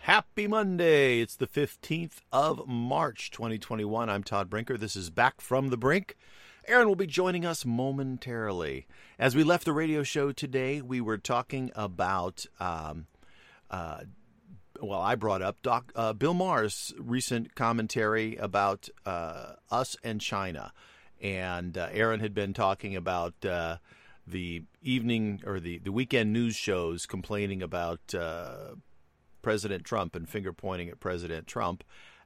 Happy 0.00 0.48
Monday. 0.48 1.20
It's 1.20 1.36
the 1.36 1.46
15th 1.46 2.16
of 2.32 2.66
March, 2.66 3.30
2021. 3.30 4.10
I'm 4.10 4.24
Todd 4.24 4.50
Brinker. 4.50 4.76
This 4.76 4.96
is 4.96 5.10
Back 5.10 5.40
from 5.40 5.68
the 5.68 5.76
Brink. 5.76 6.16
Aaron 6.66 6.88
will 6.88 6.96
be 6.96 7.06
joining 7.06 7.46
us 7.46 7.64
momentarily. 7.64 8.88
As 9.20 9.36
we 9.36 9.44
left 9.44 9.64
the 9.64 9.72
radio 9.72 10.02
show 10.02 10.32
today, 10.32 10.80
we 10.82 11.00
were 11.00 11.18
talking 11.18 11.70
about, 11.76 12.46
um, 12.58 13.06
uh, 13.70 14.00
well, 14.80 15.00
I 15.00 15.14
brought 15.14 15.42
up 15.42 15.62
Doc, 15.62 15.92
uh, 15.94 16.12
Bill 16.12 16.34
Maher's 16.34 16.92
recent 16.98 17.54
commentary 17.54 18.36
about 18.36 18.88
uh, 19.06 19.54
us 19.70 19.96
and 20.02 20.20
China. 20.20 20.72
And 21.20 21.78
uh, 21.78 21.88
Aaron 21.92 22.20
had 22.20 22.34
been 22.34 22.52
talking 22.52 22.96
about 22.96 23.44
uh, 23.44 23.78
the 24.26 24.62
evening 24.82 25.42
or 25.46 25.60
the, 25.60 25.78
the 25.78 25.92
weekend 25.92 26.32
news 26.32 26.56
shows 26.56 27.06
complaining 27.06 27.62
about 27.62 28.14
uh, 28.14 28.74
President 29.42 29.84
Trump 29.84 30.16
and 30.16 30.28
finger 30.28 30.52
pointing 30.52 30.88
at 30.88 31.00
President 31.00 31.46
Trump. 31.46 31.84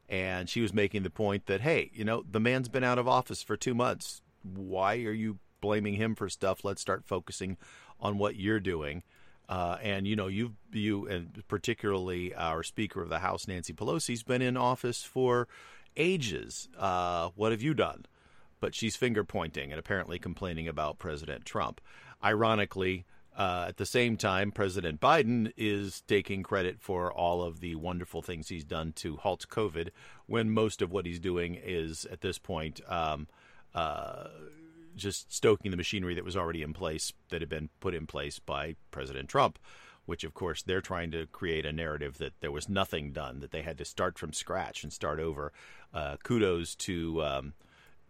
And 0.08 0.48
she 0.48 0.60
was 0.60 0.72
making 0.72 1.02
the 1.02 1.10
point 1.10 1.46
that, 1.46 1.60
hey, 1.60 1.90
you 1.92 2.04
know, 2.04 2.24
the 2.28 2.40
man's 2.40 2.68
been 2.68 2.84
out 2.84 2.98
of 2.98 3.06
office 3.06 3.42
for 3.42 3.56
two 3.56 3.74
months. 3.74 4.22
Why 4.42 4.94
are 4.96 5.12
you 5.12 5.38
blaming 5.60 5.94
him 5.94 6.14
for 6.14 6.28
stuff? 6.28 6.64
Let's 6.64 6.80
start 6.80 7.04
focusing 7.06 7.58
on 8.00 8.16
what 8.16 8.36
you're 8.36 8.60
doing. 8.60 9.02
Uh, 9.48 9.78
and 9.82 10.06
you 10.06 10.14
know, 10.14 10.26
you've 10.26 10.52
you 10.72 11.06
and 11.08 11.42
particularly 11.48 12.34
our 12.34 12.62
Speaker 12.62 13.00
of 13.00 13.08
the 13.08 13.20
House, 13.20 13.48
Nancy 13.48 13.72
Pelosi's 13.72 14.22
been 14.22 14.42
in 14.42 14.56
office 14.56 15.02
for 15.02 15.48
ages. 15.96 16.68
Uh, 16.78 17.30
what 17.34 17.52
have 17.52 17.62
you 17.62 17.74
done? 17.74 18.04
But 18.60 18.74
she's 18.74 18.96
finger 18.96 19.24
pointing 19.24 19.70
and 19.70 19.78
apparently 19.78 20.18
complaining 20.18 20.68
about 20.68 20.98
President 20.98 21.44
Trump. 21.44 21.80
Ironically, 22.22 23.06
uh, 23.38 23.66
at 23.68 23.76
the 23.76 23.86
same 23.86 24.16
time, 24.16 24.50
President 24.50 25.00
Biden 25.00 25.52
is 25.56 26.02
taking 26.08 26.42
credit 26.42 26.80
for 26.80 27.12
all 27.12 27.42
of 27.42 27.60
the 27.60 27.76
wonderful 27.76 28.20
things 28.20 28.48
he's 28.48 28.64
done 28.64 28.92
to 28.94 29.16
halt 29.16 29.46
COVID, 29.48 29.90
when 30.26 30.50
most 30.50 30.82
of 30.82 30.90
what 30.90 31.06
he's 31.06 31.20
doing 31.20 31.54
is, 31.54 32.04
at 32.06 32.20
this 32.20 32.36
point, 32.38 32.80
um, 32.88 33.28
uh, 33.76 34.26
just 34.98 35.32
stoking 35.32 35.70
the 35.70 35.76
machinery 35.76 36.14
that 36.14 36.24
was 36.24 36.36
already 36.36 36.62
in 36.62 36.72
place, 36.72 37.12
that 37.30 37.40
had 37.40 37.48
been 37.48 37.70
put 37.80 37.94
in 37.94 38.06
place 38.06 38.38
by 38.38 38.76
President 38.90 39.28
Trump. 39.28 39.58
Which, 40.04 40.24
of 40.24 40.32
course, 40.32 40.62
they're 40.62 40.80
trying 40.80 41.10
to 41.10 41.26
create 41.26 41.66
a 41.66 41.72
narrative 41.72 42.16
that 42.16 42.32
there 42.40 42.50
was 42.50 42.66
nothing 42.66 43.12
done, 43.12 43.40
that 43.40 43.50
they 43.50 43.60
had 43.60 43.76
to 43.76 43.84
start 43.84 44.18
from 44.18 44.32
scratch 44.32 44.82
and 44.82 44.90
start 44.90 45.20
over. 45.20 45.52
Uh, 45.92 46.16
kudos 46.22 46.74
to 46.76 47.22
um, 47.22 47.52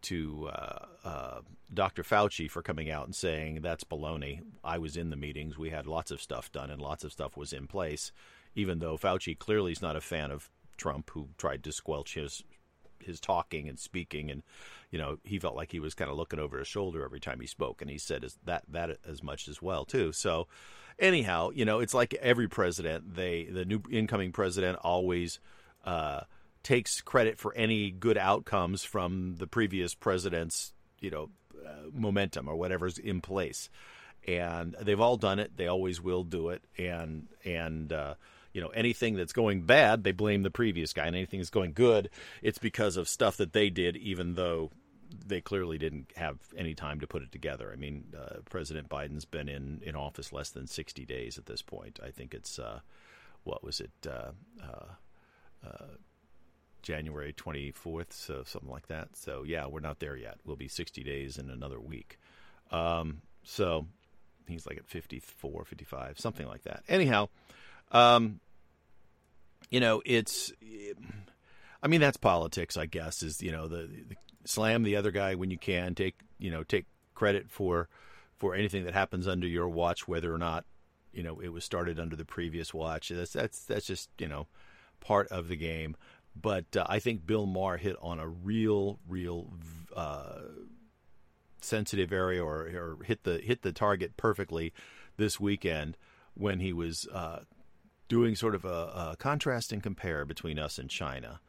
to 0.03 0.49
uh, 0.53 0.87
uh, 1.05 1.41
Dr. 1.73 2.03
Fauci 2.03 2.51
for 2.51 2.63
coming 2.63 2.91
out 2.91 3.07
and 3.07 3.15
saying 3.15 3.61
that's 3.63 3.85
baloney. 3.85 4.41
I 4.63 4.79
was 4.79 4.97
in 4.97 5.11
the 5.11 5.17
meetings. 5.17 5.59
We 5.59 5.71
had 5.71 5.87
lots 5.87 6.11
of 6.11 6.23
stuff 6.23 6.53
done 6.53 6.71
and 6.71 6.81
lots 6.81 7.05
of 7.05 7.13
stuff 7.13 7.37
was 7.37 7.53
in 7.53 7.67
place, 7.67 8.13
even 8.55 8.79
though 8.79 8.97
Fauci 8.97 9.39
clearly 9.39 9.73
is 9.73 9.83
not 9.83 9.97
a 9.97 10.01
fan 10.01 10.31
of 10.31 10.51
Trump, 10.77 11.11
who 11.11 11.29
tried 11.37 11.65
to 11.65 11.73
squelch 11.73 12.15
his 12.15 12.43
his 13.03 13.21
talking 13.21 13.69
and 13.69 13.79
speaking, 13.79 14.31
and 14.31 14.43
you 14.91 14.99
know 14.99 15.19
he 15.25 15.39
felt 15.39 15.57
like 15.57 15.73
he 15.73 15.81
was 15.81 15.95
kind 15.95 16.11
of 16.11 16.17
looking 16.17 16.39
over 16.39 16.59
his 16.59 16.69
shoulder 16.69 17.05
every 17.05 17.21
time 17.21 17.41
he 17.41 17.47
spoke, 17.47 17.81
and 17.83 17.91
he 17.91 17.99
said 17.99 18.25
that 18.45 18.65
that 18.69 18.99
as 19.07 19.23
much 19.23 19.49
as 19.49 19.61
well 19.63 19.85
too. 19.85 20.13
So 20.13 20.49
anyhow, 20.99 21.51
you 21.55 21.65
know 21.65 21.81
it's 21.81 21.95
like 21.95 22.15
every 22.15 22.49
president, 22.49 23.15
they 23.15 23.45
the 23.45 23.65
new 23.65 23.83
incoming 23.91 24.33
president 24.33 24.79
always. 24.83 25.41
Uh, 25.85 26.23
takes 26.63 27.01
credit 27.01 27.39
for 27.39 27.55
any 27.55 27.91
good 27.91 28.19
outcomes 28.19 28.85
from 28.85 29.37
the 29.37 29.47
previous 29.47 29.95
president's, 29.95 30.75
you 31.01 31.11
know, 31.11 31.31
uh, 31.67 31.89
momentum 31.93 32.49
or 32.49 32.57
whatever's 32.57 32.99
in 32.99 33.21
place. 33.21 33.71
And 34.27 34.75
they've 34.81 35.01
all 35.01 35.17
done 35.17 35.39
it. 35.39 35.57
They 35.57 35.69
always 35.69 36.03
will 36.03 36.25
do 36.25 36.51
it. 36.51 36.63
And 36.77 37.29
and 37.45 37.93
uh, 37.93 38.15
you 38.53 38.61
know 38.61 38.69
anything 38.69 39.15
that's 39.15 39.33
going 39.33 39.63
bad, 39.63 40.05
they 40.05 40.13
blame 40.13 40.43
the 40.43 40.51
previous 40.51 40.93
guy. 40.93 41.07
And 41.07 41.17
anything 41.17 41.41
that's 41.41 41.51
going 41.51 41.73
good, 41.73 42.11
it's 42.43 42.59
because 42.59 42.97
of 42.97 43.09
stuff 43.09 43.37
that 43.39 43.53
they 43.53 43.71
did, 43.71 43.97
even 43.97 44.35
though 44.35 44.71
they 45.27 45.41
clearly 45.41 45.79
didn't 45.79 46.13
have 46.17 46.39
any 46.57 46.75
time 46.75 47.01
to 47.01 47.07
put 47.07 47.23
it 47.23 47.33
together. 47.33 47.71
I 47.73 47.77
mean, 47.77 48.13
uh, 48.17 48.41
President 48.51 48.89
Biden's 48.89 49.25
been 49.25 49.49
in, 49.49 49.81
in 49.85 49.97
office 49.97 50.33
less 50.33 50.51
than 50.51 50.67
60 50.67 51.05
days 51.07 51.39
at 51.39 51.47
this 51.47 51.63
point. 51.63 51.99
I 52.05 52.11
think 52.11 52.35
it's, 52.35 52.59
uh, 52.59 52.81
what 53.45 53.65
was 53.65 53.81
it, 53.81 53.91
uh, 54.07 54.33
uh, 54.63 55.67
uh 55.67 55.87
January 56.83 57.33
24th, 57.33 58.13
so 58.13 58.43
something 58.45 58.71
like 58.71 58.87
that. 58.89 59.17
So 59.17 59.43
yeah, 59.43 59.67
we're 59.67 59.81
not 59.81 59.99
there 59.99 60.17
yet. 60.17 60.39
We'll 60.45 60.57
be 60.57 60.69
60 60.69 61.03
days 61.03 61.37
in 61.37 61.51
another 61.51 61.81
week. 61.81 62.19
Um, 62.71 63.23
so 63.43 63.87
he's 64.47 64.67
like 64.67 64.79
at 64.79 64.87
54, 64.87 65.65
55, 65.65 66.21
something 66.21 66.47
like 66.47 66.63
that. 66.63 66.85
Anyhow, 66.89 67.29
um, 67.93 68.41
you 69.71 69.81
know, 69.81 70.03
it's, 70.05 70.53
I 71.83 71.89
mean, 71.89 72.01
that's 72.01 72.17
politics, 72.17 72.77
I 72.77 72.87
guess. 72.87 73.23
Is 73.23 73.43
you 73.43 73.53
know 73.53 73.69
the, 73.69 73.89
the 74.09 74.17
slam 74.45 74.83
the 74.83 74.97
other 74.97 75.11
guy 75.11 75.35
when 75.35 75.51
you 75.51 75.59
can, 75.59 75.95
take 75.95 76.21
you 76.39 76.51
know 76.51 76.63
take 76.63 76.87
credit 77.15 77.51
for 77.51 77.89
for 78.37 78.55
anything 78.55 78.85
that 78.85 78.95
happens 78.95 79.29
under 79.29 79.47
your 79.47 79.69
watch, 79.69 80.09
whether 80.09 80.33
or 80.33 80.39
not 80.39 80.65
you 81.13 81.23
know 81.23 81.41
it 81.41 81.49
was 81.49 81.65
started 81.65 81.99
under 81.99 82.17
the 82.17 82.25
previous 82.25 82.73
watch. 82.73 83.11
That's 83.11 83.33
that's 83.33 83.65
that's 83.65 83.87
just 83.87 84.11
you 84.19 84.29
know 84.29 84.47
part 85.01 85.29
of 85.29 85.49
the 85.49 85.57
game. 85.57 85.97
But 86.41 86.77
uh, 86.77 86.87
I 86.89 86.99
think 86.99 87.27
Bill 87.27 87.47
Maher 87.47 87.79
hit 87.79 87.97
on 88.01 88.21
a 88.21 88.29
real, 88.29 89.01
real 89.09 89.53
uh, 89.97 90.41
sensitive 91.61 92.13
area, 92.13 92.45
or, 92.45 92.61
or, 92.61 92.99
hit 93.05 93.25
the 93.25 93.39
hit 93.39 93.63
the 93.63 93.73
target 93.73 94.17
perfectly 94.17 94.73
this 95.17 95.41
weekend 95.41 95.97
when 96.35 96.61
he 96.61 96.73
was 96.73 97.09
uh, 97.13 97.41
doing 98.09 98.35
sort 98.35 98.55
of 98.55 98.65
a, 98.65 98.69
a 98.69 99.17
contrast 99.19 99.73
and 99.73 99.83
compare 99.83 100.25
between 100.25 100.59
us 100.59 100.79
and 100.79 100.91
China 100.91 101.41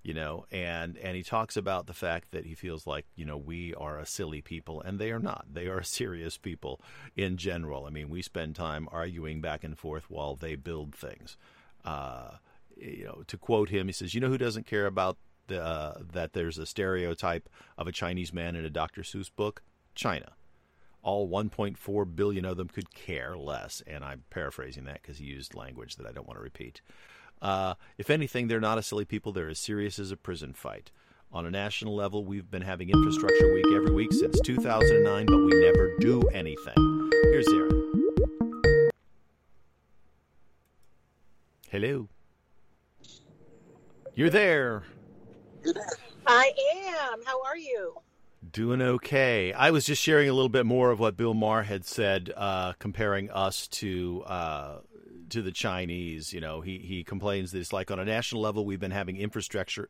you 0.00 0.14
know 0.14 0.46
and 0.52 0.96
and 0.98 1.16
he 1.16 1.24
talks 1.24 1.56
about 1.56 1.88
the 1.88 1.92
fact 1.92 2.30
that 2.30 2.46
he 2.46 2.54
feels 2.54 2.86
like 2.86 3.04
you 3.16 3.24
know 3.24 3.36
we 3.36 3.74
are 3.74 3.98
a 3.98 4.06
silly 4.06 4.40
people 4.40 4.80
and 4.80 5.00
they 5.00 5.10
are 5.10 5.18
not 5.18 5.44
they 5.52 5.66
are 5.66 5.82
serious 5.98 6.38
people 6.38 6.80
in 7.16 7.36
general 7.36 7.84
i 7.84 7.90
mean 7.90 8.08
we 8.08 8.22
spend 8.22 8.54
time 8.54 8.88
arguing 8.92 9.40
back 9.40 9.64
and 9.64 9.76
forth 9.76 10.08
while 10.08 10.36
they 10.36 10.54
build 10.54 10.94
things 10.94 11.36
uh, 11.84 12.36
you 12.76 13.04
know, 13.04 13.22
to 13.26 13.36
quote 13.36 13.70
him, 13.70 13.86
he 13.86 13.92
says, 13.92 14.14
"You 14.14 14.20
know 14.20 14.28
who 14.28 14.38
doesn't 14.38 14.66
care 14.66 14.86
about 14.86 15.18
the, 15.46 15.62
uh, 15.62 15.98
that 16.12 16.32
there's 16.32 16.58
a 16.58 16.66
stereotype 16.66 17.48
of 17.76 17.86
a 17.86 17.92
Chinese 17.92 18.32
man 18.32 18.56
in 18.56 18.64
a 18.64 18.70
Dr. 18.70 19.02
Seuss 19.02 19.30
book? 19.34 19.62
China. 19.94 20.32
All 21.08 21.28
1.4 21.28 22.04
billion 22.14 22.44
of 22.44 22.56
them 22.58 22.68
could 22.68 22.94
care 22.94 23.36
less." 23.36 23.82
And 23.86 24.04
I'm 24.04 24.24
paraphrasing 24.30 24.84
that 24.84 25.00
because 25.00 25.18
he 25.18 25.24
used 25.24 25.54
language 25.54 25.96
that 25.96 26.06
I 26.06 26.12
don't 26.12 26.26
want 26.26 26.38
to 26.38 26.42
repeat. 26.42 26.82
Uh, 27.40 27.74
if 27.96 28.10
anything, 28.10 28.48
they're 28.48 28.60
not 28.60 28.78
a 28.78 28.82
silly 28.82 29.04
people. 29.04 29.32
They're 29.32 29.48
as 29.48 29.58
serious 29.58 29.98
as 29.98 30.10
a 30.10 30.16
prison 30.16 30.52
fight. 30.52 30.90
On 31.30 31.46
a 31.46 31.50
national 31.50 31.94
level, 31.94 32.24
we've 32.24 32.50
been 32.50 32.62
having 32.62 32.88
Infrastructure 32.90 33.52
Week 33.52 33.66
every 33.74 33.92
week 33.92 34.12
since 34.12 34.40
2009, 34.40 35.26
but 35.26 35.36
we 35.36 35.60
never 35.60 35.96
do 36.00 36.22
anything. 36.32 37.10
Here's 37.24 37.46
Aaron. 37.48 37.78
Hello. 41.70 42.08
You're 44.14 44.30
there. 44.30 44.84
I 46.26 46.52
am. 46.86 47.22
How 47.24 47.42
are 47.44 47.58
you? 47.58 47.94
Doing 48.48 48.80
okay. 48.80 49.52
I 49.52 49.72
was 49.72 49.84
just 49.84 50.00
sharing 50.00 50.28
a 50.28 50.32
little 50.32 50.48
bit 50.48 50.64
more 50.64 50.92
of 50.92 51.00
what 51.00 51.16
Bill 51.16 51.34
Maher 51.34 51.64
had 51.64 51.84
said, 51.84 52.32
uh, 52.36 52.72
comparing 52.78 53.30
us 53.30 53.66
to 53.68 54.22
uh, 54.26 54.78
to 55.30 55.42
the 55.42 55.50
Chinese. 55.50 56.32
You 56.32 56.40
know, 56.40 56.60
he 56.60 56.78
he 56.78 57.02
complains 57.02 57.50
that 57.50 57.58
it's 57.58 57.72
like 57.72 57.90
on 57.90 57.98
a 57.98 58.04
national 58.04 58.40
level 58.40 58.64
we've 58.64 58.78
been 58.78 58.92
having 58.92 59.16
infrastructure 59.16 59.88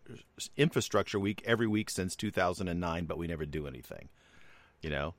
infrastructure 0.56 1.20
week 1.20 1.42
every 1.44 1.66
week 1.66 1.90
since 1.90 2.16
2009, 2.16 3.04
but 3.04 3.18
we 3.18 3.26
never 3.26 3.44
do 3.44 3.66
anything. 3.66 4.08
You 4.80 4.90
know, 4.90 5.14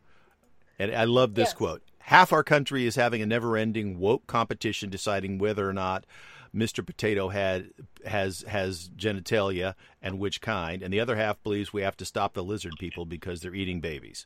and 0.80 0.96
I 0.96 1.04
love 1.04 1.36
this 1.36 1.50
yes. 1.50 1.54
quote: 1.54 1.84
"Half 2.00 2.34
our 2.34 2.44
country 2.44 2.88
is 2.88 2.96
having 2.96 3.22
a 3.22 3.28
never-ending 3.28 4.00
woke 4.00 4.26
competition 4.26 4.90
deciding 4.90 5.38
whether 5.38 5.70
or 5.70 5.74
not." 5.74 6.06
Mr. 6.56 6.86
Potato 6.86 7.30
had 7.30 7.70
has 8.06 8.44
has 8.48 8.90
genitalia 8.96 9.76
and 10.02 10.20
which 10.20 10.42
kind, 10.42 10.82
and 10.82 10.94
the 10.94 11.00
other 11.00 11.16
half 11.16 11.42
believes 11.44 11.74
we 11.74 11.82
have 11.82 11.98
to 11.98 12.06
stop 12.06 12.34
the 12.34 12.44
lizard 12.44 12.74
people 12.80 13.06
because 13.06 13.42
they're 13.42 13.56
eating 13.56 13.80
babies. 13.82 14.26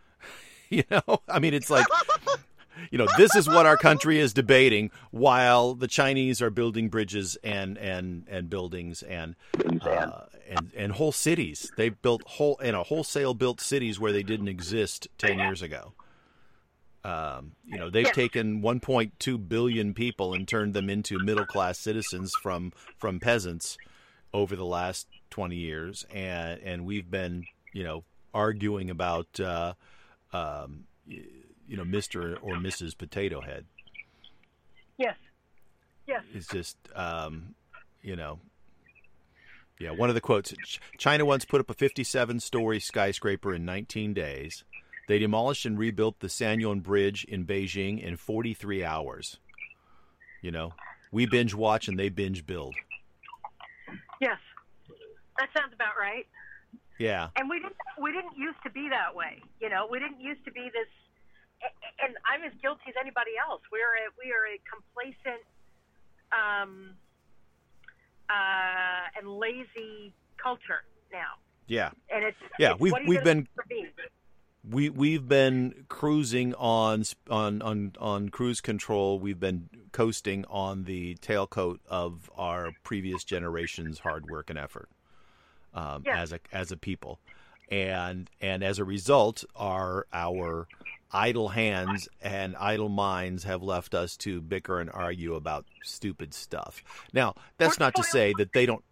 you 0.68 0.84
know, 0.90 1.20
I 1.28 1.38
mean, 1.38 1.54
it's 1.54 1.70
like. 1.70 1.86
you 2.90 2.98
know, 2.98 3.06
this 3.18 3.36
is 3.36 3.46
what 3.46 3.66
our 3.66 3.76
country 3.76 4.18
is 4.18 4.32
debating 4.32 4.90
while 5.10 5.74
the 5.74 5.86
Chinese 5.86 6.40
are 6.40 6.50
building 6.50 6.88
bridges 6.88 7.36
and 7.44 7.76
and 7.78 8.24
and 8.28 8.48
buildings 8.48 9.02
and 9.02 9.36
uh, 9.82 10.22
and 10.48 10.72
and 10.74 10.92
whole 10.92 11.12
cities. 11.12 11.70
They've 11.76 12.00
built 12.00 12.22
whole 12.26 12.56
in 12.56 12.74
a 12.74 12.82
wholesale 12.82 13.34
built 13.34 13.60
cities 13.60 14.00
where 14.00 14.12
they 14.12 14.22
didn't 14.22 14.48
exist 14.48 15.08
ten 15.18 15.38
years 15.38 15.62
ago. 15.62 15.92
Um, 17.04 17.52
you 17.64 17.78
know, 17.78 17.90
they've 17.90 18.06
Yeah. 18.06 18.12
taken 18.12 18.62
1.2 18.62 19.36
billion 19.48 19.92
people 19.94 20.34
and 20.34 20.46
turned 20.46 20.72
them 20.74 20.88
into 20.88 21.18
middle 21.18 21.46
class 21.46 21.78
citizens 21.78 22.32
from 22.42 22.72
from 22.98 23.18
peasants 23.18 23.76
over 24.32 24.54
the 24.54 24.64
last 24.64 25.08
20 25.30 25.56
years, 25.56 26.04
and 26.12 26.60
and 26.62 26.84
we've 26.86 27.10
been 27.10 27.44
you 27.72 27.82
know 27.84 28.04
arguing 28.32 28.88
about 28.90 29.40
uh, 29.40 29.74
um, 30.32 30.84
you 31.06 31.76
know 31.76 31.84
Mr. 31.84 32.38
or 32.40 32.54
Mrs. 32.56 32.96
Potato 32.96 33.40
Head. 33.40 33.66
Yes. 34.96 35.16
Yes. 36.06 36.22
It's 36.32 36.46
just 36.48 36.76
um, 36.94 37.54
you 38.02 38.14
know. 38.16 38.38
Yeah, 39.80 39.90
one 39.90 40.08
of 40.10 40.14
the 40.14 40.20
quotes 40.20 40.54
China 40.98 41.24
once 41.24 41.44
put 41.44 41.60
up 41.60 41.68
a 41.68 41.74
57 41.74 42.38
story 42.38 42.78
skyscraper 42.78 43.52
in 43.52 43.64
19 43.64 44.14
days. 44.14 44.62
They 45.08 45.18
demolished 45.18 45.66
and 45.66 45.78
rebuilt 45.78 46.20
the 46.20 46.28
Sanyuan 46.28 46.82
Bridge 46.82 47.24
in 47.24 47.44
Beijing 47.44 48.02
in 48.02 48.16
43 48.16 48.84
hours. 48.84 49.38
You 50.40 50.50
know, 50.50 50.72
we 51.10 51.26
binge 51.26 51.54
watch 51.54 51.88
and 51.88 51.98
they 51.98 52.08
binge 52.08 52.46
build. 52.46 52.74
Yes. 54.20 54.38
That 55.38 55.48
sounds 55.56 55.72
about 55.74 55.94
right. 55.98 56.26
Yeah. 56.98 57.28
And 57.36 57.48
we 57.50 57.58
didn't 57.58 57.76
we 58.00 58.12
didn't 58.12 58.36
used 58.36 58.58
to 58.64 58.70
be 58.70 58.88
that 58.90 59.14
way. 59.14 59.42
You 59.60 59.68
know, 59.68 59.88
we 59.90 59.98
didn't 59.98 60.20
used 60.20 60.44
to 60.44 60.52
be 60.52 60.70
this 60.72 60.88
and 62.02 62.14
I'm 62.26 62.42
as 62.44 62.52
guilty 62.60 62.82
as 62.88 62.94
anybody 63.00 63.32
else. 63.48 63.62
We're 63.72 63.80
a 63.80 64.10
we 64.22 64.30
are 64.30 64.46
a 64.46 64.58
complacent 64.70 65.42
um 66.32 66.90
uh 68.30 69.18
and 69.18 69.28
lazy 69.38 70.12
culture 70.42 70.82
now. 71.12 71.38
Yeah. 71.66 71.90
And 72.12 72.24
it's 72.24 72.36
Yeah, 72.58 72.72
it's, 72.72 72.80
we've- 72.80 72.96
are 72.96 73.02
we've 73.06 73.24
been- 73.24 73.42
do 73.42 73.48
for 73.56 73.64
me? 73.68 73.86
We 74.68 74.88
we've 74.90 75.26
been 75.28 75.84
cruising 75.88 76.54
on 76.54 77.04
on 77.28 77.62
on 77.62 77.92
on 77.98 78.28
cruise 78.28 78.60
control. 78.60 79.18
We've 79.18 79.40
been 79.40 79.68
coasting 79.92 80.44
on 80.48 80.84
the 80.84 81.16
tailcoat 81.16 81.78
of 81.88 82.30
our 82.36 82.72
previous 82.84 83.24
generation's 83.24 83.98
hard 83.98 84.30
work 84.30 84.50
and 84.50 84.58
effort 84.58 84.88
um, 85.74 86.02
Yeah. 86.06 86.20
as 86.20 86.32
a 86.32 86.40
as 86.52 86.70
a 86.70 86.76
people, 86.76 87.18
and 87.70 88.30
and 88.40 88.62
as 88.62 88.78
a 88.78 88.84
result, 88.84 89.44
our 89.56 90.06
our 90.12 90.68
idle 91.14 91.48
hands 91.48 92.08
and 92.22 92.56
idle 92.56 92.88
minds 92.88 93.44
have 93.44 93.62
left 93.62 93.94
us 93.94 94.16
to 94.16 94.40
bicker 94.40 94.80
and 94.80 94.90
argue 94.90 95.34
about 95.34 95.66
stupid 95.82 96.32
stuff. 96.32 96.82
Now, 97.12 97.34
that's 97.58 97.78
not 97.78 97.94
to 97.96 98.02
say 98.02 98.32
that 98.38 98.52
they 98.54 98.64
don't 98.64 98.82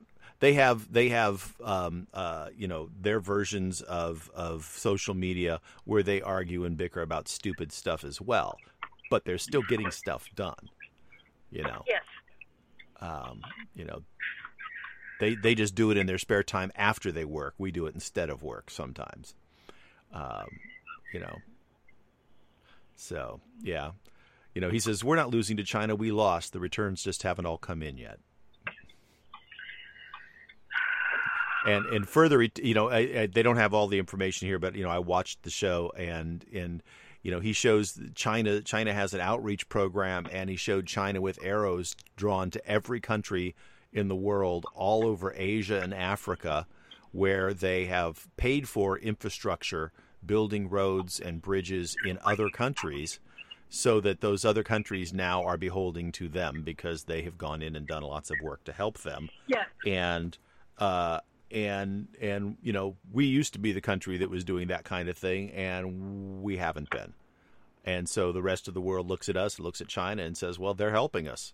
they 0.41 0.55
have 0.55 0.93
they 0.93 1.11
have 1.11 1.55
um, 1.63 2.07
uh, 2.13 2.49
you 2.57 2.67
know 2.67 2.89
their 3.01 3.21
versions 3.21 3.81
of 3.83 4.31
of 4.35 4.65
social 4.65 5.15
media 5.15 5.61
where 5.85 6.03
they 6.03 6.21
argue 6.21 6.65
and 6.65 6.77
bicker 6.77 7.03
about 7.03 7.29
stupid 7.29 7.73
stuff 7.73 8.05
as 8.05 8.21
well, 8.21 8.59
but 9.11 9.25
they're 9.25 9.39
still 9.39 9.63
getting 9.63 9.91
stuff 9.91 10.29
done. 10.35 10.71
You 11.51 11.63
know, 11.65 11.83
Yes. 11.87 12.03
um, 13.01 13.43
you 13.75 13.85
know, 13.85 14.03
they 15.19 15.35
they 15.35 15.55
just 15.55 15.75
do 15.75 15.91
it 15.91 15.97
in 15.97 16.07
their 16.07 16.19
spare 16.19 16.43
time 16.43 16.73
after 16.75 17.13
they 17.13 17.25
work. 17.25 17.55
We 17.59 17.71
do 17.71 17.87
it 17.87 17.95
instead 17.95 18.31
of 18.31 18.43
work 18.43 18.71
sometimes. 18.71 19.35
Um, 20.13 20.47
you 21.13 21.21
know, 21.21 21.39
so 22.97 23.41
yeah, 23.63 23.91
you 24.55 24.61
know, 24.61 24.71
he 24.71 24.79
says 24.79 25.05
we're 25.05 25.17
not 25.17 25.31
losing 25.31 25.57
to 25.59 25.65
China. 25.65 25.95
We 25.95 26.13
lost. 26.13 26.53
The 26.53 26.61
returns 26.61 27.03
just 27.03 27.23
haven't 27.25 27.47
all 27.47 27.59
come 27.59 27.83
in 27.83 27.99
yet. 27.99 28.21
And 31.67 31.87
and 31.87 32.09
further, 32.09 32.43
you 32.43 32.75
know, 32.75 32.89
I, 32.89 32.99
I, 32.99 33.27
they 33.27 33.43
don't 33.43 33.57
have 33.57 33.75
all 33.75 33.87
the 33.87 33.99
information 33.99 34.49
here, 34.49 34.59
but 34.59 34.75
you 34.75 34.83
know, 34.83 34.91
I 34.91 34.99
watched 34.99 35.43
the 35.43 35.51
show 35.51 35.93
and 35.97 36.45
and 36.53 36.83
you 37.23 37.31
know, 37.31 37.41
he 37.41 37.53
shows 37.53 38.01
China. 38.15 38.63
China 38.63 38.95
has 38.95 39.13
an 39.13 39.21
outreach 39.21 39.69
program, 39.69 40.27
and 40.33 40.49
he 40.49 40.57
showed 40.57 40.87
China 40.87 41.21
with 41.21 41.39
arrows 41.43 41.95
drawn 42.17 42.51
to 42.51 42.67
every 42.67 42.99
country 43.01 43.55
in 43.93 44.09
the 44.09 44.17
world, 44.17 44.65
all 44.75 45.05
over 45.05 45.35
Asia 45.37 45.81
and 45.83 45.93
Africa, 45.93 46.67
where 47.13 47.53
they 47.53 47.85
have 47.87 48.27
paid 48.39 48.69
for 48.69 48.97
infrastructure, 48.99 49.93
building 50.25 50.71
roads 50.71 51.21
and 51.21 51.43
bridges 51.43 51.95
in 52.07 52.19
other 52.25 52.49
countries, 52.49 53.21
so 53.69 54.01
that 54.01 54.23
those 54.23 54.45
other 54.47 54.63
countries 54.63 55.13
now 55.13 55.45
are 55.45 55.59
beholding 55.59 56.13
to 56.13 56.27
them 56.27 56.63
because 56.63 57.05
they 57.05 57.21
have 57.23 57.37
gone 57.37 57.61
in 57.61 57.77
and 57.77 57.87
done 57.87 58.03
lots 58.03 58.31
of 58.31 58.37
work 58.43 58.65
to 58.65 58.73
help 58.73 58.97
them 59.01 59.29
Yes. 59.47 59.67
and 59.87 60.39
uh, 60.79 61.21
and 61.51 62.09
and 62.21 62.57
you 62.63 62.73
know 62.73 62.97
we 63.13 63.27
used 63.27 63.53
to 63.55 63.59
be 63.59 63.73
the 63.73 63.81
country 63.81 64.17
that 64.19 64.31
was 64.31 64.45
doing 64.45 64.69
that 64.69 64.85
kind 64.85 65.09
of 65.09 65.17
thing, 65.17 65.51
and 65.51 66.43
we 66.43 66.57
haven't 66.57 66.91
been. 66.91 67.15
And 67.85 68.09
so 68.09 68.31
the 68.33 68.43
rest 68.43 68.69
of 68.69 68.75
the 68.75 68.81
world 68.81 69.09
looks 69.09 69.29
at 69.29 69.37
us, 69.37 69.59
looks 69.59 69.81
at 69.81 69.89
China, 69.89 70.23
and 70.23 70.37
says, 70.37 70.59
"Well, 70.59 70.75
they're 70.75 70.91
helping 70.91 71.27
us. 71.29 71.53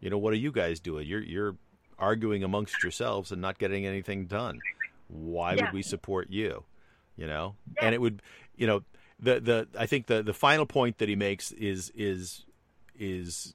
You 0.00 0.10
know, 0.10 0.18
what 0.18 0.32
are 0.32 0.36
you 0.36 0.52
guys 0.52 0.80
doing? 0.80 1.06
You're 1.06 1.22
you're 1.22 1.56
arguing 1.98 2.42
amongst 2.44 2.82
yourselves 2.82 3.32
and 3.32 3.42
not 3.42 3.58
getting 3.58 3.84
anything 3.84 4.26
done. 4.26 4.60
Why 5.08 5.54
Yeah. 5.54 5.64
would 5.64 5.72
we 5.72 5.82
support 5.82 6.30
you? 6.30 6.64
You 7.16 7.26
know, 7.26 7.56
and 7.82 7.94
it 7.94 8.00
would, 8.00 8.22
you 8.56 8.66
know, 8.66 8.82
the 9.18 9.40
the 9.40 9.68
I 9.76 9.86
think 9.86 10.06
the 10.06 10.22
the 10.22 10.32
final 10.34 10.66
point 10.66 10.98
that 10.98 11.08
he 11.08 11.16
makes 11.16 11.50
is 11.52 11.90
is 11.94 12.44
is 12.98 13.54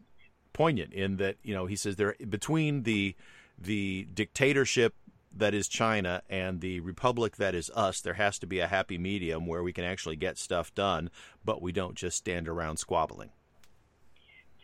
poignant 0.51 0.93
in 0.93 1.17
that 1.17 1.37
you 1.43 1.53
know 1.55 1.65
he 1.65 1.75
says 1.75 1.95
there 1.95 2.15
between 2.29 2.83
the 2.83 3.15
the 3.57 4.07
dictatorship 4.13 4.93
that 5.35 5.53
is 5.53 5.67
China 5.67 6.21
and 6.29 6.61
the 6.61 6.79
republic 6.81 7.37
that 7.37 7.55
is 7.55 7.69
us, 7.73 8.01
there 8.01 8.13
has 8.15 8.37
to 8.39 8.47
be 8.47 8.59
a 8.59 8.67
happy 8.67 8.97
medium 8.97 9.47
where 9.47 9.63
we 9.63 9.73
can 9.73 9.83
actually 9.83 10.15
get 10.15 10.37
stuff 10.37 10.73
done, 10.75 11.09
but 11.43 11.61
we 11.61 11.71
don't 11.71 11.95
just 11.95 12.17
stand 12.17 12.47
around 12.47 12.77
squabbling. 12.77 13.31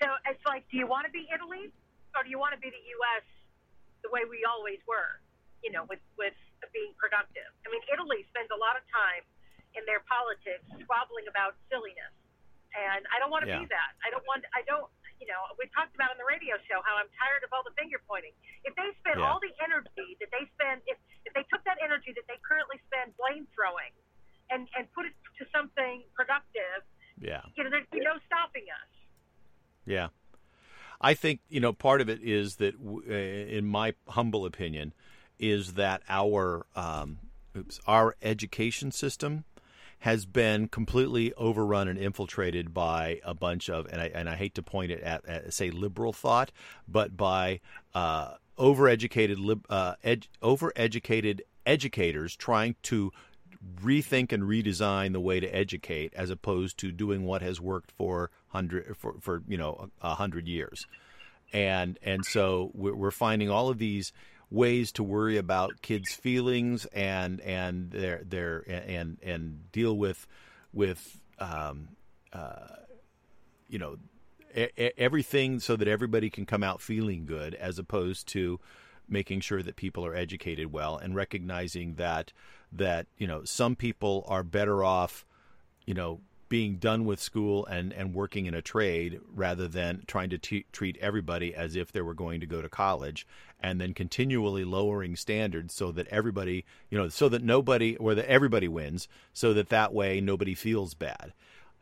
So 0.02 0.08
it's 0.30 0.44
like, 0.46 0.64
do 0.72 0.78
you 0.78 0.88
want 0.88 1.06
to 1.06 1.12
be 1.12 1.28
Italy, 1.34 1.74
or 2.16 2.24
do 2.24 2.30
you 2.30 2.40
want 2.40 2.54
to 2.56 2.62
be 2.62 2.70
the 2.70 2.84
U.S. 3.02 3.26
the 4.06 4.10
way 4.14 4.24
we 4.30 4.46
always 4.48 4.80
were? 4.88 5.20
You 5.60 5.76
know, 5.76 5.84
with 5.92 6.00
with 6.16 6.38
being 6.72 6.94
productive. 6.96 7.50
I 7.66 7.74
mean, 7.74 7.84
Italy 7.92 8.24
spends 8.32 8.48
a 8.54 8.60
lot 8.60 8.80
of 8.80 8.84
time 8.94 9.28
in 9.76 9.84
their 9.84 10.00
politics 10.08 10.64
squabbling 10.80 11.28
about 11.28 11.60
silliness, 11.68 12.16
and 12.72 13.04
I 13.12 13.20
don't 13.20 13.28
want 13.34 13.44
to 13.44 13.52
Yeah. 13.52 13.60
be 13.60 13.68
that. 13.68 13.92
I 14.06 14.08
don't 14.08 14.24
want. 14.24 14.46
I 14.56 14.64
don't. 14.64 14.88
You 15.20 15.28
know, 15.28 15.40
we 15.60 15.68
talked 15.76 15.94
about 15.96 16.16
on 16.16 16.18
the 16.18 16.26
radio 16.28 16.56
show 16.68 16.80
how 16.88 16.96
I'm 16.96 17.12
tired 17.20 17.44
of 17.44 17.52
all 17.52 17.64
the 17.64 17.76
finger 17.76 18.00
pointing. 18.08 18.32
If 18.64 18.74
they 18.76 18.88
spend 19.04 19.20
Yeah. 19.20 19.28
all 19.28 19.40
the 19.40 19.52
energy 19.64 20.16
that 20.20 20.32
they 20.32 20.48
spend, 20.56 20.82
if 20.88 20.98
if 21.28 21.34
they 21.36 21.44
took 21.52 21.64
that 21.68 21.78
energy 21.84 22.12
that 22.16 22.26
they 22.28 22.40
currently 22.42 22.80
spend 22.88 23.16
blame 23.20 23.48
throwing, 23.54 23.92
and 24.50 24.68
and 24.76 24.92
put 24.94 25.06
it 25.06 25.14
to 25.38 25.46
something 25.52 26.04
productive, 26.16 26.88
Yeah. 27.20 27.44
you 27.56 27.64
know, 27.64 27.70
there'd 27.70 27.90
be 27.92 28.00
no 28.00 28.18
stopping 28.26 28.66
us. 28.72 28.90
Yeah. 29.86 30.10
I 31.02 31.14
think, 31.14 31.42
you 31.48 31.60
know, 31.60 31.72
part 31.72 32.02
of 32.02 32.10
it 32.10 32.22
is 32.22 32.58
that, 32.58 32.76
uh, 32.76 33.14
in 33.14 33.66
my 33.66 33.96
humble 34.08 34.46
opinion, 34.46 34.94
is 35.38 35.74
that 35.74 36.04
our, 36.10 36.66
um, 36.76 37.20
oops, 37.56 37.80
our 37.88 38.16
education 38.22 38.92
system 38.92 39.46
has 40.00 40.26
been 40.26 40.68
completely 40.68 41.34
overrun 41.34 41.88
and 41.88 42.00
infiltrated 42.00 42.74
by 42.74 43.20
a 43.24 43.34
bunch 43.34 43.70
of, 43.70 43.86
and 43.92 44.02
I, 44.02 44.12
and 44.14 44.30
I 44.30 44.36
hate 44.36 44.56
to 44.56 44.64
point 44.64 44.92
it 44.92 45.02
at, 45.02 45.26
at 45.28 45.54
say, 45.54 45.72
liberal 45.72 46.14
thought, 46.14 46.52
but 46.88 47.18
by 47.18 47.60
uh, 47.94 48.36
overeducated, 48.58 49.62
uh, 49.70 49.96
ed, 50.04 50.28
overeducated 50.42 51.42
educators 51.66 52.36
trying 52.36 52.76
to 52.84 53.12
rethink 53.82 54.32
and 54.32 54.44
redesign 54.44 55.12
the 55.12 55.20
way 55.20 55.40
to 55.40 55.48
educate 55.48 56.14
as 56.16 56.30
opposed 56.30 56.78
to 56.78 56.92
doing 56.92 57.26
what 57.26 57.42
has 57.42 57.60
worked 57.60 57.92
for 57.92 58.32
hundred 58.48 58.96
for, 58.98 59.16
for 59.20 59.44
you 59.48 59.58
know 59.58 59.90
a 60.02 60.16
hundred 60.16 60.48
years. 60.48 60.88
And 61.52 62.00
and 62.02 62.26
so 62.26 62.72
we're 62.74 63.12
finding 63.12 63.50
all 63.50 63.70
of 63.70 63.78
these 63.78 64.14
ways 64.52 64.92
to 64.94 65.04
worry 65.04 65.38
about 65.38 65.82
kids 65.82 66.14
feelings 66.14 66.86
and 66.88 67.40
and 67.42 67.92
their 67.92 68.24
their 68.24 68.64
and 68.68 69.18
and 69.22 69.72
deal 69.72 69.96
with 69.96 70.26
with 70.74 71.20
um, 71.40 71.90
uh, 72.34 72.76
you 73.68 73.80
know 73.80 73.98
everything 74.98 75.60
so 75.60 75.76
that 75.76 75.88
everybody 75.88 76.30
can 76.30 76.46
come 76.46 76.64
out 76.64 76.82
feeling 76.82 77.26
good 77.26 77.54
as 77.54 77.78
opposed 77.78 78.28
to 78.28 78.60
making 79.08 79.40
sure 79.42 79.62
that 79.62 79.76
people 79.76 80.06
are 80.06 80.16
educated 80.16 80.72
well 80.72 80.98
and 80.98 81.16
recognizing 81.16 81.96
that 81.96 82.34
that 82.72 83.06
you 83.18 83.28
know 83.28 83.44
some 83.44 83.76
people 83.76 84.26
are 84.28 84.44
better 84.44 84.84
off 84.84 85.26
you 85.86 85.94
know 85.94 86.20
being 86.50 86.76
done 86.76 87.06
with 87.06 87.22
school 87.22 87.66
and 87.68 87.94
and 87.94 88.14
working 88.14 88.48
in 88.48 88.54
a 88.54 88.62
trade 88.62 89.20
rather 89.34 89.68
than 89.68 90.04
trying 90.08 90.30
to 90.30 90.38
t- 90.38 90.66
treat 90.72 90.98
everybody 90.98 91.54
as 91.56 91.76
if 91.76 91.92
they 91.92 92.02
were 92.02 92.14
going 92.14 92.40
to 92.40 92.46
go 92.48 92.62
to 92.62 92.68
college 92.68 93.26
and 93.62 93.80
then 93.80 93.94
continually 93.94 94.64
lowering 94.64 95.16
standards 95.16 95.74
so 95.74 95.92
that 95.92 96.08
everybody 96.08 96.66
you 96.90 96.98
know 96.98 97.08
so 97.08 97.30
that 97.30 97.44
nobody 97.44 97.96
or 97.98 98.16
that 98.16 98.30
everybody 98.30 98.68
wins 98.68 99.08
so 99.32 99.54
that 99.54 99.70
that 99.70 99.94
way 99.94 100.20
nobody 100.20 100.56
feels 100.56 100.94
bad 100.94 101.32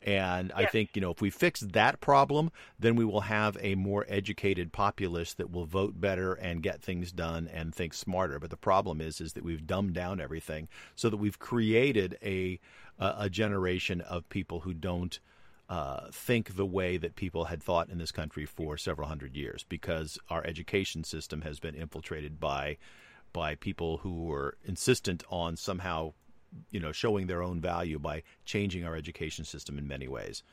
and 0.01 0.51
I 0.55 0.65
think, 0.65 0.91
you 0.93 1.01
know, 1.01 1.11
if 1.11 1.21
we 1.21 1.29
fix 1.29 1.61
that 1.61 1.99
problem, 1.99 2.51
then 2.79 2.95
we 2.95 3.05
will 3.05 3.21
have 3.21 3.57
a 3.59 3.75
more 3.75 4.05
educated 4.07 4.71
populace 4.71 5.33
that 5.33 5.51
will 5.51 5.65
vote 5.65 5.99
better 5.99 6.33
and 6.33 6.63
get 6.63 6.81
things 6.81 7.11
done 7.11 7.49
and 7.51 7.73
think 7.73 7.93
smarter. 7.93 8.39
But 8.39 8.51
the 8.51 8.57
problem 8.57 9.01
is 9.01 9.19
is 9.19 9.33
that 9.33 9.43
we've 9.43 9.65
dumbed 9.65 9.93
down 9.93 10.21
everything 10.21 10.67
so 10.95 11.09
that 11.09 11.17
we've 11.17 11.39
created 11.39 12.17
a 12.23 12.59
a, 12.99 13.15
a 13.19 13.29
generation 13.29 14.01
of 14.01 14.29
people 14.29 14.61
who 14.61 14.73
don't 14.73 15.19
uh, 15.69 16.07
think 16.11 16.55
the 16.55 16.65
way 16.65 16.97
that 16.97 17.15
people 17.15 17.45
had 17.45 17.61
thought 17.61 17.89
in 17.89 17.97
this 17.97 18.11
country 18.11 18.45
for 18.45 18.77
several 18.77 19.07
hundred 19.07 19.35
years 19.35 19.65
because 19.67 20.17
our 20.29 20.45
education 20.45 21.03
system 21.03 21.41
has 21.41 21.59
been 21.59 21.75
infiltrated 21.75 22.39
by 22.39 22.77
by 23.33 23.55
people 23.55 23.97
who 23.97 24.23
were 24.23 24.57
insistent 24.63 25.23
on 25.29 25.57
somehow 25.57 26.13
you 26.71 26.79
know 26.79 26.91
showing 26.91 27.27
their 27.27 27.43
own 27.43 27.59
value 27.61 27.99
by 27.99 28.23
changing 28.45 28.85
our 28.85 28.95
education 28.95 29.45
system 29.45 29.77
in 29.77 29.87
many 29.87 30.07
ways 30.07 30.43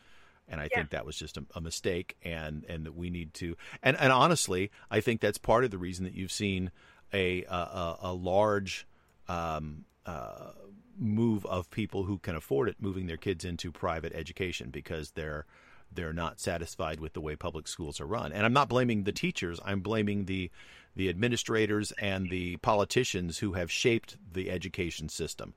and 0.49 0.61
I 0.61 0.65
yeah. 0.65 0.79
think 0.79 0.91
that 0.91 1.07
was 1.07 1.17
just 1.17 1.37
a, 1.37 1.45
a, 1.55 1.61
mistake, 1.61 2.17
and 2.23 2.65
and 2.69 2.85
that 2.85 2.95
we 2.95 3.11
need 3.11 3.33
to. 3.35 3.57
And 3.83 3.97
and 3.99 4.13
honestly, 4.13 4.71
I 4.91 5.01
think 5.01 5.21
that's 5.21 5.39
part 5.39 5.65
of 5.65 5.71
the 5.71 5.79
reason 5.79 6.05
that 6.05 6.15
you've 6.15 6.33
seen 6.33 6.71
a 7.13 7.45
a, 7.45 7.97
a 8.03 8.13
large 8.13 8.87
um, 9.29 9.85
uh, 10.05 10.51
move 10.99 11.47
of 11.47 11.71
people 11.71 12.05
who 12.05 12.19
can 12.19 12.37
afford 12.37 12.69
it 12.69 12.77
moving 12.81 13.07
their 13.07 13.17
kids 13.17 13.45
into 13.45 13.73
private 13.73 14.13
education 14.15 14.71
because 14.71 15.13
they're 15.13 15.47
they're 15.93 16.13
not 16.13 16.41
satisfied 16.41 17.01
with 17.01 17.13
the 17.13 17.21
way 17.21 17.37
public 17.37 17.69
schools 17.69 18.01
are 18.01 18.07
run. 18.07 18.33
And 18.33 18.45
I'm 18.45 18.53
not 18.53 18.69
blaming 18.69 19.05
the 19.05 19.13
teachers. 19.13 19.61
I'm 19.65 19.81
blaming 19.81 20.27
the 20.27 20.51
the 20.97 21.09
administrators 21.09 21.93
and 21.93 22.31
the 22.31 22.57
politicians 22.59 23.39
who 23.39 23.55
have 23.55 23.71
shaped 23.71 24.17
the 24.33 24.51
education 24.51 25.09
system. 25.09 25.55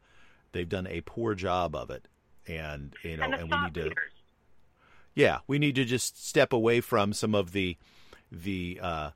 They've 0.58 0.68
done 0.68 0.88
a 0.88 1.02
poor 1.02 1.36
job 1.36 1.76
of 1.76 1.92
it, 1.92 2.08
and 2.48 2.92
you 3.04 3.16
know, 3.16 3.26
and, 3.26 3.36
and 3.36 3.52
we 3.52 3.62
need 3.62 3.74
to. 3.76 3.84
Leaders. 3.84 4.12
Yeah, 5.14 5.40
we 5.46 5.60
need 5.60 5.76
to 5.76 5.86
just 5.86 6.28
step 6.28 6.52
away 6.52 6.82
from 6.82 7.14
some 7.14 7.36
of 7.36 7.52
the 7.52 7.78
the 8.32 8.80
uh, 8.82 9.10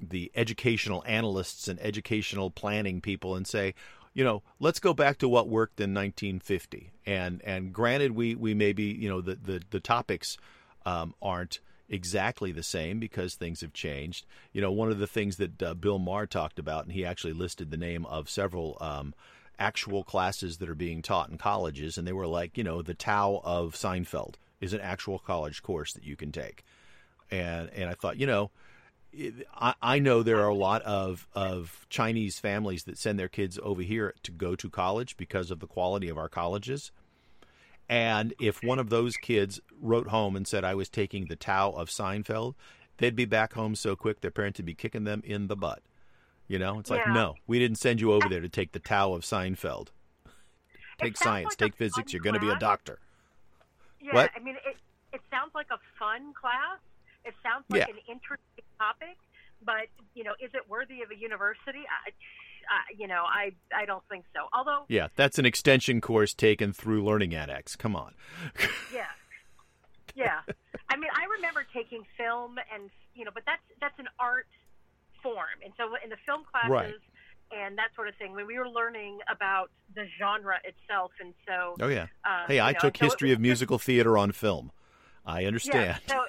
the 0.00 0.32
educational 0.34 1.04
analysts 1.06 1.68
and 1.68 1.78
educational 1.80 2.50
planning 2.50 3.02
people 3.02 3.36
and 3.36 3.46
say, 3.46 3.74
you 4.14 4.24
know, 4.24 4.42
let's 4.58 4.80
go 4.80 4.94
back 4.94 5.18
to 5.18 5.28
what 5.28 5.50
worked 5.50 5.80
in 5.80 5.92
1950. 5.92 6.92
And 7.04 7.42
and 7.44 7.70
granted, 7.70 8.12
we 8.12 8.34
we 8.34 8.54
maybe 8.54 8.84
you 8.84 9.10
know 9.10 9.20
the 9.20 9.34
the 9.34 9.60
the 9.68 9.80
topics 9.80 10.38
um, 10.86 11.14
aren't 11.20 11.60
exactly 11.90 12.52
the 12.52 12.62
same 12.62 12.98
because 12.98 13.34
things 13.34 13.60
have 13.60 13.74
changed. 13.74 14.24
You 14.54 14.62
know, 14.62 14.72
one 14.72 14.90
of 14.90 14.98
the 14.98 15.06
things 15.06 15.36
that 15.36 15.62
uh, 15.62 15.74
Bill 15.74 15.98
Maher 15.98 16.26
talked 16.26 16.58
about, 16.58 16.84
and 16.84 16.92
he 16.94 17.04
actually 17.04 17.34
listed 17.34 17.70
the 17.70 17.76
name 17.76 18.06
of 18.06 18.30
several. 18.30 18.78
Um, 18.80 19.12
actual 19.58 20.02
classes 20.02 20.58
that 20.58 20.68
are 20.68 20.74
being 20.74 21.02
taught 21.02 21.30
in 21.30 21.38
colleges 21.38 21.98
and 21.98 22.06
they 22.06 22.12
were 22.12 22.26
like 22.26 22.56
you 22.56 22.64
know 22.64 22.82
the 22.82 22.94
tao 22.94 23.40
of 23.44 23.74
seinfeld 23.74 24.34
is 24.60 24.72
an 24.72 24.80
actual 24.80 25.18
college 25.18 25.62
course 25.62 25.92
that 25.92 26.04
you 26.04 26.16
can 26.16 26.32
take 26.32 26.64
and 27.30 27.70
and 27.70 27.88
i 27.88 27.94
thought 27.94 28.16
you 28.16 28.26
know 28.26 28.50
I, 29.54 29.74
I 29.82 29.98
know 29.98 30.22
there 30.22 30.40
are 30.40 30.48
a 30.48 30.54
lot 30.54 30.82
of, 30.82 31.28
of 31.34 31.86
Chinese 31.90 32.38
families 32.38 32.84
that 32.84 32.98
send 32.98 33.18
their 33.18 33.28
kids 33.28 33.58
over 33.62 33.82
here 33.82 34.14
to 34.22 34.30
go 34.30 34.56
to 34.56 34.70
college 34.70 35.16
because 35.16 35.50
of 35.50 35.60
the 35.60 35.66
quality 35.66 36.08
of 36.08 36.16
our 36.16 36.28
colleges. 36.28 36.92
And 37.88 38.32
if 38.40 38.62
one 38.62 38.78
of 38.78 38.88
those 38.88 39.16
kids 39.16 39.60
wrote 39.80 40.08
home 40.08 40.34
and 40.34 40.46
said, 40.46 40.64
I 40.64 40.74
was 40.74 40.88
taking 40.88 41.26
the 41.26 41.36
Tao 41.36 41.72
of 41.72 41.90
Seinfeld, 41.90 42.54
they'd 42.96 43.16
be 43.16 43.26
back 43.26 43.52
home 43.52 43.74
so 43.74 43.96
quick 43.96 44.20
their 44.20 44.30
parents 44.30 44.58
would 44.58 44.66
be 44.66 44.74
kicking 44.74 45.04
them 45.04 45.22
in 45.26 45.48
the 45.48 45.56
butt. 45.56 45.82
You 46.52 46.58
know, 46.58 46.78
it's 46.80 46.90
like, 46.90 47.00
yeah. 47.06 47.14
no, 47.14 47.34
we 47.46 47.58
didn't 47.58 47.78
send 47.78 48.02
you 48.02 48.12
over 48.12 48.28
there 48.28 48.42
to 48.42 48.48
take 48.48 48.72
the 48.72 48.78
Tao 48.78 49.14
of 49.14 49.22
Seinfeld. 49.22 49.88
Take 51.00 51.16
science, 51.16 51.52
like 51.52 51.56
take 51.56 51.76
physics, 51.76 52.12
you're 52.12 52.20
going 52.20 52.34
to 52.34 52.40
be 52.40 52.50
a 52.50 52.58
doctor. 52.58 52.98
Yeah, 54.02 54.12
what? 54.12 54.30
I 54.36 54.38
mean, 54.38 54.56
it, 54.66 54.76
it 55.14 55.22
sounds 55.30 55.52
like 55.54 55.68
a 55.70 55.78
fun 55.98 56.34
class. 56.38 56.78
It 57.24 57.32
sounds 57.42 57.64
like 57.70 57.88
yeah. 57.88 57.94
an 57.94 58.00
interesting 58.06 58.64
topic, 58.78 59.16
but 59.64 59.88
you 60.14 60.24
know, 60.24 60.32
is 60.44 60.50
it 60.52 60.68
worthy 60.68 61.00
of 61.00 61.10
a 61.10 61.16
university? 61.16 61.78
I, 61.88 62.10
uh, 62.10 62.98
you 62.98 63.08
know, 63.08 63.24
I 63.26 63.52
I 63.74 63.86
don't 63.86 64.04
think 64.10 64.26
so. 64.34 64.40
Although, 64.52 64.84
yeah, 64.88 65.08
that's 65.16 65.38
an 65.38 65.46
extension 65.46 66.02
course 66.02 66.34
taken 66.34 66.74
through 66.74 67.02
Learning 67.02 67.34
Annex. 67.34 67.76
Come 67.76 67.96
on. 67.96 68.12
yeah, 68.92 69.06
yeah. 70.14 70.40
I 70.90 70.96
mean, 70.96 71.10
I 71.14 71.24
remember 71.36 71.64
taking 71.72 72.02
film, 72.18 72.58
and 72.74 72.90
you 73.14 73.24
know, 73.24 73.30
but 73.32 73.44
that's 73.46 73.62
that's 73.80 73.98
an 73.98 74.08
art 74.20 74.46
form, 75.22 75.58
and 75.64 75.72
so 75.76 75.84
in 76.02 76.10
the 76.10 76.20
film 76.26 76.42
classes. 76.50 76.70
Right. 76.70 76.94
And 77.52 77.76
that 77.76 77.92
sort 77.94 78.08
of 78.08 78.14
thing. 78.14 78.32
When 78.32 78.46
we 78.46 78.58
were 78.58 78.66
learning 78.68 79.18
about 79.30 79.68
the 79.94 80.06
genre 80.18 80.56
itself, 80.64 81.12
and 81.20 81.34
so 81.46 81.76
oh 81.84 81.88
yeah, 81.88 82.06
uh, 82.24 82.46
hey, 82.48 82.60
I 82.60 82.72
know, 82.72 82.78
took 82.80 82.96
so 82.96 83.04
history 83.04 83.28
was, 83.28 83.36
of 83.36 83.40
musical 83.42 83.78
theater 83.78 84.16
on 84.16 84.32
film. 84.32 84.72
I 85.26 85.44
understand. 85.44 86.00
Yeah, 86.08 86.16
so 86.16 86.24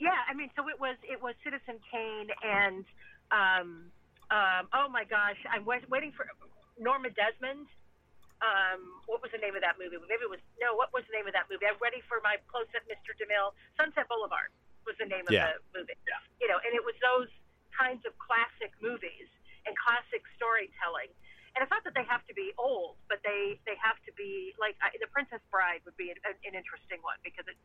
yeah, 0.00 0.16
I 0.28 0.32
mean, 0.32 0.48
so 0.56 0.64
it 0.68 0.80
was 0.80 0.96
it 1.04 1.20
was 1.20 1.34
Citizen 1.44 1.76
Kane 1.92 2.28
and 2.40 2.84
um, 3.32 3.92
um, 4.30 4.68
oh 4.74 4.88
my 4.90 5.04
gosh, 5.04 5.38
I'm 5.48 5.64
wait, 5.64 5.88
waiting 5.88 6.12
for 6.12 6.26
Norma 6.78 7.10
Desmond. 7.10 7.66
Um, 8.44 9.00
what 9.08 9.24
was 9.24 9.32
the 9.32 9.40
name 9.40 9.56
of 9.56 9.64
that 9.64 9.80
movie? 9.80 9.96
Maybe 9.96 10.28
it 10.28 10.32
was 10.32 10.42
no. 10.60 10.76
What 10.76 10.92
was 10.92 11.08
the 11.08 11.16
name 11.16 11.24
of 11.24 11.32
that 11.32 11.48
movie? 11.48 11.64
I'm 11.64 11.80
ready 11.80 12.04
for 12.04 12.20
my 12.20 12.36
close 12.52 12.68
up, 12.76 12.84
Mr. 12.84 13.16
DeMille. 13.16 13.56
Sunset 13.80 14.04
Boulevard 14.12 14.52
was 14.84 14.92
the 15.00 15.08
name 15.08 15.24
of 15.24 15.32
yeah. 15.32 15.56
the 15.56 15.80
movie. 15.80 15.96
Yeah. 16.04 16.20
You 16.44 16.52
know, 16.52 16.60
and 16.60 16.76
it 16.76 16.84
was 16.84 16.94
those 17.00 17.32
kinds 17.86 18.02
of 18.02 18.12
classic 18.18 18.74
movies 18.82 19.30
and 19.62 19.72
classic 19.78 20.26
storytelling. 20.34 21.14
And 21.54 21.64
it's 21.64 21.72
not 21.72 21.86
that 21.88 21.94
they 21.96 22.04
have 22.04 22.20
to 22.28 22.34
be 22.36 22.52
old, 22.58 23.00
but 23.08 23.22
they 23.22 23.56
they 23.64 23.78
have 23.80 23.96
to 24.04 24.12
be 24.12 24.52
like 24.60 24.76
I, 24.82 24.92
The 24.98 25.08
Princess 25.08 25.40
Bride 25.48 25.80
would 25.86 25.96
be 25.96 26.10
an, 26.12 26.18
an 26.26 26.52
interesting 26.52 27.00
one 27.00 27.16
because 27.24 27.48
it 27.48 27.56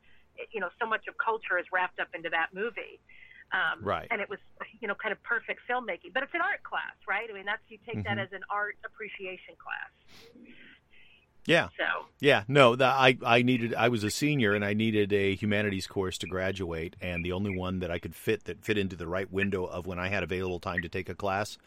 you 0.51 0.59
know, 0.59 0.69
so 0.79 0.87
much 0.87 1.07
of 1.07 1.15
culture 1.17 1.59
is 1.59 1.65
wrapped 1.71 1.99
up 1.99 2.07
into 2.15 2.29
that 2.29 2.53
movie. 2.53 2.99
Um, 3.51 3.83
right. 3.83 4.07
And 4.09 4.21
it 4.21 4.29
was, 4.29 4.39
you 4.79 4.87
know, 4.87 4.95
kind 4.95 5.11
of 5.11 5.21
perfect 5.23 5.59
filmmaking. 5.67 6.15
But 6.15 6.23
it's 6.23 6.33
an 6.33 6.41
art 6.41 6.63
class, 6.63 6.95
right? 7.03 7.27
I 7.27 7.33
mean, 7.35 7.45
that's 7.45 7.61
you 7.67 7.77
take 7.83 7.99
mm-hmm. 7.99 8.15
that 8.15 8.17
as 8.17 8.31
an 8.31 8.47
art 8.49 8.79
appreciation 8.87 9.59
class. 9.59 9.91
Yeah. 11.45 11.69
So. 11.77 12.05
Yeah. 12.19 12.43
No, 12.47 12.75
the, 12.75 12.85
I 12.85 13.17
I 13.25 13.41
needed. 13.41 13.73
I 13.73 13.89
was 13.89 14.03
a 14.03 14.11
senior 14.11 14.53
and 14.53 14.63
I 14.63 14.73
needed 14.73 15.11
a 15.11 15.35
humanities 15.35 15.87
course 15.87 16.17
to 16.19 16.27
graduate, 16.27 16.95
and 17.01 17.25
the 17.25 17.31
only 17.31 17.55
one 17.55 17.79
that 17.79 17.91
I 17.91 17.99
could 17.99 18.15
fit 18.15 18.45
that 18.45 18.63
fit 18.63 18.77
into 18.77 18.95
the 18.95 19.07
right 19.07 19.31
window 19.31 19.65
of 19.65 19.87
when 19.87 19.99
I 19.99 20.09
had 20.09 20.23
available 20.23 20.59
time 20.59 20.81
to 20.81 20.89
take 20.89 21.09
a 21.09 21.15
class 21.15 21.57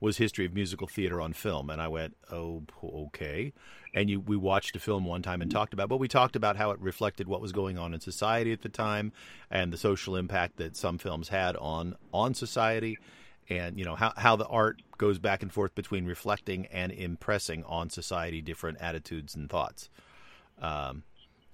was 0.00 0.18
history 0.18 0.44
of 0.44 0.52
musical 0.52 0.86
theater 0.86 1.20
on 1.20 1.32
film, 1.32 1.70
and 1.70 1.80
I 1.80 1.88
went, 1.88 2.16
oh, 2.30 2.62
okay. 2.82 3.52
And 3.94 4.10
you, 4.10 4.20
we 4.20 4.36
watched 4.36 4.76
a 4.76 4.80
film 4.80 5.04
one 5.04 5.22
time 5.22 5.40
and 5.40 5.50
talked 5.50 5.72
about, 5.72 5.88
but 5.88 5.98
we 5.98 6.08
talked 6.08 6.36
about 6.36 6.56
how 6.56 6.72
it 6.72 6.80
reflected 6.80 7.28
what 7.28 7.40
was 7.40 7.52
going 7.52 7.78
on 7.78 7.94
in 7.94 8.00
society 8.00 8.52
at 8.52 8.62
the 8.62 8.68
time, 8.68 9.12
and 9.50 9.72
the 9.72 9.78
social 9.78 10.16
impact 10.16 10.56
that 10.56 10.76
some 10.76 10.98
films 10.98 11.28
had 11.28 11.56
on 11.56 11.96
on 12.12 12.34
society, 12.34 12.98
and 13.48 13.78
you 13.78 13.84
know 13.84 13.94
how 13.94 14.12
how 14.16 14.36
the 14.36 14.46
art 14.46 14.82
goes 14.98 15.18
back 15.18 15.42
and 15.42 15.52
forth 15.52 15.74
between 15.74 16.06
reflecting 16.06 16.66
and 16.66 16.92
impressing 16.92 17.64
on 17.64 17.90
society 17.90 18.40
different 18.40 18.78
attitudes 18.80 19.34
and 19.34 19.50
thoughts. 19.50 19.88
Um, 20.60 21.02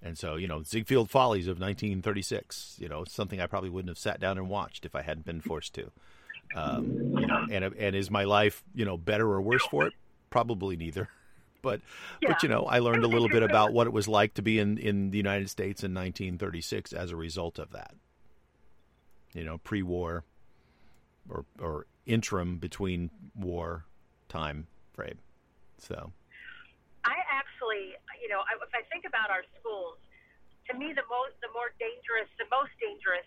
and 0.03 0.17
so, 0.17 0.37
you 0.37 0.49
know, 0.49 0.63
Ziegfeld 0.63 1.11
Follies 1.11 1.47
of 1.47 1.61
1936, 1.61 2.77
you 2.79 2.89
know, 2.89 3.05
something 3.05 3.41
I 3.41 3.47
probably 3.47 3.69
wouldn't 3.69 3.91
have 3.91 3.99
sat 3.99 4.19
down 4.19 4.39
and 4.39 4.49
watched 4.49 4.87
if 4.87 4.95
I 4.95 5.03
hadn't 5.03 5.27
been 5.27 5.43
forced 5.43 5.75
to. 5.75 5.91
Um, 6.57 7.15
you 7.19 7.27
know, 7.27 7.47
and 7.51 7.65
and 7.65 7.95
is 7.95 8.11
my 8.11 8.25
life 8.25 8.65
you 8.75 8.85
know 8.85 8.97
better 8.97 9.29
or 9.31 9.41
worse 9.41 9.65
for 9.67 9.87
it? 9.87 9.95
Probably 10.31 10.77
neither. 10.77 11.09
But 11.63 11.83
yeah. 12.23 12.31
but 12.31 12.43
you 12.43 12.49
know, 12.49 12.63
I 12.65 12.79
learned 12.79 13.05
a 13.05 13.07
little 13.07 13.29
bit 13.29 13.43
about 13.43 13.75
what 13.75 13.87
it 13.87 13.93
was 13.93 14.09
like 14.09 14.33
to 14.33 14.43
be 14.43 14.59
in 14.59 14.79
in 14.79 15.11
the 15.11 15.19
United 15.19 15.51
States 15.51 15.85
in 15.85 15.93
1936 15.93 16.95
as 16.95 17.11
a 17.11 17.17
result 17.17 17.59
of 17.59 17.73
that. 17.73 17.95
You 19.35 19.45
know, 19.45 19.59
pre-war 19.59 20.25
or 21.29 21.45
or 21.61 21.87
interim 22.07 22.59
between 22.59 23.11
war 23.35 23.85
time 24.29 24.67
frame. 24.93 25.19
So. 25.79 26.13
I 27.01 27.17
actually, 27.33 27.97
you 28.21 28.29
know, 28.29 28.45
if 28.45 28.73
I 28.77 28.85
think 28.93 29.09
about 29.09 29.33
our 29.33 29.41
schools, 29.57 29.97
to 30.69 30.77
me 30.77 30.93
the 30.93 31.07
most 31.09 31.35
the 31.41 31.49
more 31.57 31.73
dangerous, 31.81 32.29
the 32.37 32.49
most 32.53 32.71
dangerous 32.77 33.27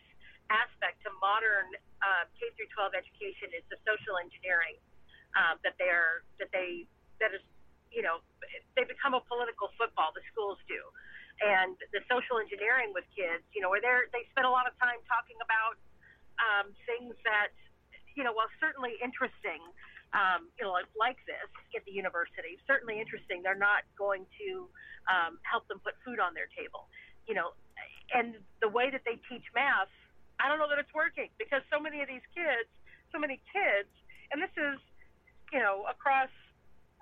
aspect 0.53 1.01
to 1.01 1.09
modern 1.17 1.73
uh, 2.03 2.29
K 2.38 2.51
through 2.53 2.69
12 2.75 2.93
education 2.93 3.50
is 3.57 3.65
the 3.73 3.79
social 3.81 4.21
engineering 4.21 4.77
um, 5.33 5.57
that 5.65 5.73
they're 5.81 6.21
that 6.38 6.53
they 6.53 6.85
that 7.17 7.33
is 7.33 7.41
you 7.89 8.05
know 8.05 8.21
they 8.77 8.85
become 8.85 9.17
a 9.17 9.23
political 9.25 9.73
football. 9.77 10.13
The 10.13 10.25
schools 10.29 10.62
do, 10.69 10.81
and 11.41 11.77
the 11.93 12.01
social 12.05 12.38
engineering 12.38 12.93
with 12.93 13.05
kids, 13.13 13.41
you 13.53 13.62
know, 13.62 13.69
where 13.73 13.81
they 13.81 13.91
they 14.13 14.23
spend 14.33 14.45
a 14.45 14.53
lot 14.53 14.69
of 14.69 14.73
time 14.77 15.01
talking 15.09 15.38
about 15.41 15.77
um, 16.38 16.73
things 16.85 17.13
that 17.25 17.53
you 18.15 18.24
know, 18.24 18.34
while 18.34 18.50
certainly 18.62 18.96
interesting, 19.01 19.62
um, 20.13 20.50
you 20.58 20.63
know, 20.65 20.74
like, 20.93 21.17
this 21.25 21.50
at 21.75 21.84
the 21.86 21.91
university, 21.91 22.62
certainly 22.67 23.01
interesting. 23.01 23.41
They're 23.41 23.58
not 23.58 23.84
going 23.98 24.29
to 24.39 24.70
um, 25.10 25.41
help 25.41 25.67
them 25.67 25.82
put 25.82 25.98
food 26.05 26.22
on 26.22 26.34
their 26.38 26.48
table, 26.53 26.88
you 27.25 27.34
know, 27.34 27.58
and 28.13 28.38
the 28.62 28.70
way 28.70 28.93
that 28.93 29.01
they 29.03 29.17
teach 29.25 29.46
math 29.58 29.89
I 30.39 30.50
don't 30.50 30.58
know 30.58 30.70
that 30.70 30.79
it's 30.82 30.93
working 30.93 31.29
because 31.38 31.62
so 31.70 31.77
many 31.77 32.01
of 32.01 32.10
these 32.10 32.25
kids, 32.34 32.70
so 33.13 33.17
many 33.22 33.41
kids, 33.53 33.89
and 34.34 34.41
this 34.41 34.53
is, 34.58 34.75
you 35.53 35.63
know, 35.63 35.86
across 35.86 36.32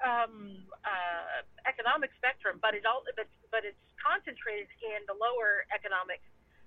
um, 0.03 0.61
uh, 0.83 1.45
economic 1.69 2.13
spectrum, 2.21 2.59
but 2.59 2.73
it 2.75 2.83
all, 2.83 3.05
but, 3.15 3.29
but 3.53 3.63
it's 3.63 3.81
concentrated 4.01 4.67
in 4.83 5.01
the 5.07 5.15
lower 5.15 5.63
economic 5.71 6.19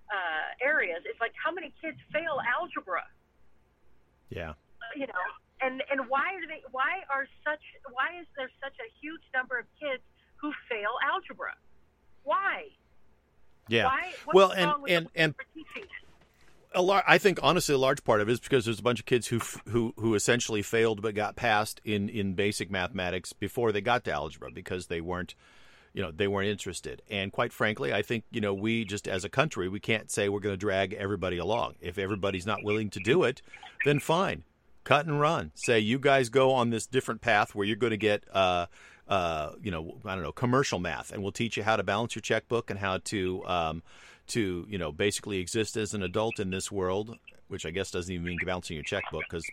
uh, 0.09 0.51
areas. 0.63 1.03
It's 1.05 1.21
like 1.21 1.35
how 1.37 1.53
many 1.53 1.75
kids 1.83 1.99
fail 2.15 2.41
algebra? 2.43 3.05
Yeah. 4.31 4.51
Uh, 4.51 4.55
you 4.97 5.07
know, 5.07 5.13
and 5.61 5.83
and 5.91 6.09
why 6.09 6.35
are 6.35 6.47
they? 6.47 6.63
Why 6.71 7.03
are 7.11 7.27
such? 7.45 7.61
Why 7.93 8.21
is 8.21 8.27
there 8.37 8.51
such 8.63 8.75
a 8.79 8.89
huge 9.01 9.23
number 9.35 9.59
of 9.59 9.67
kids 9.81 10.03
who 10.37 10.53
fail 10.69 10.91
algebra? 11.03 11.55
Why? 12.25 12.69
Yeah. 13.69 13.85
Why? 13.85 14.13
Well, 14.33 14.51
and 14.51 14.73
and 14.89 15.09
and 15.15 15.37
for 15.37 15.45
teaching 15.55 15.85
it? 15.85 15.89
a 16.75 16.83
lar- 16.83 17.05
I 17.07 17.19
think 17.19 17.39
honestly 17.43 17.75
a 17.75 17.79
large 17.79 18.05
part 18.05 18.21
of 18.21 18.29
it 18.29 18.33
is 18.33 18.41
because 18.41 18.65
there's 18.65 18.81
a 18.81 18.83
bunch 18.83 19.01
of 19.01 19.07
kids 19.07 19.29
who 19.29 19.37
f- 19.37 19.63
who 19.69 19.95
who 19.97 20.15
essentially 20.15 20.63
failed 20.63 21.01
but 21.01 21.15
got 21.15 21.37
passed 21.37 21.81
in 21.85 22.09
in 22.09 22.35
basic 22.35 22.71
mathematics 22.71 23.33
before 23.33 23.73
they 23.73 23.81
got 23.81 24.05
to 24.05 24.13
algebra 24.13 24.51
because 24.51 24.89
they 24.89 25.01
weren't 25.01 25.35
you 25.95 26.03
know 26.03 26.11
they 26.11 26.29
weren't 26.29 26.49
interested. 26.49 27.01
And 27.09 27.33
quite 27.33 27.53
frankly 27.53 27.95
I 27.95 28.03
think 28.03 28.25
you 28.31 28.41
know 28.41 28.53
we 28.53 28.85
just 28.85 29.09
as 29.09 29.25
a 29.25 29.29
country 29.29 29.69
we 29.69 29.81
can't 29.81 30.11
say 30.11 30.29
we're 30.29 30.41
going 30.41 30.53
to 30.53 30.59
drag 30.59 30.93
everybody 30.93 31.39
along. 31.39 31.77
If 31.81 31.97
everybody's 31.97 32.45
not 32.45 32.63
willing 32.63 32.91
to 32.91 33.01
do 33.01 33.23
it 33.23 33.41
then 33.85 34.01
fine. 34.01 34.43
Cut 34.83 35.07
and 35.07 35.19
run. 35.19 35.53
Say 35.55 35.79
you 35.79 35.99
guys 35.99 36.29
go 36.29 36.53
on 36.53 36.69
this 36.69 36.87
different 36.87 37.23
path 37.23 37.55
where 37.55 37.67
you're 37.67 37.77
going 37.77 37.93
to 37.93 37.97
get 37.97 38.25
uh 38.33 38.67
uh 39.09 39.53
you 39.63 39.71
know 39.71 39.97
I 40.05 40.15
don't 40.15 40.25
know 40.25 40.33
commercial 40.33 40.79
math 40.79 41.13
and 41.13 41.23
we'll 41.23 41.33
teach 41.33 41.57
you 41.57 41.63
how 41.63 41.77
to 41.77 41.83
balance 41.83 42.15
your 42.15 42.23
checkbook 42.23 42.71
and 42.71 42.79
how 42.79 42.99
to 43.05 43.47
um 43.47 43.83
to 44.27 44.67
you 44.69 44.79
know 44.79 44.93
basically 44.93 45.39
exist 45.39 45.77
as 45.77 45.95
an 45.95 46.03
adult 46.03 46.41
in 46.41 46.51
this 46.51 46.73
world 46.73 47.17
which 47.49 47.67
I 47.67 47.71
guess 47.71 47.91
doesn't 47.91 48.13
even 48.13 48.25
mean 48.25 48.39
balancing 48.45 48.75
your 48.75 48.85
checkbook 48.85 49.23
because 49.29 49.45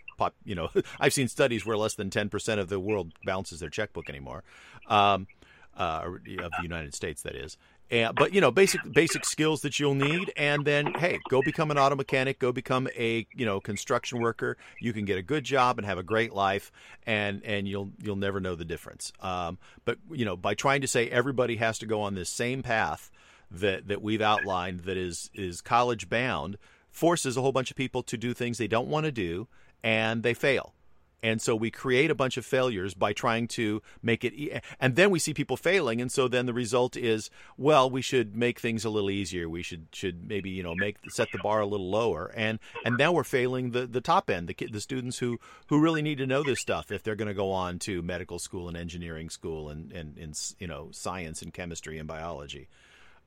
you 0.44 0.54
know 0.54 0.70
I've 1.00 1.12
seen 1.12 1.28
studies 1.28 1.64
where 1.64 1.76
less 1.76 1.94
than 1.94 2.10
10% 2.10 2.58
of 2.58 2.68
the 2.68 2.80
world 2.80 3.12
balances 3.24 3.60
their 3.60 3.70
checkbook 3.70 4.08
anymore. 4.08 4.42
Um, 4.88 5.26
uh, 5.76 6.02
of 6.04 6.22
the 6.24 6.62
United 6.62 6.94
States 6.94 7.22
that 7.22 7.34
is. 7.34 7.56
And, 7.90 8.14
but 8.14 8.32
you 8.32 8.40
know 8.40 8.50
basic 8.50 8.80
basic 8.90 9.26
skills 9.26 9.60
that 9.62 9.78
you'll 9.78 9.94
need 9.94 10.32
and 10.36 10.64
then 10.64 10.94
hey 10.94 11.18
go 11.28 11.42
become 11.42 11.70
an 11.70 11.76
auto 11.76 11.94
mechanic 11.94 12.38
go 12.38 12.50
become 12.50 12.88
a 12.96 13.26
you 13.34 13.44
know 13.44 13.60
construction 13.60 14.20
worker. 14.20 14.56
You 14.80 14.94
can 14.94 15.04
get 15.04 15.18
a 15.18 15.22
good 15.22 15.44
job 15.44 15.78
and 15.78 15.86
have 15.86 15.98
a 15.98 16.02
great 16.02 16.32
life 16.32 16.72
and 17.06 17.42
and 17.44 17.68
you'll 17.68 17.90
you'll 18.02 18.16
never 18.16 18.40
know 18.40 18.54
the 18.54 18.64
difference. 18.64 19.12
Um, 19.20 19.58
but 19.84 19.98
you 20.10 20.24
know 20.24 20.36
by 20.36 20.54
trying 20.54 20.80
to 20.80 20.88
say 20.88 21.08
everybody 21.10 21.56
has 21.56 21.78
to 21.80 21.86
go 21.86 22.00
on 22.00 22.14
this 22.14 22.30
same 22.30 22.62
path 22.62 23.10
that 23.50 23.88
that 23.88 24.00
we've 24.00 24.22
outlined 24.22 24.80
that 24.80 24.96
is 24.96 25.30
is 25.34 25.60
college 25.60 26.08
bound 26.08 26.56
forces 26.90 27.36
a 27.36 27.42
whole 27.42 27.52
bunch 27.52 27.70
of 27.70 27.76
people 27.76 28.02
to 28.04 28.16
do 28.16 28.32
things 28.32 28.58
they 28.58 28.68
don't 28.68 28.88
want 28.88 29.04
to 29.04 29.12
do 29.12 29.48
and 29.82 30.22
they 30.22 30.34
fail. 30.34 30.74
And 31.22 31.40
so 31.40 31.54
we 31.54 31.70
create 31.70 32.10
a 32.10 32.14
bunch 32.14 32.36
of 32.36 32.44
failures 32.44 32.94
by 32.94 33.12
trying 33.12 33.46
to 33.48 33.80
make 34.02 34.24
it, 34.24 34.34
e- 34.34 34.58
and 34.80 34.96
then 34.96 35.10
we 35.10 35.18
see 35.18 35.32
people 35.32 35.56
failing, 35.56 36.00
and 36.00 36.10
so 36.10 36.26
then 36.26 36.46
the 36.46 36.52
result 36.52 36.96
is, 36.96 37.30
well, 37.56 37.88
we 37.88 38.02
should 38.02 38.34
make 38.34 38.58
things 38.58 38.84
a 38.84 38.90
little 38.90 39.10
easier. 39.10 39.48
We 39.48 39.62
should 39.62 39.86
should 39.92 40.28
maybe 40.28 40.50
you 40.50 40.62
know 40.62 40.74
make 40.74 40.96
set 41.10 41.28
the 41.32 41.38
bar 41.38 41.60
a 41.60 41.66
little 41.66 41.90
lower, 41.90 42.32
and 42.34 42.58
and 42.84 42.98
now 42.98 43.12
we're 43.12 43.24
failing 43.24 43.70
the 43.70 43.86
the 43.86 44.00
top 44.00 44.28
end, 44.30 44.48
the 44.48 44.66
the 44.66 44.80
students 44.80 45.18
who 45.18 45.38
who 45.68 45.80
really 45.80 46.02
need 46.02 46.18
to 46.18 46.26
know 46.26 46.42
this 46.42 46.60
stuff 46.60 46.90
if 46.90 47.02
they're 47.02 47.16
going 47.16 47.28
to 47.28 47.34
go 47.34 47.52
on 47.52 47.78
to 47.80 48.02
medical 48.02 48.38
school 48.38 48.66
and 48.68 48.76
engineering 48.76 49.30
school 49.30 49.68
and 49.68 49.92
and, 49.92 50.18
and 50.18 50.54
you 50.58 50.66
know 50.66 50.88
science 50.90 51.40
and 51.40 51.54
chemistry 51.54 51.98
and 51.98 52.08
biology. 52.08 52.68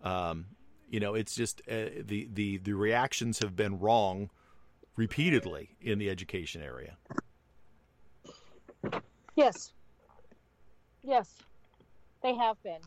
Um, 0.04 0.48
you 0.90 1.00
know, 1.00 1.16
it's 1.16 1.36
just 1.36 1.62
uh, 1.70 2.04
the 2.04 2.28
the 2.32 2.58
the 2.58 2.74
reactions 2.74 3.40
have 3.40 3.56
been 3.56 3.80
wrong 3.80 4.30
repeatedly 4.96 5.76
in 5.82 6.00
the 6.00 6.10
education 6.10 6.62
area. 6.62 6.98
Yes. 9.36 9.74
Yes, 11.04 11.30
they 12.24 12.36
have 12.36 12.62
been. 12.64 12.82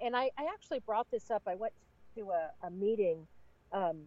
And 0.00 0.16
I, 0.16 0.30
I 0.38 0.46
actually 0.52 0.80
brought 0.80 1.10
this 1.10 1.30
up. 1.30 1.42
I 1.46 1.54
went 1.54 1.72
to 2.16 2.30
a, 2.30 2.66
a 2.66 2.70
meeting 2.70 3.26
um, 3.72 3.98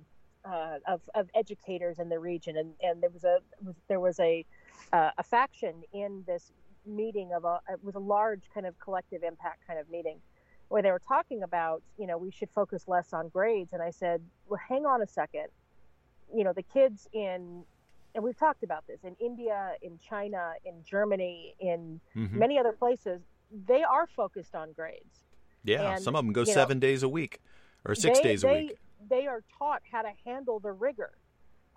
uh, 0.43 0.77
of, 0.87 1.01
of 1.13 1.29
educators 1.35 1.99
in 1.99 2.09
the 2.09 2.17
region, 2.17 2.57
and, 2.57 2.73
and 2.81 3.03
there 3.03 3.11
was 3.11 3.23
a 3.23 3.39
was, 3.63 3.75
there 3.87 3.99
was 3.99 4.19
a 4.19 4.45
uh, 4.91 5.11
a 5.17 5.23
faction 5.23 5.83
in 5.93 6.23
this 6.25 6.51
meeting 6.85 7.31
of 7.33 7.45
a 7.45 7.59
it 7.69 7.83
was 7.83 7.95
a 7.95 7.99
large 7.99 8.41
kind 8.53 8.65
of 8.65 8.79
collective 8.79 9.21
impact 9.21 9.67
kind 9.67 9.79
of 9.79 9.87
meeting 9.91 10.17
where 10.69 10.81
they 10.81 10.89
were 10.89 11.01
talking 11.07 11.43
about 11.43 11.83
you 11.99 12.07
know 12.07 12.17
we 12.17 12.31
should 12.31 12.49
focus 12.49 12.87
less 12.87 13.13
on 13.13 13.29
grades, 13.29 13.73
and 13.73 13.81
I 13.83 13.91
said, 13.91 14.21
well, 14.47 14.59
hang 14.67 14.85
on 14.85 15.01
a 15.03 15.07
second, 15.07 15.47
you 16.33 16.43
know 16.43 16.53
the 16.53 16.63
kids 16.63 17.07
in 17.13 17.63
and 18.13 18.23
we've 18.23 18.37
talked 18.37 18.63
about 18.63 18.85
this 18.87 19.03
in 19.03 19.15
India, 19.19 19.73
in 19.81 19.97
China, 19.97 20.53
in 20.65 20.83
Germany, 20.83 21.55
in 21.59 21.99
Mhm. 22.15 22.31
many 22.33 22.57
other 22.57 22.73
places, 22.73 23.21
they 23.51 23.83
are 23.83 24.07
focused 24.07 24.55
on 24.55 24.71
grades. 24.73 25.23
Yeah, 25.63 25.95
And, 25.95 26.03
some 26.03 26.15
of 26.15 26.25
them 26.25 26.33
go 26.33 26.41
you 26.41 26.47
know, 26.47 26.53
seven 26.53 26.79
days 26.79 27.03
a 27.03 27.09
week 27.09 27.39
or 27.85 27.95
six 27.95 28.19
they, 28.19 28.23
days 28.23 28.43
a 28.43 28.47
they, 28.47 28.61
week. 28.61 28.77
They 29.09 29.27
are 29.27 29.43
taught 29.57 29.81
how 29.91 30.01
to 30.01 30.11
handle 30.25 30.59
the 30.59 30.71
rigor. 30.71 31.13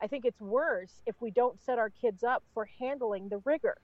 I 0.00 0.06
think 0.06 0.24
it's 0.24 0.40
worse 0.40 1.02
if 1.06 1.20
we 1.20 1.30
don't 1.30 1.60
set 1.60 1.78
our 1.78 1.90
kids 1.90 2.24
up 2.24 2.42
for 2.52 2.64
handling 2.64 3.28
the 3.28 3.38
rigor. 3.38 3.78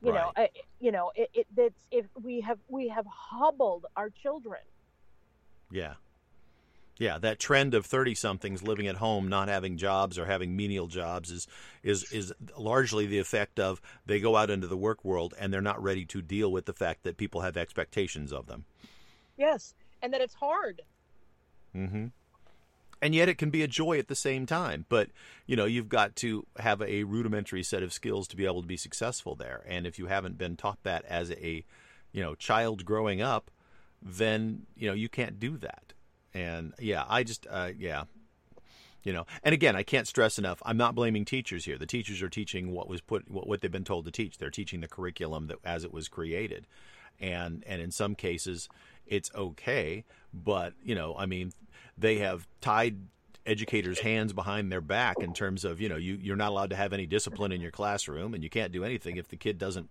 You 0.00 0.12
know, 0.12 0.32
I, 0.36 0.50
you 0.80 0.92
know, 0.92 1.12
it, 1.14 1.30
it, 1.32 1.46
it's 1.56 1.88
if 1.90 2.04
we 2.20 2.40
have 2.42 2.58
we 2.68 2.88
have 2.88 3.06
hobbled 3.06 3.86
our 3.96 4.10
children. 4.10 4.60
Yeah. 5.70 5.94
Yeah, 6.96 7.18
that 7.18 7.40
trend 7.40 7.74
of 7.74 7.86
30 7.86 8.14
somethings 8.14 8.62
living 8.62 8.86
at 8.86 8.96
home, 8.96 9.28
not 9.28 9.48
having 9.48 9.76
jobs 9.76 10.16
or 10.16 10.26
having 10.26 10.54
menial 10.54 10.86
jobs 10.86 11.30
is 11.30 11.48
is 11.82 12.10
is 12.12 12.32
largely 12.56 13.06
the 13.06 13.18
effect 13.18 13.58
of 13.58 13.80
they 14.06 14.20
go 14.20 14.36
out 14.36 14.50
into 14.50 14.68
the 14.68 14.76
work 14.76 15.04
world 15.04 15.34
and 15.38 15.52
they're 15.52 15.60
not 15.60 15.82
ready 15.82 16.04
to 16.06 16.22
deal 16.22 16.52
with 16.52 16.66
the 16.66 16.72
fact 16.72 17.02
that 17.02 17.16
people 17.16 17.40
have 17.40 17.56
expectations 17.56 18.32
of 18.32 18.46
them. 18.46 18.64
Yes, 19.36 19.74
and 20.02 20.12
that 20.12 20.20
it's 20.20 20.34
hard. 20.34 20.82
Mm-hmm. 21.74 22.06
And 23.02 23.14
yet 23.14 23.28
it 23.28 23.38
can 23.38 23.50
be 23.50 23.62
a 23.62 23.68
joy 23.68 23.98
at 23.98 24.06
the 24.06 24.14
same 24.14 24.46
time, 24.46 24.86
but 24.88 25.10
you 25.46 25.56
know, 25.56 25.64
you've 25.64 25.88
got 25.88 26.14
to 26.16 26.46
have 26.60 26.80
a 26.80 27.02
rudimentary 27.02 27.64
set 27.64 27.82
of 27.82 27.92
skills 27.92 28.28
to 28.28 28.36
be 28.36 28.46
able 28.46 28.62
to 28.62 28.68
be 28.68 28.76
successful 28.76 29.34
there. 29.34 29.64
And 29.66 29.84
if 29.84 29.98
you 29.98 30.06
haven't 30.06 30.38
been 30.38 30.56
taught 30.56 30.82
that 30.84 31.04
as 31.06 31.32
a, 31.32 31.64
you 32.12 32.22
know, 32.22 32.36
child 32.36 32.84
growing 32.84 33.20
up, 33.20 33.50
then, 34.00 34.66
you 34.76 34.86
know, 34.86 34.94
you 34.94 35.08
can't 35.08 35.40
do 35.40 35.58
that. 35.58 35.92
And 36.34 36.74
yeah, 36.78 37.04
I 37.08 37.22
just 37.22 37.46
uh, 37.48 37.70
yeah. 37.78 38.04
You 39.04 39.12
know, 39.12 39.26
and 39.42 39.52
again, 39.52 39.76
I 39.76 39.82
can't 39.82 40.08
stress 40.08 40.38
enough. 40.38 40.62
I'm 40.64 40.78
not 40.78 40.94
blaming 40.94 41.26
teachers 41.26 41.66
here. 41.66 41.76
The 41.76 41.84
teachers 41.84 42.22
are 42.22 42.30
teaching 42.30 42.72
what 42.72 42.88
was 42.88 43.02
put, 43.02 43.30
what, 43.30 43.46
what 43.46 43.60
they've 43.60 43.70
been 43.70 43.84
told 43.84 44.06
to 44.06 44.10
teach. 44.10 44.38
They're 44.38 44.48
teaching 44.48 44.80
the 44.80 44.88
curriculum 44.88 45.48
that 45.48 45.58
as 45.62 45.84
it 45.84 45.92
was 45.92 46.08
created, 46.08 46.66
and 47.20 47.62
and 47.66 47.82
in 47.82 47.90
some 47.90 48.14
cases, 48.14 48.68
it's 49.06 49.30
okay. 49.34 50.04
But 50.32 50.72
you 50.82 50.94
know, 50.94 51.14
I 51.18 51.26
mean, 51.26 51.52
they 51.98 52.18
have 52.18 52.48
tied 52.62 52.96
educators' 53.46 54.00
hands 54.00 54.32
behind 54.32 54.72
their 54.72 54.80
back 54.80 55.16
in 55.20 55.34
terms 55.34 55.64
of 55.64 55.80
you 55.82 55.88
know 55.88 55.96
you 55.96 56.18
you're 56.20 56.36
not 56.36 56.48
allowed 56.50 56.70
to 56.70 56.76
have 56.76 56.92
any 56.92 57.06
discipline 57.06 57.52
in 57.52 57.60
your 57.60 57.70
classroom, 57.70 58.34
and 58.34 58.42
you 58.42 58.50
can't 58.50 58.72
do 58.72 58.84
anything 58.84 59.18
if 59.18 59.28
the 59.28 59.36
kid 59.36 59.58
doesn't 59.58 59.88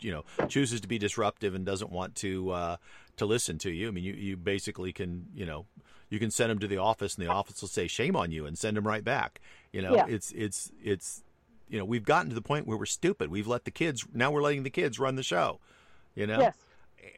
you 0.00 0.10
know 0.10 0.24
chooses 0.48 0.80
to 0.80 0.88
be 0.88 0.98
disruptive 0.98 1.54
and 1.54 1.64
doesn't 1.64 1.90
want 1.90 2.14
to 2.16 2.50
uh, 2.50 2.76
to 3.16 3.26
listen 3.26 3.58
to 3.58 3.70
you. 3.70 3.88
I 3.88 3.90
mean, 3.90 4.04
you 4.04 4.14
you 4.14 4.36
basically 4.36 4.92
can 4.92 5.26
you 5.34 5.46
know 5.46 5.66
you 6.08 6.18
can 6.18 6.30
send 6.30 6.50
them 6.50 6.58
to 6.60 6.66
the 6.66 6.78
office, 6.78 7.16
and 7.16 7.26
the 7.26 7.30
office 7.30 7.60
will 7.60 7.68
say 7.68 7.86
shame 7.86 8.16
on 8.16 8.30
you 8.32 8.46
and 8.46 8.56
send 8.58 8.76
them 8.76 8.86
right 8.86 9.04
back. 9.04 9.40
You 9.72 9.82
know, 9.82 9.94
Yeah. 9.94 10.06
it's 10.08 10.32
it's 10.32 10.70
it's 10.82 11.22
you 11.68 11.78
know 11.78 11.84
we've 11.84 12.04
gotten 12.04 12.28
to 12.28 12.34
the 12.34 12.42
point 12.42 12.66
where 12.66 12.76
we're 12.76 12.86
stupid. 12.86 13.30
We've 13.30 13.46
let 13.46 13.64
the 13.64 13.70
kids 13.70 14.06
now 14.12 14.30
we're 14.30 14.42
letting 14.42 14.62
the 14.62 14.70
kids 14.70 14.98
run 14.98 15.16
the 15.16 15.22
show. 15.22 15.60
You 16.14 16.26
know, 16.26 16.40
Yes. 16.40 16.56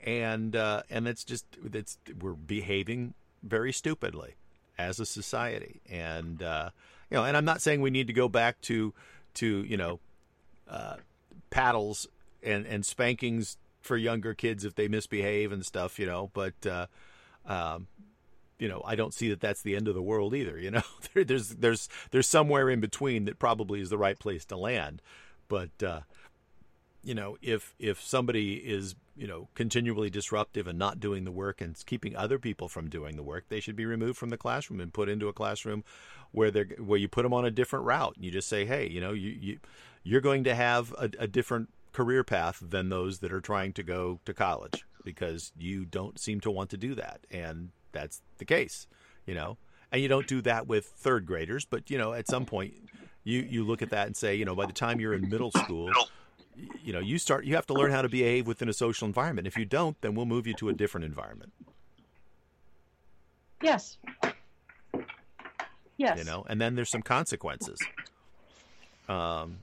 and 0.04 0.54
uh, 0.56 0.82
and 0.90 1.08
it's 1.08 1.24
just 1.24 1.44
it's 1.72 1.98
we're 2.20 2.34
behaving 2.34 3.14
very 3.42 3.72
stupidly 3.72 4.34
as 4.78 4.98
a 5.00 5.06
society, 5.06 5.80
and 5.90 6.42
uh, 6.42 6.70
you 7.10 7.16
know, 7.16 7.24
and 7.24 7.36
I'm 7.36 7.44
not 7.44 7.60
saying 7.62 7.80
we 7.80 7.90
need 7.90 8.06
to 8.08 8.12
go 8.12 8.28
back 8.28 8.60
to 8.62 8.92
to 9.34 9.64
you 9.64 9.76
know 9.76 9.98
uh, 10.68 10.96
paddles 11.50 12.06
and 12.42 12.66
and 12.66 12.84
spankings 12.86 13.56
for 13.84 13.96
younger 13.96 14.34
kids 14.34 14.64
if 14.64 14.74
they 14.74 14.88
misbehave 14.88 15.52
and 15.52 15.64
stuff, 15.64 15.98
you 15.98 16.06
know, 16.06 16.30
but. 16.34 16.66
Uh, 16.66 16.86
um, 17.46 17.88
you 18.58 18.68
know, 18.68 18.82
I 18.84 18.94
don't 18.94 19.12
see 19.12 19.28
that 19.30 19.40
that's 19.40 19.62
the 19.62 19.76
end 19.76 19.88
of 19.88 19.94
the 19.94 20.02
world 20.02 20.34
either. 20.34 20.58
You 20.58 20.70
know, 20.70 20.82
there, 21.14 21.24
there's 21.24 21.48
there's 21.50 21.88
there's 22.10 22.26
somewhere 22.26 22.70
in 22.70 22.80
between 22.80 23.24
that 23.24 23.38
probably 23.38 23.80
is 23.80 23.90
the 23.90 23.98
right 23.98 24.18
place 24.18 24.44
to 24.46 24.56
land. 24.56 25.02
But 25.48 25.82
uh, 25.82 26.00
you 27.02 27.14
know, 27.14 27.36
if 27.42 27.74
if 27.78 28.00
somebody 28.00 28.54
is 28.54 28.94
you 29.16 29.26
know 29.26 29.48
continually 29.54 30.10
disruptive 30.10 30.66
and 30.66 30.78
not 30.78 31.00
doing 31.00 31.24
the 31.24 31.32
work 31.32 31.60
and 31.60 31.76
keeping 31.86 32.16
other 32.16 32.38
people 32.38 32.68
from 32.68 32.88
doing 32.88 33.16
the 33.16 33.22
work, 33.22 33.44
they 33.48 33.60
should 33.60 33.76
be 33.76 33.86
removed 33.86 34.18
from 34.18 34.30
the 34.30 34.38
classroom 34.38 34.80
and 34.80 34.92
put 34.92 35.08
into 35.08 35.28
a 35.28 35.32
classroom 35.32 35.84
where 36.32 36.50
they 36.50 36.60
are 36.60 36.68
where 36.78 36.98
you 36.98 37.08
put 37.08 37.22
them 37.22 37.34
on 37.34 37.44
a 37.44 37.50
different 37.50 37.84
route. 37.84 38.14
And 38.16 38.24
you 38.24 38.30
just 38.30 38.48
say, 38.48 38.64
hey, 38.64 38.88
you 38.88 39.00
know, 39.00 39.12
you, 39.12 39.30
you 39.30 39.58
you're 40.04 40.20
going 40.20 40.44
to 40.44 40.54
have 40.54 40.92
a, 40.98 41.10
a 41.18 41.26
different 41.26 41.70
career 41.94 42.22
path 42.22 42.58
than 42.60 42.90
those 42.90 43.20
that 43.20 43.32
are 43.32 43.40
trying 43.40 43.72
to 43.72 43.82
go 43.82 44.20
to 44.26 44.34
college 44.34 44.84
because 45.04 45.52
you 45.56 45.86
don't 45.86 46.18
seem 46.18 46.40
to 46.40 46.50
want 46.50 46.68
to 46.70 46.76
do 46.76 46.94
that, 46.94 47.20
and 47.30 47.70
that's 47.92 48.20
the 48.38 48.44
case, 48.44 48.86
you 49.26 49.34
know. 49.34 49.56
And 49.92 50.02
you 50.02 50.08
don't 50.08 50.26
do 50.26 50.42
that 50.42 50.66
with 50.66 50.86
third 50.86 51.24
graders, 51.24 51.64
but 51.64 51.90
you 51.90 51.96
know, 51.96 52.12
at 52.12 52.26
some 52.26 52.44
point, 52.44 52.74
you 53.22 53.40
you 53.40 53.64
look 53.64 53.80
at 53.80 53.90
that 53.90 54.06
and 54.08 54.16
say, 54.16 54.34
you 54.34 54.44
know, 54.44 54.54
by 54.54 54.66
the 54.66 54.72
time 54.72 55.00
you're 55.00 55.14
in 55.14 55.28
middle 55.28 55.52
school, 55.52 55.90
you 56.82 56.92
know, 56.92 56.98
you 56.98 57.16
start 57.18 57.44
you 57.44 57.54
have 57.54 57.66
to 57.66 57.74
learn 57.74 57.92
how 57.92 58.02
to 58.02 58.08
behave 58.08 58.46
within 58.46 58.68
a 58.68 58.72
social 58.72 59.06
environment. 59.06 59.46
If 59.46 59.56
you 59.56 59.64
don't, 59.64 60.00
then 60.00 60.14
we'll 60.14 60.26
move 60.26 60.46
you 60.46 60.54
to 60.54 60.68
a 60.68 60.72
different 60.72 61.04
environment. 61.04 61.52
Yes. 63.62 63.98
Yes. 65.96 66.18
You 66.18 66.24
know, 66.24 66.44
and 66.48 66.60
then 66.60 66.74
there's 66.74 66.90
some 66.90 67.02
consequences. 67.02 67.78
Um, 69.08 69.58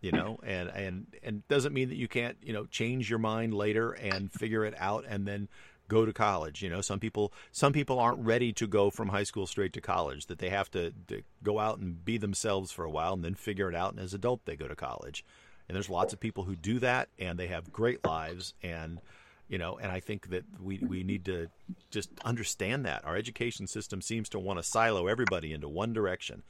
you 0.00 0.12
know, 0.12 0.38
and 0.42 0.68
and 0.68 1.06
and 1.22 1.48
doesn't 1.48 1.72
mean 1.72 1.88
that 1.88 1.96
you 1.96 2.08
can't 2.08 2.36
you 2.42 2.52
know 2.52 2.66
change 2.66 3.10
your 3.10 3.18
mind 3.18 3.54
later 3.54 3.92
and 3.92 4.32
figure 4.32 4.64
it 4.64 4.74
out 4.78 5.04
and 5.08 5.26
then 5.26 5.48
go 5.88 6.04
to 6.04 6.12
college. 6.12 6.62
You 6.62 6.70
know, 6.70 6.80
some 6.80 7.00
people 7.00 7.32
some 7.50 7.72
people 7.72 7.98
aren't 7.98 8.20
ready 8.20 8.52
to 8.54 8.66
go 8.66 8.90
from 8.90 9.08
high 9.08 9.24
school 9.24 9.46
straight 9.46 9.72
to 9.72 9.80
college. 9.80 10.26
That 10.26 10.38
they 10.38 10.50
have 10.50 10.70
to, 10.72 10.92
to 11.08 11.22
go 11.42 11.58
out 11.58 11.78
and 11.78 12.04
be 12.04 12.18
themselves 12.18 12.70
for 12.70 12.84
a 12.84 12.90
while 12.90 13.14
and 13.14 13.24
then 13.24 13.34
figure 13.34 13.68
it 13.68 13.74
out. 13.74 13.92
And 13.92 14.00
as 14.00 14.14
adult, 14.14 14.44
they 14.44 14.56
go 14.56 14.68
to 14.68 14.76
college. 14.76 15.24
And 15.68 15.74
there's 15.74 15.90
lots 15.90 16.14
of 16.14 16.20
people 16.20 16.44
who 16.44 16.56
do 16.56 16.78
that, 16.78 17.10
and 17.18 17.38
they 17.38 17.48
have 17.48 17.72
great 17.72 18.04
lives. 18.04 18.54
And 18.62 19.00
you 19.48 19.58
know, 19.58 19.78
and 19.78 19.90
I 19.90 20.00
think 20.00 20.30
that 20.30 20.44
we 20.62 20.78
we 20.78 21.02
need 21.02 21.24
to 21.24 21.48
just 21.90 22.10
understand 22.24 22.84
that 22.84 23.04
our 23.04 23.16
education 23.16 23.66
system 23.66 24.00
seems 24.00 24.28
to 24.30 24.38
want 24.38 24.58
to 24.58 24.62
silo 24.62 25.06
everybody 25.06 25.52
into 25.52 25.68
one 25.68 25.92
direction, 25.92 26.42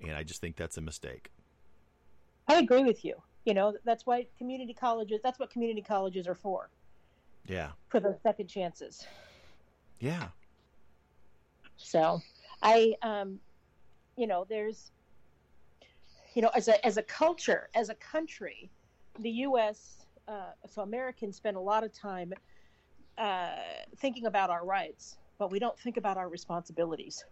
and 0.00 0.12
I 0.12 0.22
just 0.24 0.40
think 0.40 0.56
that's 0.56 0.78
a 0.78 0.82
mistake. 0.82 1.30
I 2.48 2.58
agree 2.58 2.84
with 2.84 3.04
you. 3.04 3.14
You 3.44 3.54
know, 3.54 3.74
that's 3.84 4.06
why 4.06 4.26
community 4.38 4.74
colleges. 4.74 5.20
That's 5.22 5.38
what 5.38 5.50
community 5.50 5.82
colleges 5.82 6.26
are 6.26 6.34
for. 6.34 6.70
Yeah. 7.46 7.70
For 7.88 8.00
those 8.00 8.16
second 8.22 8.48
chances. 8.48 9.06
Yeah. 10.00 10.28
So, 11.76 12.20
I, 12.62 12.94
um, 13.02 13.38
you 14.16 14.26
know, 14.26 14.46
there's, 14.48 14.90
you 16.34 16.42
know, 16.42 16.50
as 16.54 16.68
a 16.68 16.84
as 16.84 16.96
a 16.96 17.02
culture, 17.02 17.68
as 17.74 17.88
a 17.88 17.94
country, 17.94 18.70
the 19.20 19.30
U.S. 19.30 20.06
Uh, 20.26 20.52
so 20.68 20.82
Americans 20.82 21.36
spend 21.36 21.56
a 21.56 21.60
lot 21.60 21.84
of 21.84 21.92
time 21.92 22.32
uh, 23.18 23.56
thinking 23.98 24.26
about 24.26 24.50
our 24.50 24.64
rights, 24.64 25.18
but 25.38 25.50
we 25.50 25.58
don't 25.58 25.78
think 25.78 25.96
about 25.96 26.16
our 26.16 26.28
responsibilities. 26.28 27.24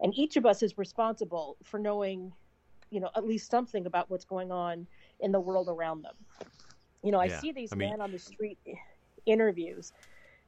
And 0.00 0.12
each 0.16 0.36
of 0.36 0.46
us 0.46 0.62
is 0.62 0.78
responsible 0.78 1.56
for 1.62 1.78
knowing, 1.78 2.32
you 2.90 3.00
know, 3.00 3.10
at 3.16 3.24
least 3.26 3.50
something 3.50 3.86
about 3.86 4.10
what's 4.10 4.24
going 4.24 4.50
on 4.52 4.86
in 5.20 5.32
the 5.32 5.40
world 5.40 5.68
around 5.68 6.02
them. 6.02 6.14
You 7.02 7.12
know, 7.12 7.20
I 7.20 7.28
Yeah, 7.28 7.40
see 7.40 7.52
these 7.52 7.72
I 7.72 7.76
mean- 7.76 7.90
men 7.90 8.00
on 8.00 8.12
the 8.12 8.18
street 8.18 8.58
interviews, 9.26 9.92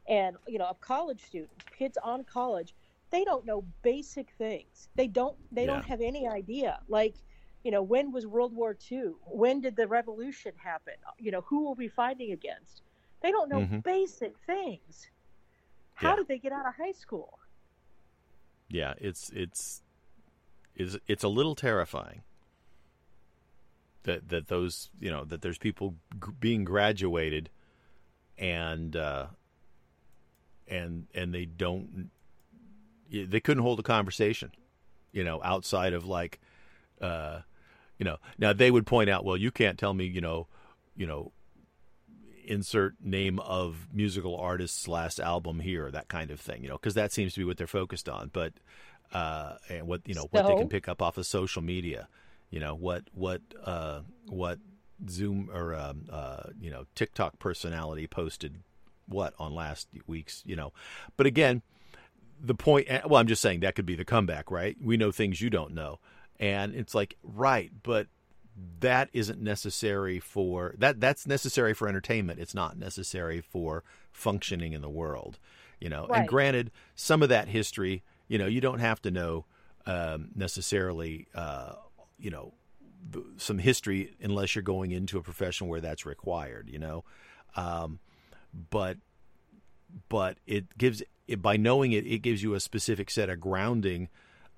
and 0.09 0.37
you 0.47 0.59
know, 0.59 0.67
of 0.67 0.81
college 0.81 1.23
students, 1.25 1.65
kids 1.79 1.97
on 2.03 2.25
college, 2.25 2.75
they 3.11 3.25
don't 3.25 3.45
know 3.47 3.65
basic 3.83 4.31
things. 4.33 4.89
They 4.97 5.07
don't. 5.07 5.37
They 5.53 5.67
don't 5.67 5.85
have 5.85 6.01
any 6.01 6.27
idea. 6.27 6.81
Like, 6.89 7.17
you 7.63 7.71
know, 7.71 7.83
when 7.83 8.11
was 8.11 8.27
World 8.27 8.55
War 8.55 8.77
II? 8.91 9.13
When 9.27 9.61
did 9.61 9.77
the 9.77 9.87
revolution 9.87 10.53
happen? 10.57 10.95
You 11.19 11.31
know, 11.31 11.43
who 11.43 11.69
were 11.69 11.75
we 11.75 11.89
fighting 11.89 12.33
against? 12.33 12.83
They 13.21 13.31
don't 13.31 13.49
know 13.49 13.61
Mhm. 13.61 13.83
basic 13.85 14.37
things. 14.47 15.11
How 15.95 16.11
Yeah. 16.11 16.17
did 16.17 16.29
they 16.29 16.39
get 16.39 16.53
out 16.53 16.67
of 16.67 16.75
high 16.75 16.93
school? 16.93 17.39
Yeah, 18.69 18.95
it's 18.99 19.31
it's 19.31 19.83
is 20.75 20.99
it's 21.07 21.23
a 21.23 21.29
little 21.29 21.55
terrifying 21.55 22.23
that 24.05 24.29
that 24.29 24.49
those 24.49 24.91
you 25.01 25.11
know 25.11 25.25
that 25.25 25.43
there's 25.43 25.59
people 25.59 25.95
g- 26.15 26.33
being 26.41 26.65
graduated 26.65 27.51
and 28.39 28.97
uh, 28.97 29.27
and 30.69 31.07
and 31.15 31.35
they 31.35 31.45
don't 31.45 32.11
they 33.11 33.41
couldn't 33.41 33.63
hold 33.63 33.79
a 33.79 33.83
conversation 33.83 34.51
you 35.13 35.23
know 35.23 35.41
outside 35.43 35.93
of 35.93 36.07
like 36.07 36.41
uh, 37.01 37.41
you 37.99 38.05
know 38.05 38.17
now 38.39 38.53
they 38.53 38.71
would 38.71 38.87
point 38.87 39.11
out 39.11 39.25
well 39.25 39.37
you 39.37 39.51
can't 39.51 39.79
tell 39.79 39.95
me 39.95 40.05
you 40.05 40.21
know 40.21 40.47
you 40.97 41.07
know 41.07 41.33
insert 42.45 42.95
name 43.01 43.39
of 43.39 43.87
musical 43.93 44.37
artist's 44.37 44.89
last 44.89 45.21
album 45.21 45.61
here 45.61 45.91
that 45.91 46.09
kind 46.09 46.31
of 46.31 46.41
thing 46.41 46.63
you 46.63 46.69
know 46.69 46.75
because 46.77 46.95
that 46.95 47.13
seems 47.13 47.35
to 47.35 47.41
be 47.41 47.45
what 47.45 47.57
they're 47.57 47.69
focused 47.69 48.09
on 48.09 48.29
but 48.33 48.53
uh 49.13 49.55
and 49.69 49.87
what 49.87 50.01
you 50.07 50.15
know 50.15 50.27
what 50.33 50.45
they 50.47 50.55
can 50.57 50.69
pick 50.69 50.89
up 50.89 51.01
off 51.01 51.17
of 51.19 51.25
social 51.25 51.63
media 51.63 52.09
you 52.53 52.61
know 52.61 52.77
what 52.77 53.03
what 53.13 53.41
uh 53.65 54.03
what 54.29 54.61
zoom 55.11 55.51
or 55.53 55.75
um, 55.75 56.05
uh 56.13 56.45
you 56.61 56.71
know 56.71 56.85
tiktok 56.95 57.41
personality 57.41 58.07
posted 58.07 58.59
what 59.09 59.35
on 59.41 59.53
last 59.53 59.89
week's 60.07 60.45
you 60.47 60.55
know. 60.55 60.73
But 61.17 61.27
again 61.27 61.63
the 62.45 62.55
point 62.55 62.87
eh, 62.89 63.01
well 63.07 63.21
i'm 63.21 63.27
just 63.27 63.43
saying 63.43 63.61
that 63.61 63.75
could 63.75 63.87
be 63.87 63.97
the 63.97 64.05
comeback 64.05 64.51
right? 64.51 64.77
We 64.81 64.97
know 64.97 65.11
things 65.11 65.41
you 65.41 65.51
don't 65.51 65.75
know. 65.75 65.99
And 66.39 66.75
it's 66.75 66.95
like 66.95 67.17
right 67.25 67.73
but 67.83 68.07
that 68.81 69.09
isn't 69.13 69.41
necessary 69.41 70.21
for 70.21 70.75
that 70.79 71.01
that's 71.01 71.27
necessary 71.27 71.75
for 71.75 71.89
entertainment. 71.89 72.39
It's 72.39 72.55
not 72.55 72.79
necessary 72.79 73.41
for 73.41 73.83
functioning 74.13 74.73
in 74.73 74.83
the 74.83 74.91
world 74.91 75.39
you 75.81 75.89
know. 75.89 76.07
And 76.21 76.29
granted 76.29 76.71
some 76.95 77.23
of 77.23 77.31
that 77.31 77.49
history 77.49 78.03
you 78.29 78.39
know 78.39 78.47
you 78.47 78.61
don't 78.61 78.81
have 78.81 79.01
to 79.03 79.11
know 79.11 79.47
um, 79.87 80.29
necessarily 80.35 81.27
uh, 81.35 81.73
you 82.23 82.31
know 82.31 82.55
some 83.37 83.59
history 83.59 84.17
unless 84.23 84.55
you're 84.55 84.63
going 84.63 84.93
into 84.93 85.19
a 85.19 85.23
profession 85.23 85.67
where 85.69 85.81
that's 85.81 86.07
required 86.07 86.71
you 86.71 86.79
know? 86.79 87.05
Um, 87.57 87.99
but 88.71 88.99
but 90.09 90.39
it 90.47 90.77
gives 90.79 91.03
it 91.27 91.43
by 91.43 91.57
knowing 91.57 91.93
it 91.93 92.07
it 92.07 92.21
gives 92.21 92.43
you 92.43 92.55
a 92.55 92.61
specific 92.61 93.11
set 93.11 93.29
of 93.29 93.41
grounding 93.41 94.09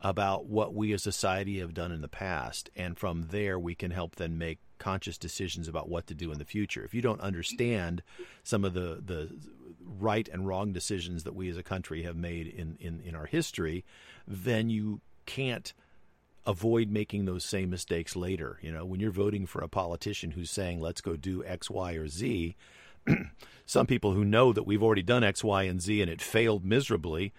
about 0.01 0.47
what 0.47 0.75
we 0.75 0.93
as 0.93 1.03
society 1.03 1.61
have 1.61 1.73
done 1.73 1.91
in 1.91 2.03
the 2.03 2.09
past. 2.09 2.69
And 2.77 2.99
from 2.99 3.29
there 3.31 3.59
we 3.59 3.75
can 3.75 3.91
help 3.91 4.17
then 4.17 4.37
make 4.37 4.59
conscious 4.79 5.17
decisions 5.17 5.67
about 5.67 5.89
what 5.89 6.07
to 6.09 6.15
do 6.15 6.31
in 6.31 6.39
the 6.39 6.45
future. 6.45 6.85
If 6.85 6.93
you 6.93 7.01
don't 7.01 7.21
understand 7.21 8.03
some 8.43 8.65
of 8.65 8.75
the 8.75 9.03
the 9.05 9.31
right 9.99 10.29
and 10.29 10.47
wrong 10.47 10.73
decisions 10.73 11.25
that 11.25 11.35
we 11.35 11.49
as 11.49 11.57
a 11.57 11.63
country 11.63 12.03
have 12.03 12.17
made 12.17 12.47
in 12.47 12.77
in, 12.81 13.01
in 13.01 13.15
our 13.15 13.27
history 13.27 13.85
then 14.27 14.71
you 14.71 15.01
can't 15.27 15.75
avoid 16.47 16.91
making 16.91 17.25
those 17.25 17.45
same 17.45 17.71
mistakes 17.71 18.15
later 18.15 18.59
you 18.61 18.71
know 18.71 18.85
when 18.85 19.01
you're 19.01 19.11
voting 19.11 19.47
for 19.47 19.63
a 19.63 19.69
politician 19.69 20.33
who's 20.33 20.51
saying 20.51 20.81
let's 20.81 21.01
go 21.01 21.17
do 21.17 21.45
x 21.45 21.71
y 21.71 21.93
or 21.95 22.07
z 22.07 22.55
some 23.67 23.87
people 23.87 24.13
who 24.13 24.25
know 24.25 24.53
that 24.53 24.67
we've 24.67 24.83
already 24.83 25.03
done 25.03 25.25
X, 25.25 25.43
Y, 25.45 25.65
and 25.65 25.81
Z 25.81 26.01
and 26.01 26.11
it 26.11 26.23
failed 26.23 26.65
miserably 26.65 27.33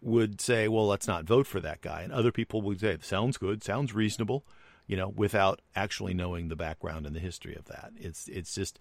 would 0.00 0.40
say, 0.40 0.68
well, 0.68 0.86
let's 0.86 1.08
not 1.08 1.24
vote 1.24 1.46
for 1.46 1.60
that 1.60 1.80
guy. 1.80 2.02
And 2.02 2.12
other 2.12 2.32
people 2.32 2.62
would 2.62 2.80
say, 2.80 2.96
sounds 3.00 3.36
good, 3.36 3.64
sounds 3.64 3.94
reasonable, 3.94 4.44
you 4.86 4.96
know, 4.96 5.08
without 5.08 5.60
actually 5.74 6.14
knowing 6.14 6.48
the 6.48 6.56
background 6.56 7.06
and 7.06 7.16
the 7.16 7.20
history 7.20 7.56
of 7.56 7.64
that. 7.66 7.92
It's 7.96 8.28
it's 8.28 8.54
just, 8.54 8.78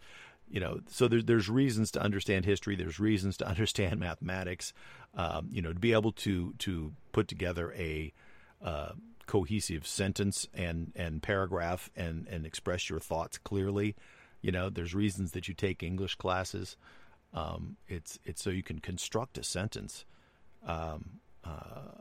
you 0.48 0.60
know, 0.60 0.82
so 0.88 1.08
there, 1.08 1.22
there's 1.22 1.50
reasons 1.50 1.90
to 1.92 2.02
understand 2.02 2.46
history. 2.46 2.76
There's 2.76 3.00
reasons 3.00 3.38
to 3.38 3.48
understand 3.48 4.00
mathematics, 4.00 4.74
um, 5.16 5.50
you 5.52 5.62
know, 5.62 5.74
to 5.74 5.80
be 5.80 5.94
able 5.94 6.12
to 6.12 6.54
to 6.60 6.94
put 7.12 7.28
together 7.28 7.74
a 7.74 8.14
uh, 8.62 8.92
cohesive 9.26 9.86
sentence 9.86 10.48
and 10.54 10.92
and 10.96 11.22
paragraph 11.22 11.90
and 11.96 12.28
and 12.28 12.46
express 12.46 12.90
your 12.90 13.00
thoughts 13.00 13.38
clearly. 13.38 13.96
You 14.42 14.52
know, 14.52 14.70
there's 14.70 14.94
reasons 14.94 15.32
that 15.32 15.48
you 15.48 15.54
take 15.54 15.82
English 15.82 16.16
classes. 16.16 16.78
Um, 17.34 17.78
it's 17.88 18.20
it's 18.24 18.42
so 18.42 18.50
you 18.50 18.64
can 18.64 18.80
construct 18.80 19.38
a 19.38 19.44
sentence, 19.44 20.06
um, 20.66 21.20
uh, 21.44 21.92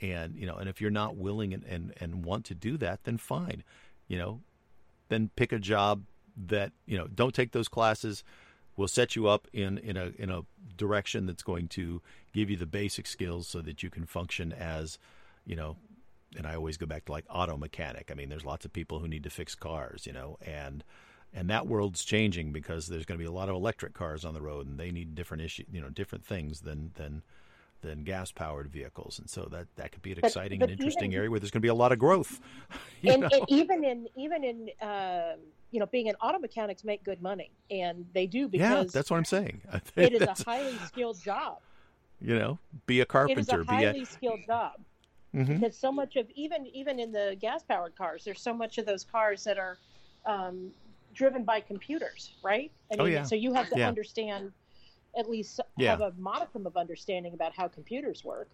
and 0.00 0.36
you 0.36 0.46
know, 0.46 0.56
and 0.56 0.68
if 0.68 0.80
you're 0.80 0.90
not 0.90 1.16
willing 1.16 1.54
and, 1.54 1.64
and 1.64 1.94
and 2.00 2.24
want 2.24 2.44
to 2.46 2.54
do 2.54 2.76
that, 2.78 3.04
then 3.04 3.16
fine, 3.16 3.64
you 4.08 4.18
know, 4.18 4.40
then 5.08 5.30
pick 5.36 5.52
a 5.52 5.58
job 5.58 6.02
that 6.36 6.72
you 6.86 6.98
know. 6.98 7.06
Don't 7.06 7.34
take 7.34 7.52
those 7.52 7.68
classes. 7.68 8.24
We'll 8.76 8.88
set 8.88 9.16
you 9.16 9.26
up 9.26 9.48
in 9.52 9.78
in 9.78 9.96
a 9.96 10.12
in 10.18 10.30
a 10.30 10.42
direction 10.76 11.26
that's 11.26 11.42
going 11.42 11.68
to 11.68 12.00
give 12.32 12.50
you 12.50 12.56
the 12.56 12.66
basic 12.66 13.06
skills 13.06 13.48
so 13.48 13.60
that 13.62 13.82
you 13.82 13.90
can 13.90 14.04
function 14.04 14.52
as, 14.52 14.98
you 15.44 15.56
know, 15.56 15.76
and 16.36 16.46
I 16.46 16.54
always 16.54 16.76
go 16.76 16.86
back 16.86 17.06
to 17.06 17.12
like 17.12 17.24
auto 17.30 17.56
mechanic. 17.56 18.10
I 18.10 18.14
mean, 18.14 18.28
there's 18.28 18.44
lots 18.44 18.64
of 18.64 18.72
people 18.72 18.98
who 18.98 19.08
need 19.08 19.24
to 19.24 19.30
fix 19.30 19.54
cars, 19.54 20.06
you 20.06 20.12
know, 20.12 20.38
and 20.42 20.84
and 21.34 21.50
that 21.50 21.66
world's 21.66 22.04
changing 22.04 22.52
because 22.52 22.86
there's 22.86 23.04
going 23.04 23.18
to 23.18 23.22
be 23.22 23.28
a 23.28 23.32
lot 23.32 23.48
of 23.48 23.54
electric 23.54 23.92
cars 23.94 24.24
on 24.24 24.32
the 24.34 24.40
road, 24.40 24.66
and 24.66 24.78
they 24.78 24.90
need 24.90 25.14
different 25.14 25.42
issue, 25.42 25.64
you 25.70 25.80
know, 25.80 25.90
different 25.90 26.24
things 26.24 26.60
than 26.60 26.90
than 26.94 27.22
than 27.80 28.02
gas 28.02 28.32
powered 28.32 28.66
vehicles, 28.68 29.18
and 29.20 29.30
so 29.30 29.42
that 29.52 29.66
that 29.76 29.92
could 29.92 30.02
be 30.02 30.12
an 30.12 30.18
But- 30.20 30.28
exciting 30.28 30.58
but 30.58 30.70
and 30.70 30.78
interesting 30.80 31.12
even- 31.12 31.18
area 31.18 31.30
where 31.30 31.38
there's 31.38 31.50
going 31.52 31.60
to 31.60 31.66
be 31.66 31.68
a 31.68 31.74
lot 31.74 31.92
of 31.92 31.98
growth. 31.98 32.40
and, 33.04 33.22
and 33.24 33.44
even 33.48 33.84
in 33.84 34.08
even 34.16 34.42
in 34.44 34.70
um, 34.82 35.38
you 35.70 35.78
know 35.80 35.86
being 35.86 36.08
an 36.08 36.16
auto 36.20 36.38
mechanics 36.38 36.82
make 36.84 37.04
good 37.04 37.22
money, 37.22 37.50
and 37.70 38.04
they 38.14 38.26
do 38.26 38.48
yeah, 38.52 38.70
because 38.80 38.92
that's 38.92 39.10
what 39.10 39.16
I'm 39.18 39.24
saying. 39.24 39.60
I 39.72 39.80
it 39.96 40.12
is 40.14 40.22
a 40.22 40.34
highly 40.44 40.76
skilled 40.86 41.22
job. 41.22 41.58
you 42.20 42.36
know, 42.38 42.58
be 42.86 42.98
a 42.98 43.02
It 43.02 43.06
is 43.06 43.10
carpenter, 43.12 43.60
a 43.60 43.64
be 43.64 43.72
a 43.84 43.92
highly 43.92 44.04
skilled 44.04 44.40
job. 44.46 44.72
Mhm. 45.34 45.60
Because 45.60 45.78
so 45.78 45.92
much 45.92 46.16
of 46.16 46.28
even 46.30 46.66
even 46.66 46.98
in 46.98 47.12
the 47.12 47.36
gas 47.40 47.62
powered 47.62 47.96
cars, 47.96 48.24
there's 48.24 48.40
so 48.40 48.54
much 48.54 48.78
of 48.78 48.86
those 48.86 49.04
cars 49.04 49.44
that 49.44 49.58
are 49.58 49.78
um, 50.26 50.72
driven 51.14 51.44
by 51.44 51.60
computers, 51.60 52.32
right? 52.42 52.70
I 52.92 52.96
Oh, 52.98 53.04
yeah. 53.04 53.22
So 53.22 53.34
you 53.34 53.52
have 53.54 53.68
to 53.70 53.78
Yeah. 53.78 53.88
understand 53.88 54.52
at 55.18 55.28
least 55.28 55.60
Yeah. 55.76 55.90
have 55.90 56.00
a 56.00 56.12
modicum 56.18 56.66
of 56.66 56.76
understanding 56.76 57.34
about 57.34 57.54
how 57.54 57.68
computers 57.68 58.24
work. 58.24 58.50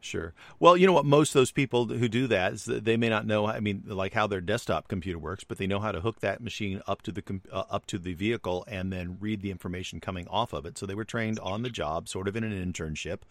Sure. 0.00 0.34
Well, 0.60 0.76
you 0.76 0.86
know 0.86 0.92
what? 0.92 1.04
Most 1.04 1.30
of 1.30 1.40
those 1.40 1.50
people 1.50 1.86
who 1.86 2.08
do 2.08 2.26
that 2.28 2.52
is 2.52 2.64
that 2.66 2.84
they 2.84 2.96
may 2.96 3.08
not 3.08 3.26
know. 3.26 3.46
I 3.46 3.60
mean, 3.60 3.82
like 3.86 4.12
how 4.12 4.26
their 4.26 4.40
desktop 4.40 4.88
computer 4.88 5.18
works, 5.18 5.42
but 5.42 5.58
they 5.58 5.66
know 5.66 5.80
how 5.80 5.90
to 5.90 6.00
hook 6.00 6.20
that 6.20 6.40
machine 6.40 6.80
up 6.86 7.02
to 7.02 7.12
the 7.12 7.40
uh, 7.50 7.64
up 7.70 7.86
to 7.86 7.98
the 7.98 8.14
vehicle 8.14 8.64
and 8.68 8.92
then 8.92 9.16
read 9.18 9.40
the 9.42 9.50
information 9.50 9.98
coming 9.98 10.28
off 10.28 10.52
of 10.52 10.64
it. 10.64 10.78
So 10.78 10.86
they 10.86 10.94
were 10.94 11.04
trained 11.04 11.40
on 11.40 11.62
the 11.62 11.70
job, 11.70 12.08
sort 12.08 12.28
of 12.28 12.36
in 12.36 12.44
an 12.44 12.72
internship. 12.72 13.22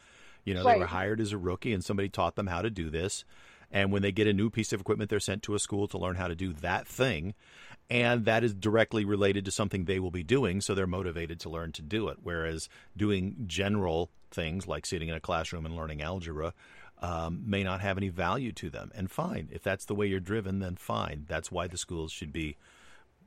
You 0.46 0.54
know, 0.54 0.64
they 0.64 0.80
were 0.80 0.86
hired 0.86 1.20
as 1.20 1.34
a 1.34 1.38
rookie, 1.38 1.74
and 1.74 1.84
somebody 1.84 2.08
taught 2.08 2.36
them 2.36 2.48
how 2.48 2.62
to 2.62 2.70
do 2.70 2.90
this. 2.90 3.26
And 3.72 3.92
when 3.92 4.04
they 4.04 4.12
get 4.12 4.28
a 4.28 4.34
new 4.34 4.50
piece 4.50 4.72
of 4.72 4.80
equipment, 4.80 5.10
they're 5.10 5.20
sent 5.20 5.44
to 5.44 5.56
a 5.56 5.60
school 5.60 5.88
to 5.88 5.98
learn 5.98 6.16
how 6.16 6.28
to 6.28 6.36
do 6.36 6.54
that 6.54 6.88
thing. 6.88 7.34
And 7.90 8.26
that 8.26 8.44
is 8.44 8.54
directly 8.54 9.06
related 9.06 9.46
to 9.46 9.52
something 9.52 9.86
they 9.86 10.00
will 10.00 10.12
be 10.12 10.24
doing, 10.24 10.62
so 10.62 10.74
they're 10.74 10.88
motivated 10.88 11.40
to 11.42 11.50
learn 11.50 11.72
to 11.74 11.82
do 11.82 12.08
it. 12.08 12.18
Whereas 12.22 12.70
doing 12.96 13.44
general 13.48 14.12
things 14.32 14.68
like 14.68 14.86
sitting 14.86 15.10
in 15.10 15.16
a 15.16 15.20
classroom 15.20 15.66
and 15.66 15.76
learning 15.76 16.02
algebra 16.02 16.54
um, 17.02 17.44
may 17.46 17.64
not 17.64 17.82
have 17.82 17.98
any 17.98 18.10
value 18.10 18.52
to 18.54 18.70
them. 18.70 18.92
And 18.96 19.12
fine, 19.12 19.50
if 19.52 19.62
that's 19.64 19.86
the 19.86 19.96
way 19.96 20.08
you're 20.08 20.20
driven, 20.20 20.60
then 20.60 20.76
fine. 20.76 21.26
That's 21.28 21.52
why 21.52 21.68
the 21.68 21.78
schools 21.78 22.12
should 22.12 22.32
be 22.32 22.58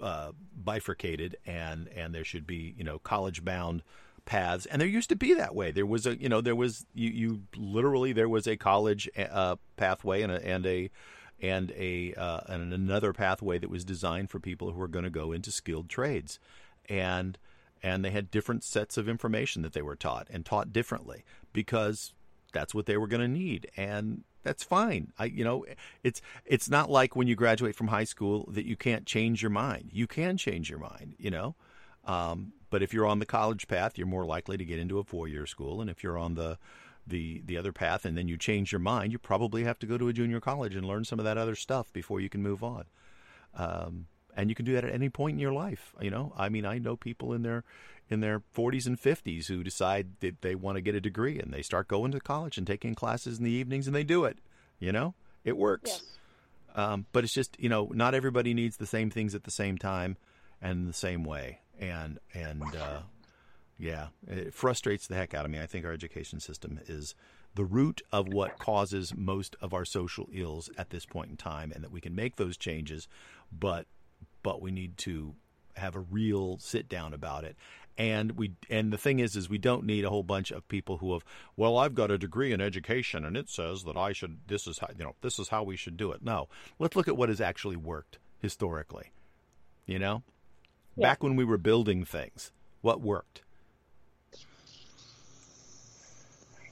uh, 0.00 0.32
bifurcated, 0.56 1.36
and 1.46 1.88
and 1.88 2.14
there 2.14 2.24
should 2.24 2.46
be 2.46 2.74
you 2.76 2.84
know 2.84 2.98
college 2.98 3.44
bound 3.44 3.82
paths. 4.28 4.66
And 4.66 4.80
there 4.80 4.88
used 4.88 5.08
to 5.08 5.16
be 5.16 5.34
that 5.34 5.54
way. 5.54 5.72
There 5.72 5.86
was 5.86 6.06
a 6.06 6.16
you 6.20 6.28
know 6.28 6.40
there 6.40 6.54
was 6.54 6.86
you, 6.94 7.10
you 7.10 7.42
literally 7.56 8.12
there 8.12 8.28
was 8.28 8.46
a 8.46 8.56
college 8.56 9.08
uh, 9.16 9.56
pathway 9.76 10.22
and 10.22 10.30
a 10.30 10.46
and 10.46 10.66
a 10.66 10.90
and 11.40 11.72
a 11.72 12.14
uh, 12.14 12.40
and 12.46 12.72
another 12.72 13.12
pathway 13.12 13.58
that 13.58 13.70
was 13.70 13.84
designed 13.84 14.30
for 14.30 14.38
people 14.38 14.70
who 14.70 14.78
were 14.78 14.88
going 14.88 15.04
to 15.04 15.10
go 15.10 15.32
into 15.32 15.50
skilled 15.50 15.88
trades, 15.88 16.38
and 16.88 17.38
and 17.82 18.04
they 18.04 18.10
had 18.10 18.30
different 18.30 18.62
sets 18.62 18.96
of 18.96 19.08
information 19.08 19.62
that 19.62 19.72
they 19.72 19.82
were 19.82 19.96
taught 19.96 20.28
and 20.30 20.44
taught 20.44 20.72
differently 20.72 21.24
because 21.52 22.12
that's 22.52 22.74
what 22.74 22.86
they 22.86 22.96
were 22.96 23.06
going 23.06 23.20
to 23.20 23.28
need 23.28 23.70
and 23.76 24.24
that's 24.42 24.64
fine 24.64 25.12
i 25.18 25.26
you 25.26 25.44
know 25.44 25.64
it's 26.02 26.22
it's 26.46 26.68
not 26.68 26.90
like 26.90 27.14
when 27.14 27.28
you 27.28 27.36
graduate 27.36 27.76
from 27.76 27.88
high 27.88 28.04
school 28.04 28.48
that 28.50 28.64
you 28.64 28.74
can't 28.74 29.06
change 29.06 29.42
your 29.42 29.50
mind 29.50 29.90
you 29.92 30.06
can 30.06 30.36
change 30.36 30.70
your 30.70 30.78
mind 30.78 31.14
you 31.18 31.30
know 31.30 31.54
um, 32.08 32.52
but 32.70 32.82
if 32.82 32.92
you're 32.92 33.06
on 33.06 33.18
the 33.18 33.26
college 33.26 33.68
path 33.68 33.96
you're 33.96 34.06
more 34.06 34.26
likely 34.26 34.56
to 34.56 34.64
get 34.64 34.78
into 34.78 34.98
a 34.98 35.04
four-year 35.04 35.46
school 35.46 35.80
and 35.80 35.88
if 35.88 36.02
you're 36.02 36.18
on 36.18 36.34
the 36.34 36.58
the 37.06 37.42
the 37.46 37.56
other 37.56 37.72
path 37.72 38.04
and 38.04 38.18
then 38.18 38.28
you 38.28 38.36
change 38.36 38.72
your 38.72 38.80
mind 38.80 39.12
you 39.12 39.18
probably 39.18 39.64
have 39.64 39.78
to 39.78 39.86
go 39.86 39.96
to 39.96 40.08
a 40.08 40.12
junior 40.12 40.40
college 40.40 40.74
and 40.74 40.86
learn 40.86 41.04
some 41.04 41.18
of 41.18 41.24
that 41.24 41.38
other 41.38 41.54
stuff 41.54 41.92
before 41.92 42.20
you 42.20 42.28
can 42.28 42.42
move 42.42 42.62
on 42.64 42.84
um, 43.54 44.06
and 44.36 44.50
you 44.50 44.54
can 44.54 44.64
do 44.64 44.74
that 44.74 44.84
at 44.84 44.92
any 44.92 45.08
point 45.08 45.34
in 45.34 45.38
your 45.38 45.52
life 45.52 45.94
you 46.00 46.10
know 46.10 46.32
i 46.36 46.48
mean 46.48 46.66
i 46.66 46.78
know 46.78 46.96
people 46.96 47.32
in 47.32 47.42
their 47.42 47.64
in 48.10 48.20
their 48.20 48.40
40s 48.56 48.86
and 48.86 49.00
50s 49.00 49.46
who 49.46 49.62
decide 49.62 50.20
that 50.20 50.40
they 50.40 50.54
want 50.54 50.76
to 50.76 50.80
get 50.80 50.94
a 50.94 51.00
degree 51.00 51.38
and 51.38 51.52
they 51.52 51.62
start 51.62 51.88
going 51.88 52.12
to 52.12 52.20
college 52.20 52.56
and 52.56 52.66
taking 52.66 52.94
classes 52.94 53.38
in 53.38 53.44
the 53.44 53.50
evenings 53.50 53.86
and 53.86 53.94
they 53.94 54.04
do 54.04 54.24
it. 54.24 54.38
You 54.78 54.92
know, 54.92 55.14
it 55.44 55.56
works. 55.56 55.90
Yes. 55.90 56.02
Um, 56.74 57.06
but 57.12 57.24
it's 57.24 57.34
just 57.34 57.56
you 57.58 57.68
know 57.68 57.90
not 57.92 58.14
everybody 58.14 58.54
needs 58.54 58.76
the 58.76 58.86
same 58.86 59.10
things 59.10 59.34
at 59.34 59.44
the 59.44 59.50
same 59.50 59.78
time 59.78 60.16
and 60.62 60.88
the 60.88 60.92
same 60.92 61.24
way. 61.24 61.60
And 61.78 62.18
and 62.34 62.62
uh, 62.74 63.00
yeah, 63.78 64.08
it 64.26 64.52
frustrates 64.52 65.06
the 65.06 65.14
heck 65.14 65.34
out 65.34 65.44
of 65.44 65.50
me. 65.50 65.60
I 65.60 65.66
think 65.66 65.84
our 65.84 65.92
education 65.92 66.40
system 66.40 66.80
is 66.88 67.14
the 67.54 67.64
root 67.64 68.02
of 68.12 68.28
what 68.28 68.58
causes 68.58 69.14
most 69.16 69.56
of 69.60 69.72
our 69.72 69.84
social 69.84 70.28
ills 70.32 70.70
at 70.76 70.90
this 70.90 71.06
point 71.06 71.30
in 71.30 71.36
time, 71.36 71.72
and 71.74 71.82
that 71.84 71.92
we 71.92 72.00
can 72.00 72.14
make 72.14 72.36
those 72.36 72.56
changes, 72.56 73.08
but 73.52 73.86
but 74.42 74.60
we 74.60 74.70
need 74.70 74.96
to 74.98 75.34
have 75.76 75.94
a 75.94 76.00
real 76.00 76.58
sit 76.58 76.88
down 76.88 77.14
about 77.14 77.44
it. 77.44 77.56
And 77.96 78.32
we 78.32 78.52
and 78.70 78.92
the 78.92 78.98
thing 78.98 79.18
is 79.18 79.34
is 79.34 79.48
we 79.48 79.58
don't 79.58 79.84
need 79.84 80.04
a 80.04 80.10
whole 80.10 80.22
bunch 80.22 80.50
of 80.52 80.68
people 80.68 80.98
who 80.98 81.12
have 81.14 81.24
well 81.56 81.76
i've 81.76 81.96
got 81.96 82.12
a 82.12 82.18
degree 82.18 82.52
in 82.52 82.60
education 82.60 83.24
and 83.24 83.36
it 83.36 83.50
says 83.50 83.82
that 83.82 83.96
i 83.96 84.12
should 84.12 84.38
this 84.46 84.68
is 84.68 84.78
how 84.78 84.86
you 84.96 85.02
know 85.02 85.16
this 85.20 85.40
is 85.40 85.48
how 85.48 85.64
we 85.64 85.74
should 85.74 85.96
do 85.96 86.12
it. 86.12 86.22
No 86.22 86.48
let's 86.78 86.94
look 86.94 87.08
at 87.08 87.16
what 87.16 87.28
has 87.28 87.40
actually 87.40 87.74
worked 87.74 88.18
historically 88.40 89.10
you 89.84 89.98
know 89.98 90.22
yeah. 90.98 91.08
back 91.08 91.22
when 91.22 91.36
we 91.36 91.44
were 91.44 91.58
building 91.58 92.04
things 92.04 92.52
what 92.80 93.00
worked? 93.00 93.42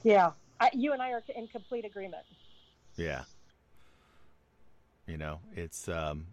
Yeah. 0.03 0.31
I, 0.59 0.71
you 0.73 0.93
and 0.93 1.01
i 1.01 1.11
are 1.11 1.21
in 1.35 1.47
complete 1.47 1.85
agreement. 1.85 2.23
Yeah. 2.95 3.23
You 5.05 5.17
know 5.17 5.39
it's 5.55 5.87
um 5.87 6.27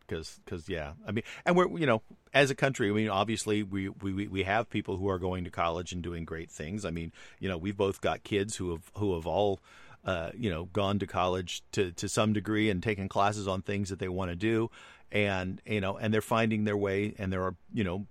because 0.00 0.40
because 0.44 0.68
yeah. 0.68 0.92
I 1.06 1.12
mean 1.12 1.24
and 1.44 1.56
we're 1.56 1.68
you 1.78 1.86
know 1.86 2.02
as 2.32 2.50
a 2.50 2.54
country 2.54 2.90
i 2.90 2.92
mean 2.92 3.08
obviously 3.08 3.62
we, 3.62 3.88
we 3.88 4.26
we 4.26 4.42
have 4.42 4.68
people 4.68 4.96
who 4.96 5.08
are 5.08 5.18
going 5.18 5.44
to 5.44 5.50
college 5.50 5.92
and 5.92 6.02
doing 6.02 6.24
great 6.24 6.50
things. 6.50 6.84
I 6.84 6.90
mean 6.90 7.12
you 7.38 7.48
know 7.48 7.56
we've 7.56 7.76
both 7.76 8.00
got 8.00 8.24
kids 8.24 8.56
who 8.56 8.70
have 8.72 8.90
who 8.96 9.14
have 9.14 9.26
all 9.26 9.60
uh, 10.04 10.30
you 10.34 10.50
know 10.50 10.66
gone 10.66 10.98
to 10.98 11.06
college 11.06 11.62
to 11.72 11.92
to 11.92 12.08
some 12.08 12.32
degree 12.32 12.68
and 12.68 12.82
taken 12.82 13.08
classes 13.08 13.48
on 13.48 13.62
things 13.62 13.88
that 13.88 13.98
they 13.98 14.08
want 14.08 14.30
to 14.30 14.36
do 14.36 14.70
and 15.12 15.60
you 15.66 15.80
know 15.80 15.96
and 15.96 16.12
they're 16.12 16.20
finding 16.20 16.64
their 16.64 16.76
way 16.76 17.14
and 17.18 17.32
they're 17.32 17.54
you 17.72 17.84
know 17.84 18.06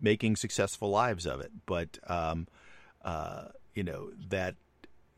making 0.00 0.36
successful 0.36 0.90
lives 0.90 1.26
of 1.26 1.40
it 1.40 1.50
but 1.66 1.98
um 2.06 2.46
uh 3.04 3.44
you 3.74 3.82
know 3.82 4.10
that 4.28 4.54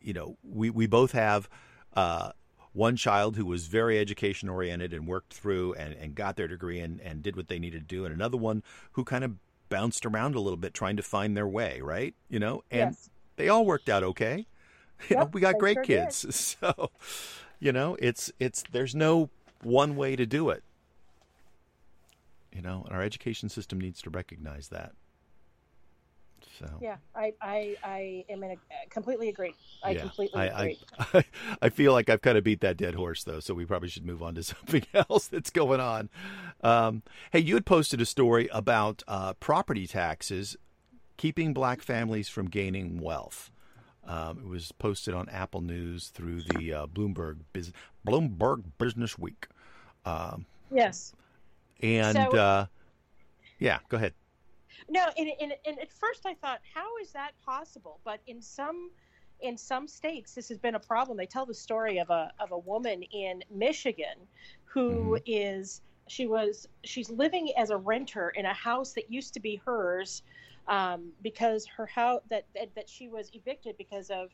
you 0.01 0.13
know 0.13 0.37
we 0.43 0.71
we 0.71 0.87
both 0.87 1.13
have 1.13 1.49
uh 1.95 2.31
one 2.73 2.97
child 2.97 3.37
who 3.37 3.45
was 3.45 3.67
very 3.67 3.99
education 3.99 4.49
oriented 4.49 4.93
and 4.93 5.07
worked 5.07 5.33
through 5.33 5.75
and, 5.75 5.95
and 5.95 6.15
got 6.15 6.37
their 6.37 6.49
degree 6.49 6.81
and, 6.81 7.01
and 7.01 7.23
did 7.23 7.37
what 7.37 7.49
they 7.49 7.59
needed 7.59 7.89
to 7.89 7.95
do, 7.95 8.05
and 8.05 8.15
another 8.15 8.37
one 8.37 8.63
who 8.93 9.05
kind 9.05 9.25
of 9.25 9.35
bounced 9.69 10.07
around 10.07 10.35
a 10.35 10.41
little 10.41 10.57
bit 10.57 10.75
trying 10.75 10.97
to 10.97 11.03
find 11.03 11.37
their 11.37 11.47
way, 11.47 11.81
right? 11.81 12.15
You 12.29 12.39
know, 12.39 12.63
and 12.71 12.93
yes. 12.93 13.11
they 13.37 13.49
all 13.49 13.65
worked 13.65 13.89
out 13.89 14.03
okay. 14.03 14.47
You 15.09 15.17
yep, 15.17 15.19
know, 15.19 15.31
we 15.33 15.41
got 15.41 15.57
great 15.59 15.77
sure 15.77 15.85
kids. 15.85 16.23
Did. 16.23 16.35
So, 16.35 16.91
you 17.59 17.73
know, 17.73 17.97
it's 18.01 18.31
it's 18.39 18.63
there's 18.71 18.95
no 18.95 19.31
one 19.63 19.97
way 19.97 20.15
to 20.15 20.27
do 20.27 20.51
it. 20.51 20.63
You 22.55 22.63
know, 22.63 22.83
and 22.87 22.97
our 22.97 23.03
education 23.03 23.49
system 23.49 23.81
needs 23.81 24.03
to 24.03 24.11
recognize 24.11 24.69
that. 24.69 24.93
So 26.59 26.67
yeah, 26.81 26.97
I 27.15 27.33
I, 27.41 27.77
I 27.83 28.25
am 28.29 28.43
in 28.43 28.53
a 28.53 28.57
completely 28.89 29.29
agree. 29.29 29.55
I 29.83 29.93
yeah, 29.93 30.01
completely 30.01 30.41
I, 30.41 30.47
agree. 30.47 30.79
I, 30.99 31.25
I 31.63 31.69
feel 31.69 31.93
like 31.93 32.11
I've 32.11 32.23
kind 32.23 32.37
of 32.37 32.45
beat 32.45 32.61
that 32.61 32.77
dead 32.77 32.95
horse 32.95 33.25
though, 33.25 33.41
so 33.41 33.55
we 33.55 33.65
probably 33.65 33.89
should 33.89 34.05
move 34.05 34.23
on 34.23 34.35
to 34.35 34.43
something 34.43 34.85
else 34.93 35.29
that's 35.29 35.51
going 35.51 35.81
on. 35.81 36.11
Um, 36.63 37.03
hey, 37.33 37.41
you 37.41 37.55
had 37.55 37.67
posted 37.67 38.01
a 38.01 38.07
story 38.07 38.49
about 38.53 39.03
uh, 39.09 39.35
property 39.35 39.87
taxes 39.87 40.57
keeping 41.17 41.53
black 41.53 41.83
families 41.83 42.29
from 42.29 42.49
gaining 42.49 42.99
wealth. 42.99 43.51
Um, 44.07 44.39
it 44.39 44.47
was 44.47 44.73
posted 44.73 45.15
on 45.15 45.29
Apple 45.29 45.61
News 45.61 46.09
through 46.09 46.41
the 46.41 46.73
uh, 46.73 46.87
Bloomberg 46.87 47.41
Biz- 47.53 47.73
Bloomberg 48.07 48.65
Business 48.79 49.19
Week. 49.19 49.47
Um, 50.05 50.47
yes. 50.73 51.13
And 51.83 52.17
So- 52.17 52.37
uh, 52.37 52.67
yeah, 53.59 53.79
go 53.89 53.97
ahead. 53.97 54.15
No, 54.89 55.09
and, 55.17 55.31
and, 55.41 55.53
and 55.67 55.79
at 55.79 55.93
first 55.93 56.27
I 56.27 56.35
thought, 56.35 56.61
how 56.75 56.97
is 56.99 57.13
that 57.13 57.33
possible? 57.45 58.01
But 58.05 58.21
in 58.27 58.41
some 58.43 58.91
in 59.41 59.57
some 59.57 59.89
states, 59.89 60.35
this 60.35 60.49
has 60.51 60.59
been 60.59 60.75
a 60.75 60.81
problem. 60.81 61.17
They 61.17 61.27
tell 61.27 61.47
the 61.47 61.55
story 61.55 61.99
of 61.99 62.11
a 62.11 62.33
of 62.41 62.53
a 62.53 62.59
woman 62.59 63.03
in 63.03 63.43
Michigan 63.51 64.27
who 64.65 65.19
is 65.27 65.83
she 66.09 66.27
was 66.27 66.67
she's 66.85 67.11
living 67.11 67.53
as 67.57 67.71
a 67.71 67.77
renter 67.77 68.31
in 68.31 68.47
a 68.47 68.53
house 68.53 68.93
that 68.93 69.11
used 69.11 69.33
to 69.35 69.41
be 69.41 69.61
hers 69.65 70.23
um, 70.69 71.11
because 71.23 71.67
her 71.67 71.87
house 71.87 72.21
that, 72.31 72.47
that 72.55 72.75
that 72.75 72.89
she 72.89 73.09
was 73.09 73.31
evicted 73.33 73.77
because 73.79 74.11
of 74.11 74.31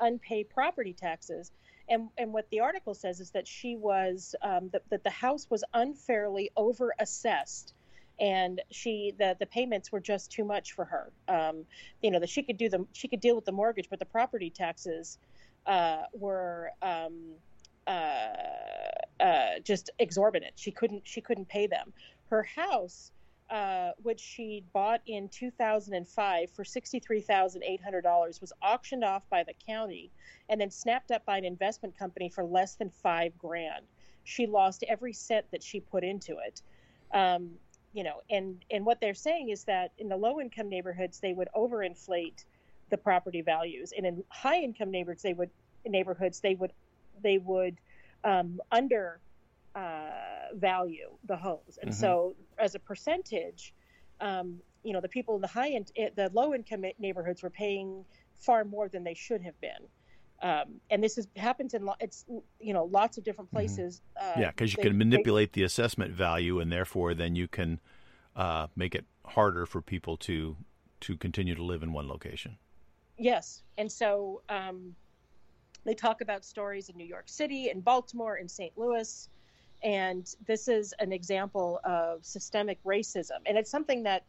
unpaid 0.00 0.48
property 0.50 0.92
taxes. 0.92 1.52
And, 1.90 2.08
and 2.16 2.32
what 2.32 2.48
the 2.50 2.60
article 2.60 2.94
says 2.94 3.20
is 3.20 3.32
that 3.32 3.46
she 3.46 3.76
was 3.76 4.34
um, 4.42 4.70
that, 4.72 4.82
that 4.90 5.04
the 5.04 5.10
house 5.10 5.48
was 5.50 5.64
unfairly 5.74 6.50
over 6.56 6.94
assessed 6.98 7.74
and 8.20 8.60
she 8.70 9.14
the 9.18 9.34
the 9.40 9.46
payments 9.46 9.90
were 9.90 10.00
just 10.00 10.30
too 10.30 10.44
much 10.44 10.72
for 10.72 10.84
her. 10.84 11.10
Um, 11.26 11.64
you 12.02 12.10
know 12.10 12.20
that 12.20 12.28
she 12.28 12.42
could 12.42 12.58
do 12.58 12.68
the 12.68 12.86
she 12.92 13.08
could 13.08 13.20
deal 13.20 13.34
with 13.34 13.46
the 13.46 13.52
mortgage, 13.52 13.88
but 13.88 13.98
the 13.98 14.04
property 14.04 14.50
taxes 14.50 15.18
uh, 15.66 16.02
were 16.12 16.70
um, 16.82 17.32
uh, 17.86 18.28
uh, 19.18 19.58
just 19.64 19.90
exorbitant. 19.98 20.52
She 20.56 20.70
couldn't 20.70 21.02
she 21.04 21.20
couldn't 21.20 21.48
pay 21.48 21.66
them. 21.66 21.92
Her 22.28 22.42
house, 22.42 23.10
uh, 23.50 23.90
which 24.02 24.20
she 24.20 24.64
bought 24.72 25.00
in 25.06 25.28
2005 25.28 26.50
for 26.52 26.64
$63,800, 26.64 28.40
was 28.40 28.52
auctioned 28.62 29.04
off 29.04 29.28
by 29.28 29.42
the 29.42 29.54
county 29.66 30.10
and 30.48 30.60
then 30.60 30.70
snapped 30.70 31.10
up 31.10 31.24
by 31.26 31.36
an 31.36 31.44
investment 31.44 31.96
company 31.98 32.28
for 32.28 32.44
less 32.44 32.76
than 32.76 32.90
five 32.90 33.36
grand. 33.36 33.86
She 34.24 34.46
lost 34.46 34.84
every 34.88 35.12
cent 35.12 35.46
that 35.50 35.62
she 35.62 35.80
put 35.80 36.04
into 36.04 36.36
it. 36.46 36.62
Um, 37.12 37.50
you 37.92 38.04
know, 38.04 38.20
and 38.30 38.64
and 38.70 38.86
what 38.86 39.00
they're 39.00 39.14
saying 39.14 39.48
is 39.48 39.64
that 39.64 39.92
in 39.98 40.08
the 40.08 40.16
low 40.16 40.40
income 40.40 40.68
neighborhoods 40.68 41.18
they 41.18 41.32
would 41.32 41.48
overinflate 41.56 42.44
the 42.90 42.96
property 42.96 43.42
values, 43.42 43.92
and 43.96 44.06
in 44.06 44.24
high 44.28 44.60
income 44.60 44.92
neighborhoods 44.92 45.22
they 45.22 45.32
would 45.32 45.50
neighborhoods 45.84 46.40
they 46.40 46.54
would 46.54 46.72
they 47.20 47.38
would 47.38 47.78
um, 48.22 48.60
under 48.70 49.20
uh, 49.74 50.10
value 50.54 51.10
the 51.24 51.36
homes, 51.36 51.78
and 51.82 51.90
Mhm. 51.90 51.94
so 51.94 52.36
as 52.60 52.74
a 52.74 52.78
percentage, 52.78 53.74
um, 54.20 54.60
you 54.84 54.92
know, 54.92 55.00
the 55.00 55.08
people 55.08 55.34
in 55.34 55.40
the 55.40 55.46
high 55.48 55.70
end, 55.70 55.90
the 55.96 56.30
low 56.32 56.54
income 56.54 56.84
neighborhoods 56.98 57.42
were 57.42 57.50
paying 57.50 58.04
far 58.34 58.64
more 58.64 58.88
than 58.88 59.02
they 59.02 59.14
should 59.14 59.42
have 59.42 59.58
been. 59.60 59.88
Um, 60.42 60.80
and 60.90 61.04
this 61.04 61.18
is 61.18 61.28
happens 61.36 61.74
in 61.74 61.84
lo- 61.84 61.96
it's 62.00 62.24
you 62.58 62.72
know 62.72 62.84
lots 62.84 63.18
of 63.18 63.24
different 63.24 63.50
places. 63.50 64.00
Uh, 64.18 64.32
Yeah, 64.38 64.50
because 64.50 64.72
you 64.72 64.76
they- 64.78 64.84
can 64.84 64.92
they- 64.92 65.04
manipulate 65.04 65.52
the 65.52 65.64
assessment 65.64 66.12
value, 66.14 66.60
and 66.60 66.72
therefore 66.72 67.12
then 67.14 67.36
you 67.36 67.46
can 67.48 67.78
uh, 68.36 68.68
make 68.74 68.94
it 68.94 69.04
harder 69.26 69.66
for 69.66 69.82
people 69.82 70.16
to 70.18 70.56
to 71.00 71.16
continue 71.16 71.54
to 71.54 71.62
live 71.62 71.82
in 71.82 71.92
one 71.92 72.08
location. 72.08 72.56
Yes, 73.18 73.62
and 73.76 73.90
so 73.90 74.42
um, 74.48 74.94
They 75.84 75.94
talk 75.94 76.20
about 76.20 76.44
stories 76.44 76.90
in 76.90 76.96
New 76.96 77.06
York 77.06 77.26
City, 77.28 77.70
in 77.70 77.80
Baltimore, 77.80 78.36
in 78.36 78.46
St. 78.48 78.76
Louis. 78.76 79.28
And 79.82 80.32
this 80.46 80.68
is 80.68 80.94
an 80.98 81.12
example 81.12 81.80
of 81.84 82.24
systemic 82.24 82.82
racism. 82.84 83.38
And 83.46 83.56
it's 83.56 83.70
something 83.70 84.02
that, 84.04 84.24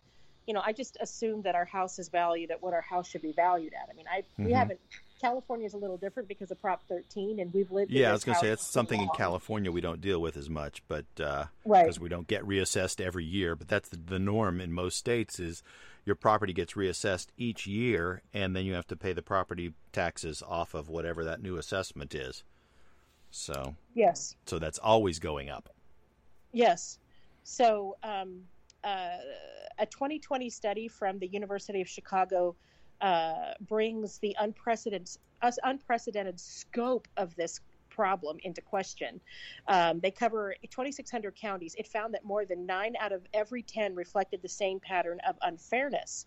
you 0.48 0.54
know, 0.54 0.62
I 0.66 0.72
just 0.74 0.98
assume 1.02 1.42
that 1.44 1.56
our 1.56 1.66
house 1.66 2.00
is 2.00 2.10
valued 2.10 2.52
at 2.52 2.62
what 2.62 2.74
our 2.74 2.82
house 2.82 3.08
should 3.08 3.22
be 3.22 3.34
valued 3.34 3.74
at. 3.74 3.90
I 3.92 3.96
mean, 3.96 4.06
I 4.12 4.22
mm-hmm. 4.22 4.46
we 4.46 4.52
haven't 4.54 4.80
California 5.22 5.68
is 5.68 5.74
a 5.74 5.78
little 5.78 5.98
different 5.98 6.28
because 6.28 6.50
of 6.50 6.60
Prop 6.60 6.82
13, 6.90 7.40
and 7.40 7.54
we've 7.54 7.72
lived. 7.72 7.92
Yeah, 7.92 8.10
I 8.10 8.12
was 8.12 8.24
going 8.24 8.36
to 8.36 8.42
say 8.42 8.50
it's 8.50 8.72
something 8.72 8.98
long. 8.98 9.10
in 9.10 9.16
California 9.16 9.72
we 9.72 9.80
don't 9.80 10.02
deal 10.02 10.20
with 10.20 10.36
as 10.36 10.50
much, 10.50 10.82
but 10.88 11.06
uh, 11.20 11.46
right 11.64 11.84
because 11.84 12.00
we 12.00 12.10
don't 12.10 12.28
get 12.28 12.44
reassessed 12.44 13.00
every 13.00 13.24
year. 13.24 13.56
But 13.56 13.68
that's 13.68 13.90
the, 13.90 13.98
the 13.98 14.20
norm 14.20 14.60
in 14.60 14.74
most 14.74 14.98
states 14.98 15.40
is 15.40 15.62
your 16.06 16.16
property 16.16 16.54
gets 16.54 16.74
reassessed 16.74 17.28
each 17.38 17.68
year, 17.68 18.24
and 18.34 18.56
then 18.56 18.66
you 18.66 18.74
have 18.74 18.88
to 18.88 18.96
pay 18.96 19.14
the 19.14 19.22
property 19.22 19.74
taxes 19.92 20.42
off 20.46 20.74
of 20.74 20.90
whatever 20.90 21.24
that 21.24 21.42
new 21.42 21.58
assessment 21.58 22.16
is. 22.16 22.44
So 23.32 23.76
yes, 23.96 24.36
so 24.46 24.60
that's 24.60 24.78
always 24.78 25.20
going 25.20 25.50
up. 25.50 25.70
Yes, 26.52 27.00
so 27.44 27.98
um, 28.04 28.42
uh, 28.84 29.18
a 29.80 29.86
2020 29.86 30.50
study 30.50 30.88
from 30.88 31.18
the 31.20 31.28
University 31.28 31.82
of 31.82 31.88
Chicago 31.88 32.56
uh, 33.00 33.54
brings 33.62 34.20
the 34.20 34.36
unprecedented, 34.40 35.18
unprecedented 35.64 36.40
scope 36.40 37.08
of 37.18 37.36
this 37.36 37.62
problem 37.90 38.38
into 38.44 38.62
question. 38.62 39.20
Um, 39.68 40.00
they 40.00 40.12
cover 40.12 40.56
2,600 40.64 41.36
counties. 41.36 41.76
It 41.78 41.88
found 41.88 42.14
that 42.14 42.24
more 42.24 42.46
than 42.46 42.66
nine 42.66 42.96
out 43.00 43.12
of 43.12 43.22
every 43.34 43.62
10 43.62 43.96
reflected 43.96 44.42
the 44.42 44.50
same 44.50 44.80
pattern 44.80 45.20
of 45.28 45.36
unfairness. 45.42 46.26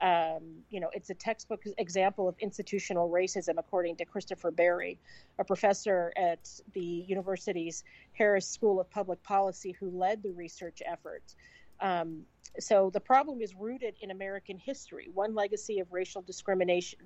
Um, 0.00 0.58
you 0.68 0.80
know, 0.80 0.90
it's 0.92 1.08
a 1.08 1.14
textbook 1.14 1.62
example 1.78 2.28
of 2.28 2.36
institutional 2.38 3.08
racism, 3.08 3.54
according 3.58 3.96
to 3.96 4.04
Christopher 4.04 4.50
Berry, 4.50 4.98
a 5.38 5.44
professor 5.44 6.12
at 6.16 6.50
the 6.74 7.04
university's 7.08 7.82
Harris 8.12 8.46
School 8.46 8.78
of 8.78 8.90
Public 8.90 9.22
Policy 9.22 9.72
who 9.72 9.90
led 9.90 10.22
the 10.22 10.32
research 10.32 10.82
effort. 10.84 11.22
Um, 11.80 12.22
so 12.58 12.90
the 12.90 13.00
problem 13.00 13.40
is 13.40 13.54
rooted 13.54 13.94
in 14.00 14.10
American 14.10 14.58
history, 14.58 15.08
one 15.12 15.34
legacy 15.34 15.80
of 15.80 15.92
racial 15.92 16.22
discrimination. 16.22 17.00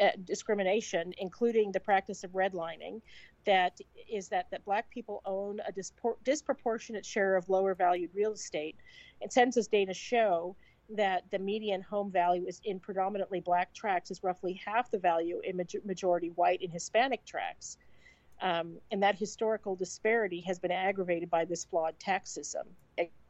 Uh, 0.00 0.10
discrimination, 0.24 1.12
including 1.18 1.72
the 1.72 1.80
practice 1.80 2.22
of 2.22 2.30
redlining, 2.30 3.00
that 3.44 3.80
is 4.08 4.28
that 4.28 4.46
that 4.52 4.64
black 4.64 4.88
people 4.88 5.20
own 5.24 5.58
a 5.66 5.72
dispor- 5.72 6.14
disproportionate 6.22 7.04
share 7.04 7.34
of 7.34 7.48
lower 7.48 7.74
valued 7.74 8.08
real 8.14 8.32
estate, 8.32 8.76
and 9.20 9.32
census 9.32 9.66
data 9.66 9.92
show 9.92 10.54
that 10.96 11.24
the 11.30 11.38
median 11.38 11.82
home 11.82 12.10
value 12.10 12.46
is 12.46 12.60
in 12.64 12.80
predominantly 12.80 13.40
black 13.40 13.72
tracts 13.74 14.10
is 14.10 14.22
roughly 14.22 14.60
half 14.64 14.90
the 14.90 14.98
value 14.98 15.40
in 15.44 15.60
majority 15.84 16.28
white 16.28 16.60
and 16.62 16.72
Hispanic 16.72 17.24
tracts. 17.24 17.76
Um, 18.42 18.76
and 18.90 19.02
that 19.02 19.16
historical 19.16 19.76
disparity 19.76 20.40
has 20.40 20.58
been 20.58 20.70
aggravated 20.70 21.28
by 21.28 21.44
this 21.44 21.64
flawed 21.64 21.98
tax 21.98 22.30
system. 22.30 22.66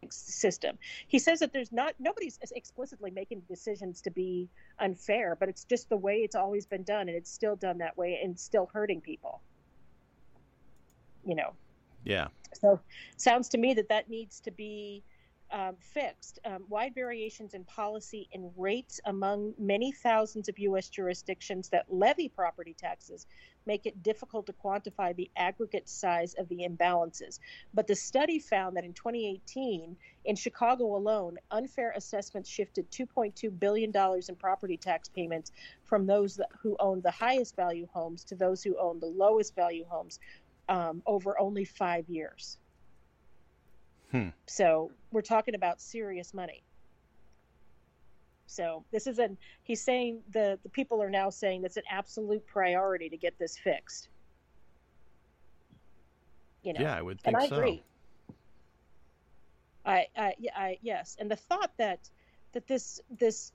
System. 0.08 0.78
He 1.08 1.18
says 1.18 1.40
that 1.40 1.52
there's 1.52 1.72
not 1.72 1.94
nobody's 1.98 2.38
explicitly 2.52 3.10
making 3.10 3.42
decisions 3.48 4.00
to 4.02 4.10
be 4.10 4.48
unfair, 4.78 5.36
but 5.38 5.48
it's 5.48 5.64
just 5.64 5.88
the 5.88 5.96
way 5.96 6.18
it's 6.18 6.34
always 6.34 6.66
been 6.66 6.82
done, 6.84 7.02
and 7.02 7.10
it's 7.10 7.30
still 7.30 7.54
done 7.54 7.78
that 7.78 7.96
way, 7.96 8.18
and 8.22 8.38
still 8.38 8.68
hurting 8.72 9.00
people. 9.00 9.40
You 11.24 11.34
know. 11.34 11.52
Yeah. 12.04 12.28
So, 12.54 12.80
sounds 13.18 13.48
to 13.50 13.58
me 13.58 13.74
that 13.74 13.88
that 13.90 14.08
needs 14.08 14.40
to 14.40 14.50
be 14.50 15.02
um, 15.52 15.76
fixed. 15.78 16.38
Um, 16.44 16.64
wide 16.68 16.94
variations 16.94 17.54
in 17.54 17.64
policy 17.64 18.28
and 18.32 18.50
rates 18.56 19.00
among 19.04 19.54
many 19.58 19.92
thousands 19.92 20.48
of 20.48 20.58
U.S. 20.58 20.88
jurisdictions 20.88 21.68
that 21.70 21.86
levy 21.88 22.28
property 22.28 22.74
taxes 22.78 23.26
make 23.66 23.86
it 23.86 24.02
difficult 24.02 24.46
to 24.46 24.52
quantify 24.52 25.14
the 25.14 25.30
aggregate 25.36 25.88
size 25.88 26.34
of 26.34 26.48
the 26.48 26.66
imbalances. 26.68 27.38
But 27.74 27.86
the 27.86 27.94
study 27.94 28.38
found 28.38 28.76
that 28.76 28.84
in 28.84 28.92
2018, 28.92 29.96
in 30.24 30.36
Chicago 30.36 30.96
alone, 30.96 31.36
unfair 31.50 31.92
assessments 31.96 32.48
shifted 32.48 32.90
$2.2 32.90 33.58
billion 33.58 33.92
in 34.28 34.36
property 34.36 34.76
tax 34.76 35.08
payments 35.08 35.52
from 35.84 36.06
those 36.06 36.36
that, 36.36 36.48
who 36.62 36.76
owned 36.80 37.02
the 37.02 37.10
highest 37.10 37.56
value 37.56 37.86
homes 37.92 38.24
to 38.24 38.34
those 38.34 38.62
who 38.62 38.78
owned 38.78 39.00
the 39.00 39.06
lowest 39.06 39.54
value 39.54 39.84
homes 39.88 40.20
um, 40.68 41.02
over 41.06 41.38
only 41.38 41.64
five 41.64 42.08
years. 42.08 42.58
Hmm. 44.10 44.28
So 44.46 44.90
we're 45.12 45.22
talking 45.22 45.54
about 45.54 45.80
serious 45.80 46.34
money. 46.34 46.62
So 48.46 48.84
this 48.90 49.06
is 49.06 49.18
an 49.20 49.36
he's 49.62 49.80
saying 49.80 50.20
the 50.32 50.58
the 50.62 50.68
people 50.68 51.00
are 51.00 51.10
now 51.10 51.30
saying 51.30 51.64
it's 51.64 51.76
an 51.76 51.84
absolute 51.88 52.44
priority 52.46 53.08
to 53.08 53.16
get 53.16 53.38
this 53.38 53.56
fixed. 53.56 54.08
You 56.62 56.72
know. 56.72 56.80
Yeah, 56.80 56.96
I 56.96 57.02
would 57.02 57.20
think 57.20 57.36
and 57.36 57.44
I 57.44 57.48
so. 57.48 57.56
agree. 57.56 57.82
I, 59.86 60.06
I, 60.16 60.34
I, 60.54 60.78
yes, 60.82 61.16
and 61.18 61.30
the 61.30 61.36
thought 61.36 61.70
that 61.78 62.10
that 62.52 62.66
this 62.66 63.00
this 63.18 63.52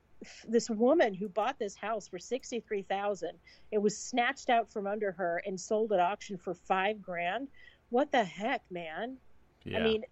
this 0.48 0.70
woman 0.70 1.14
who 1.14 1.28
bought 1.28 1.60
this 1.60 1.76
house 1.76 2.08
for 2.08 2.18
sixty 2.18 2.60
three 2.62 2.82
thousand, 2.82 3.34
it 3.72 3.78
was 3.78 3.98
snatched 3.98 4.50
out 4.50 4.72
from 4.72 4.88
under 4.88 5.12
her 5.12 5.42
and 5.46 5.60
sold 5.60 5.92
at 5.92 6.00
auction 6.00 6.38
for 6.38 6.54
five 6.54 7.02
grand. 7.02 7.50
What 7.90 8.12
the 8.12 8.24
heck, 8.24 8.64
man? 8.72 9.18
Yeah. 9.66 9.80
I 9.80 9.84
mean, 9.84 10.04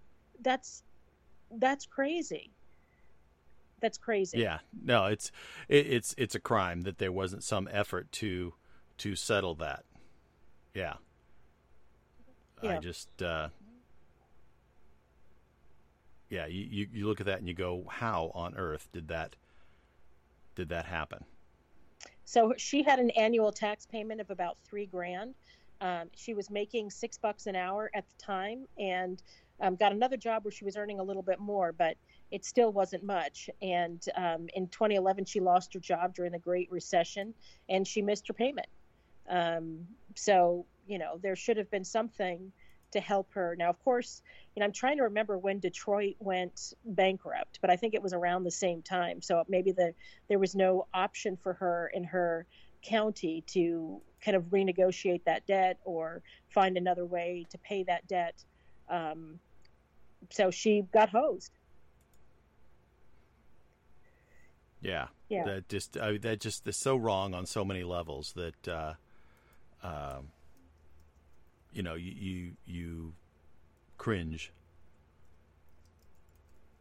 that's 0.42 0.84
that's 1.52 1.86
crazy. 1.86 2.52
That's 3.82 3.98
crazy. 3.98 4.40
Yeah, 4.40 4.60
no, 4.84 5.06
it's 5.06 5.32
it, 5.68 5.88
it's 5.88 6.16
it's 6.18 6.36
a 6.36 6.40
crime 6.40 6.82
that 6.82 7.00
there 7.00 7.12
wasn't 7.12 7.44
some 7.44 7.68
effort 7.72 8.12
to 8.14 8.54
to 9.00 9.16
settle 9.16 9.56
that. 9.56 9.84
Yeah, 10.74 10.94
yeah. 12.62 12.78
I 12.78 12.78
just 12.80 13.22
uh, 13.22 13.50
yeah, 16.30 16.46
you, 16.48 16.64
you 16.64 16.88
you 16.92 17.08
look 17.08 17.20
at 17.20 17.26
that 17.28 17.40
and 17.40 17.48
you 17.48 17.54
go, 17.54 17.86
how 17.90 18.32
on 18.34 18.56
earth 18.56 18.88
did 18.92 19.10
that 19.10 19.36
did 20.56 20.70
that 20.70 20.86
happen? 20.86 21.26
So 22.26 22.54
she 22.58 22.84
had 22.84 23.00
an 23.00 23.10
annual 23.12 23.52
tax 23.52 23.86
payment 23.86 24.22
of 24.22 24.32
about 24.32 24.58
three 24.64 24.86
grand. 24.86 25.36
Um, 25.82 26.10
she 26.16 26.34
was 26.34 26.50
making 26.50 26.90
six 26.90 27.18
bucks 27.18 27.46
an 27.46 27.56
hour 27.56 27.92
at 27.94 28.06
the 28.08 28.24
time, 28.24 28.66
and 28.80 29.22
um, 29.62 29.76
got 29.76 29.92
another 29.92 30.18
job 30.18 30.44
where 30.44 30.52
she 30.52 30.66
was 30.66 30.76
earning 30.76 31.00
a 31.00 31.04
little 31.04 31.22
bit 31.22 31.40
more, 31.40 31.72
but 31.72 31.96
it 32.32 32.46
still 32.46 32.72
wasn't 32.72 33.04
much. 33.04 33.50
And 33.62 34.04
um, 34.16 34.48
in 34.56 34.68
2011, 34.68 35.26
she 35.26 35.40
lost 35.40 35.74
her 35.74 35.80
job 35.80 36.16
during 36.16 36.32
the 36.32 36.40
Great 36.40 36.72
Recession, 36.72 37.34
and 37.70 37.88
she 37.88 38.02
missed 38.02 38.28
her 38.28 38.34
payment. 38.34 38.68
Um, 39.30 39.88
so 40.16 40.66
you 40.88 40.98
know 40.98 41.18
there 41.22 41.36
should 41.36 41.58
have 41.58 41.72
been 41.72 41.86
something 41.86 42.52
to 42.92 43.00
help 43.00 43.32
her. 43.34 43.56
Now, 43.58 43.70
of 43.70 43.84
course, 43.84 44.22
you 44.56 44.60
know 44.60 44.66
I'm 44.66 44.74
trying 44.74 44.98
to 44.98 45.04
remember 45.04 45.38
when 45.38 45.60
Detroit 45.60 46.16
went 46.20 46.74
bankrupt, 46.86 47.60
but 47.62 47.70
I 47.70 47.76
think 47.76 47.94
it 47.94 48.02
was 48.02 48.14
around 48.14 48.44
the 48.44 48.52
same 48.52 48.82
time. 48.82 49.22
So 49.22 49.44
maybe 49.48 49.72
the 49.72 49.94
there 50.28 50.40
was 50.40 50.56
no 50.56 50.88
option 50.94 51.38
for 51.42 51.54
her 51.54 51.92
in 51.94 52.04
her 52.06 52.46
county 52.84 53.44
to 53.48 54.02
kind 54.24 54.36
of 54.36 54.44
renegotiate 54.46 55.24
that 55.26 55.46
debt 55.48 55.80
or 55.86 56.22
find 56.50 56.78
another 56.78 57.06
way 57.06 57.46
to 57.50 57.58
pay 57.60 57.84
that 57.84 58.08
debt. 58.08 58.44
Um, 58.90 59.40
so 60.30 60.52
she 60.52 60.84
got 60.94 61.10
hosed. 61.10 61.52
Yeah, 64.82 65.08
yeah. 65.30 65.46
That 65.46 65.70
just 65.70 65.98
I, 65.98 66.18
that 66.18 66.42
just 66.42 66.66
they're 66.66 66.74
so 66.74 66.98
wrong 66.98 67.34
on 67.34 67.46
so 67.46 67.64
many 67.64 67.84
levels 67.84 68.34
that 68.34 68.68
uh, 68.68 68.94
uh, 69.82 70.20
you 71.72 71.84
know 71.84 71.96
you, 71.96 72.12
you 72.12 72.52
you 72.66 73.14
cringe. 73.98 74.52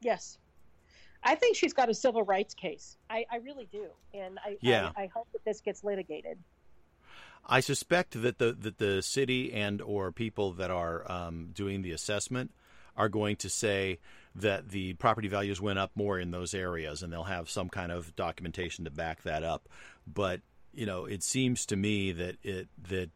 Yes, 0.01 0.39
I 1.23 1.37
think 1.37 1.57
she's 1.57 1.73
got 1.73 1.89
a 1.89 1.95
civil 1.95 2.25
rights 2.25 2.55
case. 2.55 2.97
I, 3.09 3.25
I 3.31 3.37
really 3.37 3.69
do, 3.71 3.87
and 4.13 4.39
I, 4.45 4.57
yeah. 4.61 4.91
I 4.97 5.05
I 5.05 5.07
hope 5.15 5.29
that 5.33 5.45
this 5.45 5.61
gets 5.61 5.85
litigated. 5.85 6.39
I 7.45 7.61
suspect 7.61 8.21
that 8.23 8.39
the 8.39 8.53
that 8.53 8.79
the 8.79 9.03
city 9.03 9.53
and 9.53 9.83
or 9.83 10.13
people 10.13 10.53
that 10.53 10.71
are 10.71 11.11
um, 11.11 11.51
doing 11.53 11.83
the 11.83 11.93
assessment 11.93 12.53
are 12.97 13.09
going 13.09 13.37
to 13.37 13.49
say 13.49 13.99
that 14.35 14.69
the 14.69 14.95
property 14.95 15.29
values 15.29 15.61
went 15.61 15.79
up 15.79 15.91
more 15.95 16.19
in 16.19 16.31
those 16.31 16.55
areas, 16.55 17.03
and 17.03 17.13
they'll 17.13 17.25
have 17.25 17.51
some 17.51 17.69
kind 17.69 17.91
of 17.91 18.15
documentation 18.17 18.85
to 18.85 18.91
back 18.91 19.23
that 19.23 19.43
up. 19.43 19.69
But 20.07 20.41
you 20.73 20.87
know, 20.87 21.05
it 21.05 21.23
seems 21.23 21.67
to 21.67 21.77
me 21.77 22.13
that 22.13 22.37
it 22.43 22.69
that 22.89 23.11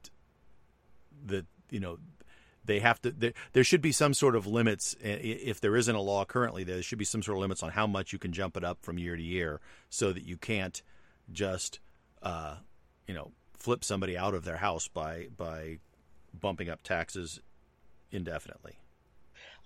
that 1.27 1.47
you 1.71 1.81
know 1.81 1.99
they 2.65 2.81
have 2.81 3.01
to 3.03 3.11
there, 3.11 3.33
there, 3.53 3.65
should 3.65 3.81
be 3.81 3.93
some 3.93 4.13
sort 4.13 4.37
of 4.37 4.47
limits 4.47 4.97
if 5.01 5.61
there 5.61 5.77
isn't 5.77 5.95
a 5.95 6.01
law 6.01 6.25
currently 6.25 6.65
there 6.65 6.83
should 6.83 6.99
be 6.99 7.05
some 7.05 7.23
sort 7.23 7.39
of 7.39 7.41
limits 7.41 7.63
on 7.63 7.71
how 7.71 7.87
much 7.87 8.13
you 8.13 8.19
can 8.19 8.33
jump 8.33 8.57
it 8.57 8.65
up 8.65 8.79
from 8.83 8.99
year 8.99 9.17
to 9.17 9.23
year 9.23 9.61
so 9.89 10.13
that 10.13 10.25
you 10.25 10.37
can't 10.37 10.83
just 11.33 11.81
uh, 12.23 12.57
you 13.07 13.15
know 13.15 13.31
flip 13.59 13.85
somebody 13.85 14.17
out 14.17 14.35
of 14.35 14.45
their 14.45 14.59
house 14.59 14.89
by 14.89 15.29
by 15.37 15.79
bumping 16.39 16.69
up 16.69 16.83
taxes 16.83 17.41
indefinitely 18.11 18.79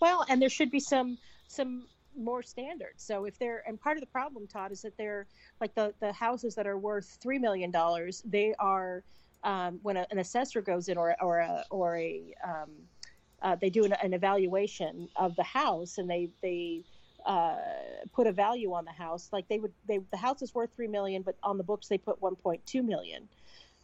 well, 0.01 0.24
and 0.28 0.41
there 0.41 0.49
should 0.49 0.70
be 0.70 0.80
some 0.80 1.18
some 1.47 1.86
more 2.16 2.43
standards. 2.43 3.05
So 3.05 3.24
if 3.24 3.38
they're 3.38 3.62
and 3.66 3.80
part 3.80 3.97
of 3.97 4.01
the 4.01 4.09
problem, 4.09 4.47
Todd, 4.47 4.72
is 4.72 4.82
that 4.82 4.97
they're 4.97 5.26
like 5.61 5.74
the 5.74 5.95
the 6.01 6.12
houses 6.12 6.55
that 6.55 6.66
are 6.66 6.78
worth 6.78 7.18
three 7.20 7.38
million 7.38 7.70
dollars, 7.70 8.22
they 8.24 8.55
are 8.59 9.05
um, 9.45 9.78
when 9.82 9.97
a, 9.97 10.07
an 10.11 10.18
assessor 10.18 10.62
goes 10.62 10.88
in 10.88 10.97
or 10.97 11.14
or 11.20 11.38
a, 11.38 11.64
or 11.70 11.97
a 11.97 12.34
um, 12.43 12.70
uh, 13.43 13.57
they 13.57 13.70
do 13.70 13.84
an, 13.84 13.93
an, 14.03 14.12
evaluation 14.12 15.09
of 15.16 15.34
the 15.36 15.43
house 15.43 15.99
and 15.99 16.11
they 16.11 16.28
they 16.43 16.82
uh, 17.24 17.57
put 18.12 18.26
a 18.26 18.32
value 18.32 18.72
on 18.72 18.84
the 18.84 18.93
house 18.93 19.28
like 19.32 19.49
they 19.49 19.59
would 19.59 19.72
they 19.86 19.99
the 20.11 20.16
house 20.16 20.43
is 20.43 20.55
worth 20.55 20.70
three 20.74 20.88
million 20.88 21.22
but 21.22 21.36
on 21.43 21.57
the 21.59 21.64
books 21.64 21.88
they 21.88 21.99
put 21.99 22.20
1.2 22.20 22.84
million 22.84 23.28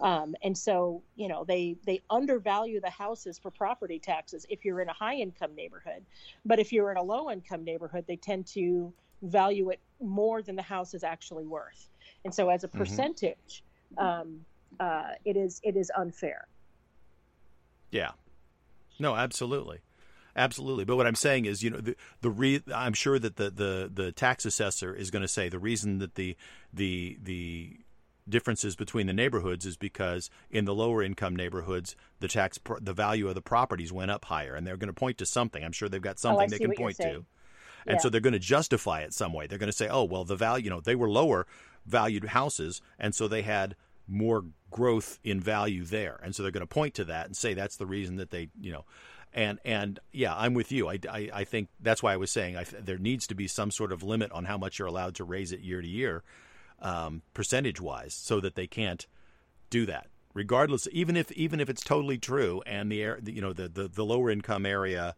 um, 0.00 0.34
and 0.42 0.56
so 0.56 1.02
you 1.14 1.28
know 1.28 1.44
they 1.44 1.76
they 1.86 2.02
undervalue 2.10 2.80
the 2.80 2.90
houses 2.90 3.38
for 3.38 3.50
property 3.50 3.98
taxes 3.98 4.46
if 4.48 4.64
you're 4.64 4.80
in 4.80 4.88
a 4.88 4.92
high 4.92 5.14
income 5.14 5.54
neighborhood. 5.54 6.04
But 6.44 6.58
if 6.58 6.72
you're 6.72 6.90
in 6.90 6.96
a 6.96 7.02
low 7.02 7.30
income 7.30 7.64
neighborhood 7.64 8.04
they 8.06 8.16
tend 8.16 8.46
to 8.48 8.92
value 9.22 9.70
it 9.70 9.80
more 10.00 10.42
than 10.42 10.56
the 10.56 10.62
house 10.62 10.92
is 10.94 11.02
actually 11.02 11.46
worth. 11.46 11.88
And 12.24 12.34
so 12.34 12.50
as 12.50 12.64
a 12.64 12.68
mm-hmm. 12.68 12.78
percentage 12.78 13.64
um, 13.96 14.44
uh, 14.78 15.12
it 15.24 15.36
is 15.36 15.60
it 15.64 15.76
is 15.76 15.90
unfair. 15.96 16.46
Yeah. 17.90 18.12
No 18.98 19.14
absolutely. 19.14 19.78
Absolutely, 20.36 20.84
but 20.84 20.96
what 20.96 21.06
I'm 21.06 21.14
saying 21.14 21.46
is, 21.46 21.62
you 21.62 21.70
know, 21.70 21.78
the 21.78 21.96
the 22.20 22.28
re- 22.28 22.62
I'm 22.74 22.92
sure 22.92 23.18
that 23.18 23.36
the 23.36 23.48
the 23.48 23.90
the 23.92 24.12
tax 24.12 24.44
assessor 24.44 24.94
is 24.94 25.10
going 25.10 25.22
to 25.22 25.28
say 25.28 25.48
the 25.48 25.58
reason 25.58 25.96
that 25.98 26.14
the 26.14 26.36
the 26.74 27.16
the 27.22 27.78
differences 28.28 28.76
between 28.76 29.06
the 29.06 29.12
neighborhoods 29.12 29.64
is 29.66 29.76
because 29.76 30.30
in 30.50 30.64
the 30.64 30.74
lower 30.74 31.02
income 31.02 31.36
neighborhoods 31.36 31.96
the 32.20 32.28
tax 32.28 32.58
the 32.80 32.92
value 32.92 33.28
of 33.28 33.34
the 33.34 33.42
properties 33.42 33.92
went 33.92 34.10
up 34.10 34.24
higher 34.24 34.54
and 34.54 34.66
they're 34.66 34.76
going 34.76 34.88
to 34.88 34.92
point 34.92 35.18
to 35.18 35.26
something. 35.26 35.64
I'm 35.64 35.72
sure 35.72 35.88
they've 35.88 36.00
got 36.00 36.18
something 36.18 36.46
oh, 36.46 36.50
they 36.50 36.58
can 36.58 36.74
point 36.74 36.96
to. 36.96 37.24
and 37.86 37.94
yeah. 37.94 37.98
so 37.98 38.08
they're 38.08 38.20
going 38.20 38.32
to 38.32 38.38
justify 38.38 39.00
it 39.00 39.12
some 39.12 39.32
way. 39.32 39.46
They're 39.46 39.58
going 39.58 39.70
to 39.70 39.76
say 39.76 39.88
oh 39.88 40.04
well 40.04 40.24
the 40.24 40.36
value 40.36 40.64
you 40.64 40.70
know 40.70 40.80
they 40.80 40.96
were 40.96 41.10
lower 41.10 41.46
valued 41.86 42.24
houses 42.24 42.82
and 42.98 43.14
so 43.14 43.28
they 43.28 43.42
had 43.42 43.76
more 44.08 44.44
growth 44.70 45.18
in 45.24 45.40
value 45.40 45.84
there. 45.84 46.20
And 46.22 46.34
so 46.34 46.42
they're 46.42 46.52
going 46.52 46.60
to 46.60 46.66
point 46.66 46.94
to 46.94 47.04
that 47.04 47.26
and 47.26 47.36
say 47.36 47.54
that's 47.54 47.76
the 47.76 47.86
reason 47.86 48.16
that 48.16 48.30
they 48.30 48.48
you 48.60 48.72
know 48.72 48.84
and 49.36 49.58
and 49.64 50.00
yeah, 50.12 50.34
I'm 50.34 50.54
with 50.54 50.72
you. 50.72 50.88
I, 50.88 50.98
I, 51.08 51.30
I 51.32 51.44
think 51.44 51.68
that's 51.80 52.02
why 52.02 52.14
I 52.14 52.16
was 52.16 52.30
saying 52.30 52.56
I, 52.56 52.64
there 52.64 52.98
needs 52.98 53.26
to 53.28 53.34
be 53.34 53.46
some 53.46 53.70
sort 53.70 53.92
of 53.92 54.02
limit 54.02 54.32
on 54.32 54.46
how 54.46 54.56
much 54.56 54.78
you're 54.78 54.88
allowed 54.88 55.14
to 55.16 55.24
raise 55.24 55.52
it 55.52 55.60
year 55.60 55.82
to 55.82 55.86
year, 55.86 56.24
um, 56.80 57.22
percentage 57.34 57.80
wise, 57.80 58.14
so 58.14 58.40
that 58.40 58.54
they 58.54 58.66
can't 58.66 59.06
do 59.70 59.86
that. 59.86 60.08
Regardless, 60.34 60.86
even 60.92 61.16
if 61.16 61.32
even 61.32 61.60
if 61.60 61.70
it's 61.70 61.82
totally 61.82 62.18
true, 62.18 62.62
and 62.66 62.92
the 62.92 63.18
you 63.24 63.40
know 63.40 63.52
the, 63.52 63.68
the, 63.68 63.88
the 63.88 64.04
lower 64.04 64.30
income 64.30 64.66
area 64.66 65.14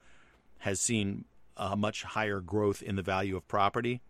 has 0.59 0.80
seen 0.80 1.24
a 1.56 1.76
much 1.76 2.04
higher 2.04 2.40
growth 2.40 2.82
in 2.82 2.96
the 2.96 3.02
value 3.02 3.36
of 3.36 3.46
property, 3.48 4.00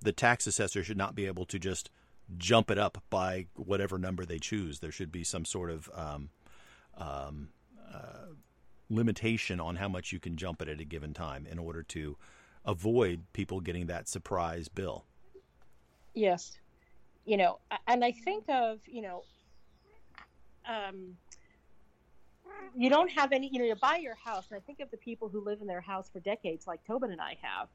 the 0.00 0.12
tax 0.12 0.46
assessor 0.46 0.84
should 0.84 0.96
not 0.96 1.14
be 1.14 1.26
able 1.26 1.44
to 1.46 1.58
just 1.58 1.90
jump 2.38 2.70
it 2.70 2.78
up 2.78 3.02
by 3.10 3.46
whatever 3.54 3.98
number 3.98 4.24
they 4.24 4.38
choose. 4.38 4.78
There 4.78 4.92
should 4.92 5.10
be 5.10 5.24
some 5.24 5.44
sort 5.44 5.70
of 5.70 5.90
um, 5.94 6.30
um, 6.96 7.48
uh, 7.92 8.34
limitation 8.88 9.60
on 9.60 9.76
how 9.76 9.88
much 9.88 10.12
you 10.12 10.20
can 10.20 10.36
jump 10.36 10.62
it 10.62 10.68
at 10.68 10.80
a 10.80 10.84
given 10.84 11.12
time 11.12 11.46
in 11.50 11.58
order 11.58 11.82
to 11.82 12.16
avoid 12.64 13.24
people 13.32 13.60
getting 13.60 13.86
that 13.86 14.08
surprise 14.08 14.68
bill. 14.68 15.06
Yes. 16.14 16.58
You 17.24 17.36
know, 17.36 17.58
and 17.86 18.04
I 18.04 18.12
think 18.12 18.44
of, 18.48 18.80
you 18.86 19.02
know, 19.02 19.22
um, 20.68 21.16
you 22.74 22.90
don't 22.90 23.10
have 23.10 23.32
any, 23.32 23.48
you 23.52 23.58
know, 23.58 23.64
you 23.64 23.74
buy 23.74 23.96
your 23.96 24.14
house, 24.14 24.46
and 24.50 24.56
I 24.56 24.60
think 24.60 24.80
of 24.80 24.90
the 24.90 24.96
people 24.96 25.28
who 25.28 25.40
live 25.40 25.60
in 25.60 25.66
their 25.66 25.80
house 25.80 26.08
for 26.08 26.20
decades, 26.20 26.66
like 26.66 26.84
Tobin 26.86 27.10
and 27.10 27.20
I 27.20 27.36
have. 27.42 27.68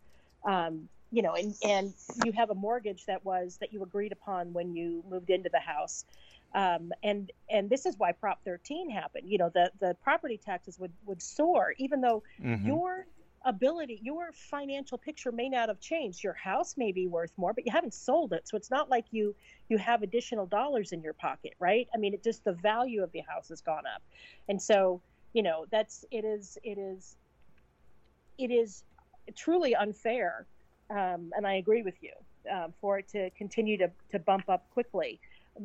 Um, 0.43 0.89
you 1.11 1.21
know, 1.21 1.33
and, 1.33 1.55
and 1.63 1.93
you 2.23 2.31
have 2.33 2.49
a 2.49 2.55
mortgage 2.55 3.05
that 3.05 3.23
was 3.23 3.57
that 3.61 3.71
you 3.71 3.83
agreed 3.83 4.11
upon 4.11 4.51
when 4.53 4.75
you 4.75 5.03
moved 5.09 5.29
into 5.29 5.49
the 5.49 5.59
house. 5.59 6.05
Um, 6.53 6.91
and 7.03 7.31
and 7.49 7.69
this 7.69 7.86
is 7.86 7.97
why 7.97 8.11
Prop 8.13 8.43
13 8.45 8.89
happened. 8.89 9.29
You 9.29 9.38
know, 9.38 9.49
the 9.53 9.71
the 9.79 9.95
property 10.03 10.39
taxes 10.43 10.79
would 10.79 10.91
would 11.05 11.21
soar, 11.21 11.73
even 11.77 12.01
though 12.01 12.23
mm-hmm. 12.41 12.65
your 12.65 13.07
ability, 13.45 13.99
your 14.03 14.31
financial 14.33 14.97
picture 14.97 15.31
may 15.31 15.47
not 15.49 15.69
have 15.69 15.79
changed. 15.79 16.23
Your 16.23 16.33
house 16.33 16.75
may 16.77 16.91
be 16.91 17.07
worth 17.07 17.31
more, 17.37 17.53
but 17.53 17.65
you 17.65 17.71
haven't 17.71 17.93
sold 17.93 18.33
it, 18.33 18.47
so 18.47 18.57
it's 18.57 18.71
not 18.71 18.89
like 18.89 19.05
you 19.11 19.35
you 19.69 19.77
have 19.77 20.03
additional 20.03 20.45
dollars 20.45 20.91
in 20.91 21.01
your 21.01 21.13
pocket, 21.13 21.53
right? 21.59 21.87
I 21.93 21.97
mean, 21.97 22.13
it 22.13 22.23
just 22.23 22.43
the 22.43 22.53
value 22.53 23.03
of 23.03 23.11
the 23.11 23.21
house 23.21 23.49
has 23.49 23.61
gone 23.61 23.83
up, 23.93 24.01
and 24.49 24.61
so 24.61 25.01
you 25.33 25.43
know 25.43 25.65
that's 25.71 26.05
it 26.11 26.25
is 26.25 26.57
it 26.63 26.77
is 26.77 27.15
it 28.37 28.51
is 28.51 28.83
truly 29.35 29.75
unfair, 29.75 30.45
um, 30.89 31.31
and 31.35 31.45
I 31.45 31.55
agree 31.55 31.83
with 31.83 31.95
you 32.01 32.11
um, 32.51 32.73
for 32.81 32.99
it 32.99 33.07
to 33.09 33.29
continue 33.31 33.77
to 33.77 33.89
to 34.11 34.19
bump 34.19 34.49
up 34.49 34.69
quickly 34.71 35.19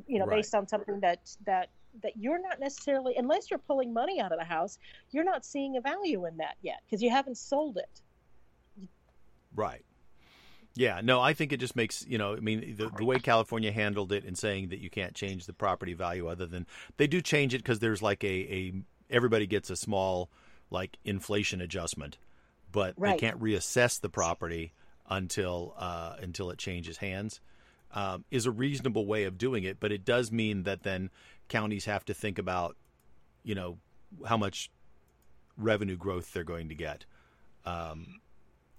you 0.07 0.19
know, 0.19 0.27
right. 0.27 0.37
based 0.37 0.55
on 0.55 0.69
something 0.69 1.01
that 1.01 1.19
that 1.47 1.71
that 2.03 2.17
you're 2.17 2.41
not 2.41 2.61
necessarily 2.61 3.15
unless 3.17 3.51
you're 3.51 3.59
pulling 3.59 3.93
money 3.93 4.21
out 4.21 4.33
of 4.33 4.39
the 4.39 4.45
house, 4.45 4.79
you're 5.11 5.25
not 5.25 5.45
seeing 5.45 5.77
a 5.77 5.81
value 5.81 6.27
in 6.27 6.37
that 6.39 6.57
yet 6.63 6.81
because 6.85 7.03
you 7.03 7.11
haven't 7.11 7.37
sold 7.37 7.77
it. 7.77 8.89
Right. 9.55 9.85
Yeah, 10.75 11.01
no, 11.03 11.21
I 11.21 11.35
think 11.35 11.53
it 11.53 11.59
just 11.59 11.75
makes 11.75 12.07
you 12.07 12.17
know. 12.17 12.35
I 12.35 12.41
mean, 12.41 12.77
the, 12.77 12.91
the 12.97 13.05
way 13.05 13.19
California 13.19 13.73
handled 13.73 14.13
it 14.13 14.25
in 14.25 14.37
saying 14.37 14.69
that 14.69 14.79
you 14.79 14.89
can't 14.89 15.15
change 15.15 15.47
the 15.47 15.53
property 15.53 15.95
value, 15.95 16.29
other 16.29 16.47
than 16.47 16.65
they 16.97 17.09
do 17.09 17.21
change 17.21 17.55
it 17.55 17.59
because 17.59 17.81
there's 17.81 18.01
like 18.01 18.23
a, 18.23 18.29
a 18.29 18.73
everybody 19.11 19.49
gets 19.49 19.69
a 19.71 19.77
small 19.77 20.31
like 20.71 20.97
inflation 21.05 21.61
adjustment, 21.61 22.19
but 22.71 22.95
right. 22.97 23.13
they 23.13 23.19
can't 23.19 23.41
reassess 23.41 24.01
the 24.01 24.09
property 24.09 24.73
until 25.09 25.75
uh, 25.77 26.15
until 26.21 26.51
it 26.51 26.59
changes 26.59 26.99
hands 26.99 27.41
um, 27.93 28.25
is 28.31 28.47
a 28.47 28.51
reasonable 28.51 29.07
way 29.07 29.25
of 29.25 29.39
doing 29.39 29.65
it, 29.65 29.79
but 29.81 29.93
it 29.93 30.05
does 30.05 30.31
mean 30.31 30.63
that 30.65 30.83
then 30.83 31.11
counties 31.51 31.85
have 31.85 32.05
to 32.07 32.15
think 32.15 32.39
about, 32.39 32.77
you 33.43 33.55
know, 33.55 33.77
how 34.27 34.39
much 34.39 34.71
revenue 35.59 35.97
growth 35.97 36.33
they're 36.33 36.45
going 36.45 36.71
to 36.71 36.75
get. 36.75 37.05
Um, 37.67 38.21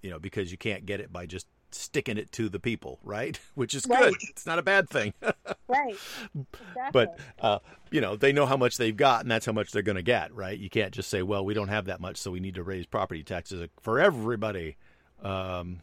you 0.02 0.10
know, 0.10 0.18
because 0.18 0.50
you 0.50 0.58
can't 0.58 0.84
get 0.84 0.98
it 0.98 1.12
by 1.12 1.26
just 1.26 1.46
sticking 1.70 2.18
it 2.18 2.30
to 2.32 2.48
the 2.48 2.58
people, 2.58 2.98
right? 3.02 3.38
Which 3.54 3.74
is 3.74 3.86
right. 3.86 4.12
good. 4.12 4.14
It's 4.30 4.46
not 4.46 4.58
a 4.58 4.62
bad 4.62 4.88
thing. 4.88 5.14
right. 5.68 5.96
Exactly. 6.34 6.90
But 6.92 7.18
uh, 7.40 7.58
you 7.90 8.00
know, 8.00 8.16
they 8.16 8.32
know 8.32 8.46
how 8.46 8.56
much 8.56 8.76
they've 8.76 8.96
got, 8.96 9.22
and 9.22 9.30
that's 9.30 9.46
how 9.46 9.52
much 9.52 9.70
they're 9.70 9.82
going 9.82 9.96
to 9.96 10.02
get, 10.02 10.34
right? 10.34 10.58
You 10.58 10.70
can't 10.70 10.92
just 10.92 11.08
say, 11.08 11.22
"Well, 11.22 11.44
we 11.44 11.54
don't 11.54 11.68
have 11.68 11.86
that 11.86 12.00
much, 12.00 12.16
so 12.16 12.30
we 12.30 12.40
need 12.40 12.56
to 12.56 12.62
raise 12.62 12.86
property 12.86 13.22
taxes 13.22 13.68
for 13.80 14.00
everybody." 14.00 14.76
Um, 15.22 15.80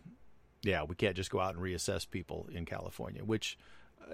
yeah, 0.63 0.83
we 0.83 0.95
can't 0.95 1.15
just 1.15 1.31
go 1.31 1.39
out 1.39 1.55
and 1.55 1.63
reassess 1.63 2.09
people 2.09 2.47
in 2.51 2.65
California. 2.65 3.23
Which, 3.23 3.57
uh, 3.59 3.63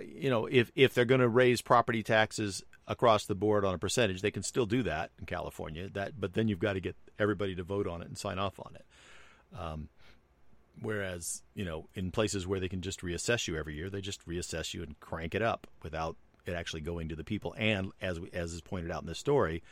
you 0.02 0.30
know, 0.30 0.46
if 0.46 0.72
if 0.76 0.94
they're 0.94 1.06
going 1.06 1.22
to 1.22 1.28
raise 1.28 1.62
property 1.62 2.04
taxes 2.04 2.64
across 2.88 3.26
the 3.26 3.36
board 3.36 3.66
on 3.66 3.74
a 3.74 3.78
percentage, 3.78 4.22
they 4.22 4.32
can 4.32 4.44
still 4.44 4.66
do 4.66 4.84
that 4.84 5.12
in 5.20 5.26
California. 5.26 5.90
That, 5.90 6.20
but 6.20 6.34
then 6.34 6.48
you've 6.48 6.60
got 6.60 6.74
to 6.74 6.80
get 6.80 6.96
everybody 7.18 7.56
to 7.56 7.64
vote 7.64 7.88
on 7.88 8.02
it 8.02 8.08
and 8.08 8.18
sign 8.18 8.40
off 8.40 8.60
on 8.60 8.76
it. 8.76 8.86
Um, 9.58 9.90
whereas, 10.82 11.44
you 11.54 11.66
know, 11.66 11.88
in 11.96 12.12
places 12.12 12.46
where 12.46 12.60
they 12.60 12.68
can 12.68 12.82
just 12.82 13.02
reassess 13.02 13.48
you 13.48 13.58
every 13.58 13.76
year, 13.76 13.90
they 13.90 14.02
just 14.02 14.28
reassess 14.28 14.74
you 14.74 14.84
and 14.84 15.00
crank 15.00 15.34
it 15.34 15.42
up 15.42 15.68
without 15.82 16.16
it 16.46 16.54
actually 16.54 16.82
going 16.82 17.10
to 17.10 17.16
the 17.16 17.24
people. 17.24 17.56
And 17.58 17.92
as 18.02 18.20
as 18.34 18.54
is 18.54 18.62
pointed 18.62 18.92
out 18.92 19.02
in 19.02 19.08
the 19.08 19.16
story, 19.16 19.64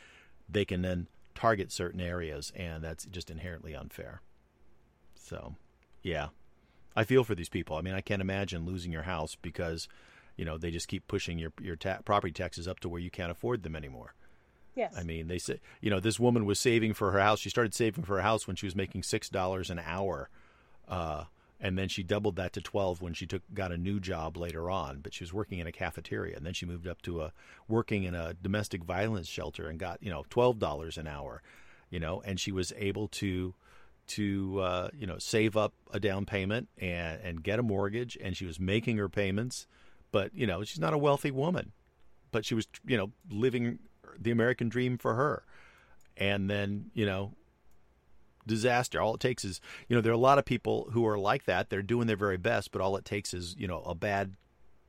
they 0.48 0.64
can 0.64 0.82
then 0.82 1.06
target 1.34 1.72
certain 1.72 2.00
areas, 2.00 2.52
and 2.54 2.82
that's 2.82 3.04
just 3.06 3.30
inherently 3.30 3.74
unfair. 3.74 4.20
So, 5.16 5.54
yeah, 6.02 6.28
I 6.94 7.04
feel 7.04 7.24
for 7.24 7.34
these 7.34 7.48
people. 7.48 7.76
I 7.76 7.80
mean, 7.80 7.94
I 7.94 8.00
can't 8.00 8.22
imagine 8.22 8.66
losing 8.66 8.92
your 8.92 9.02
house 9.02 9.36
because, 9.40 9.88
you 10.36 10.44
know, 10.44 10.58
they 10.58 10.70
just 10.70 10.88
keep 10.88 11.06
pushing 11.08 11.38
your 11.38 11.52
your 11.60 11.76
ta- 11.76 12.00
property 12.04 12.32
taxes 12.32 12.68
up 12.68 12.80
to 12.80 12.88
where 12.88 13.00
you 13.00 13.10
can't 13.10 13.30
afford 13.30 13.62
them 13.62 13.76
anymore. 13.76 14.14
Yes. 14.74 14.94
I 14.96 15.04
mean, 15.04 15.28
they 15.28 15.38
said, 15.38 15.60
you 15.80 15.90
know, 15.90 16.00
this 16.00 16.18
woman 16.18 16.46
was 16.46 16.58
saving 16.58 16.94
for 16.94 17.12
her 17.12 17.20
house. 17.20 17.38
She 17.38 17.50
started 17.50 17.74
saving 17.74 18.04
for 18.04 18.16
her 18.16 18.22
house 18.22 18.46
when 18.46 18.56
she 18.56 18.66
was 18.66 18.74
making 18.74 19.04
six 19.04 19.28
dollars 19.28 19.70
an 19.70 19.78
hour, 19.78 20.28
uh, 20.88 21.24
and 21.60 21.78
then 21.78 21.88
she 21.88 22.02
doubled 22.02 22.36
that 22.36 22.52
to 22.54 22.60
twelve 22.60 23.00
when 23.00 23.14
she 23.14 23.26
took 23.26 23.42
got 23.52 23.70
a 23.70 23.78
new 23.78 24.00
job 24.00 24.36
later 24.36 24.68
on. 24.68 24.98
But 25.00 25.14
she 25.14 25.22
was 25.22 25.32
working 25.32 25.60
in 25.60 25.68
a 25.68 25.72
cafeteria, 25.72 26.36
and 26.36 26.44
then 26.44 26.54
she 26.54 26.66
moved 26.66 26.88
up 26.88 27.02
to 27.02 27.22
a 27.22 27.32
working 27.68 28.02
in 28.02 28.14
a 28.14 28.34
domestic 28.34 28.82
violence 28.82 29.28
shelter 29.28 29.68
and 29.68 29.78
got 29.78 30.02
you 30.02 30.10
know 30.10 30.24
twelve 30.28 30.58
dollars 30.58 30.98
an 30.98 31.06
hour, 31.06 31.40
you 31.90 32.00
know, 32.00 32.20
and 32.24 32.40
she 32.40 32.50
was 32.50 32.72
able 32.76 33.06
to 33.08 33.54
to 34.06 34.60
uh, 34.60 34.88
you 34.96 35.06
know 35.06 35.18
save 35.18 35.56
up 35.56 35.72
a 35.92 36.00
down 36.00 36.26
payment 36.26 36.68
and 36.78 37.20
and 37.22 37.42
get 37.44 37.58
a 37.58 37.62
mortgage, 37.62 38.18
and 38.20 38.36
she 38.36 38.44
was 38.44 38.58
making 38.58 38.96
her 38.96 39.08
payments, 39.08 39.66
but 40.14 40.32
you 40.32 40.46
know 40.46 40.62
she's 40.62 40.78
not 40.78 40.94
a 40.94 40.98
wealthy 40.98 41.32
woman, 41.32 41.72
but 42.30 42.46
she 42.46 42.54
was 42.54 42.68
you 42.86 42.96
know 42.96 43.10
living 43.28 43.80
the 44.16 44.30
American 44.30 44.68
dream 44.68 44.96
for 44.96 45.16
her, 45.16 45.42
and 46.16 46.48
then 46.48 46.92
you 46.94 47.04
know 47.04 47.32
disaster. 48.46 49.00
All 49.00 49.14
it 49.14 49.20
takes 49.20 49.44
is 49.44 49.60
you 49.88 49.96
know 49.96 50.00
there 50.00 50.12
are 50.12 50.14
a 50.14 50.28
lot 50.30 50.38
of 50.38 50.44
people 50.44 50.88
who 50.92 51.04
are 51.04 51.18
like 51.18 51.46
that. 51.46 51.68
They're 51.68 51.82
doing 51.82 52.06
their 52.06 52.16
very 52.16 52.36
best, 52.36 52.70
but 52.70 52.80
all 52.80 52.96
it 52.96 53.04
takes 53.04 53.34
is 53.34 53.56
you 53.58 53.66
know 53.66 53.80
a 53.80 53.96
bad 53.96 54.36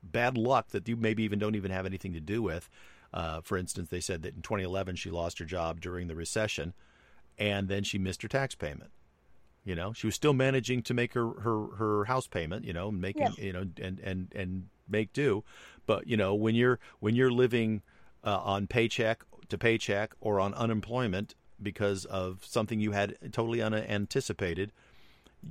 bad 0.00 0.38
luck 0.38 0.68
that 0.68 0.88
you 0.88 0.94
maybe 0.94 1.24
even 1.24 1.40
don't 1.40 1.56
even 1.56 1.72
have 1.72 1.86
anything 1.86 2.12
to 2.12 2.20
do 2.20 2.40
with. 2.40 2.70
Uh, 3.12 3.40
for 3.40 3.58
instance, 3.58 3.88
they 3.88 3.98
said 3.98 4.22
that 4.22 4.36
in 4.36 4.42
2011 4.42 4.94
she 4.94 5.10
lost 5.10 5.40
her 5.40 5.44
job 5.44 5.80
during 5.80 6.06
the 6.06 6.14
recession, 6.14 6.72
and 7.36 7.66
then 7.66 7.82
she 7.82 7.98
missed 7.98 8.22
her 8.22 8.28
tax 8.28 8.54
payment. 8.54 8.92
You 9.66 9.74
know, 9.74 9.92
she 9.92 10.06
was 10.06 10.14
still 10.14 10.32
managing 10.32 10.82
to 10.84 10.94
make 10.94 11.12
her 11.14 11.28
her, 11.40 11.66
her 11.76 12.04
house 12.04 12.28
payment. 12.28 12.64
You 12.64 12.72
know, 12.72 12.92
making 12.92 13.32
you 13.36 13.52
know 13.52 13.64
and 13.82 13.98
and 13.98 14.32
and 14.32 14.68
make 14.88 15.12
do. 15.12 15.42
But 15.86 16.06
you 16.06 16.16
know, 16.16 16.36
when 16.36 16.54
you're 16.54 16.78
when 17.00 17.16
you're 17.16 17.32
living 17.32 17.82
uh, 18.22 18.38
on 18.38 18.68
paycheck 18.68 19.24
to 19.48 19.58
paycheck 19.58 20.14
or 20.20 20.38
on 20.38 20.54
unemployment 20.54 21.34
because 21.60 22.04
of 22.04 22.44
something 22.44 22.78
you 22.78 22.92
had 22.92 23.16
totally 23.32 23.60
unanticipated, 23.60 24.70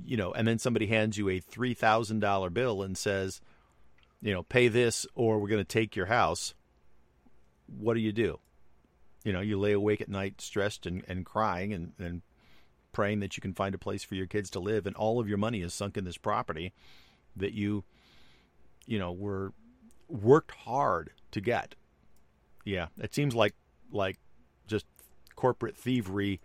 you 0.06 0.16
know, 0.16 0.32
and 0.32 0.48
then 0.48 0.58
somebody 0.58 0.86
hands 0.86 1.18
you 1.18 1.28
a 1.28 1.38
three 1.38 1.74
thousand 1.74 2.20
dollar 2.20 2.48
bill 2.48 2.80
and 2.80 2.96
says, 2.96 3.42
you 4.22 4.32
know, 4.32 4.42
pay 4.42 4.68
this 4.68 5.06
or 5.14 5.38
we're 5.38 5.48
going 5.48 5.60
to 5.60 5.64
take 5.64 5.94
your 5.94 6.06
house. 6.06 6.54
What 7.66 7.92
do 7.92 8.00
you 8.00 8.12
do? 8.12 8.38
You 9.24 9.34
know, 9.34 9.40
you 9.42 9.58
lay 9.58 9.72
awake 9.72 10.00
at 10.00 10.08
night 10.08 10.40
stressed 10.40 10.86
and, 10.86 11.04
and 11.06 11.26
crying 11.26 11.74
and, 11.74 11.92
and 11.98 12.22
praying 12.96 13.20
that 13.20 13.36
you 13.36 13.42
can 13.42 13.52
find 13.52 13.74
a 13.74 13.78
place 13.78 14.02
for 14.02 14.14
your 14.14 14.26
kids 14.26 14.48
to 14.48 14.58
live, 14.58 14.86
and 14.86 14.96
all 14.96 15.20
of 15.20 15.28
your 15.28 15.36
money 15.36 15.60
is 15.60 15.74
sunk 15.74 15.98
in 15.98 16.04
this 16.04 16.16
property 16.16 16.72
that 17.36 17.52
you, 17.52 17.84
you 18.86 18.98
know, 18.98 19.12
were 19.12 19.52
worked 20.08 20.52
hard 20.52 21.10
to 21.30 21.42
get. 21.42 21.74
Yeah, 22.64 22.86
it 22.98 23.14
seems 23.14 23.34
like 23.34 23.54
like 23.92 24.16
just 24.66 24.86
corporate 25.34 25.76
thievery 25.76 26.40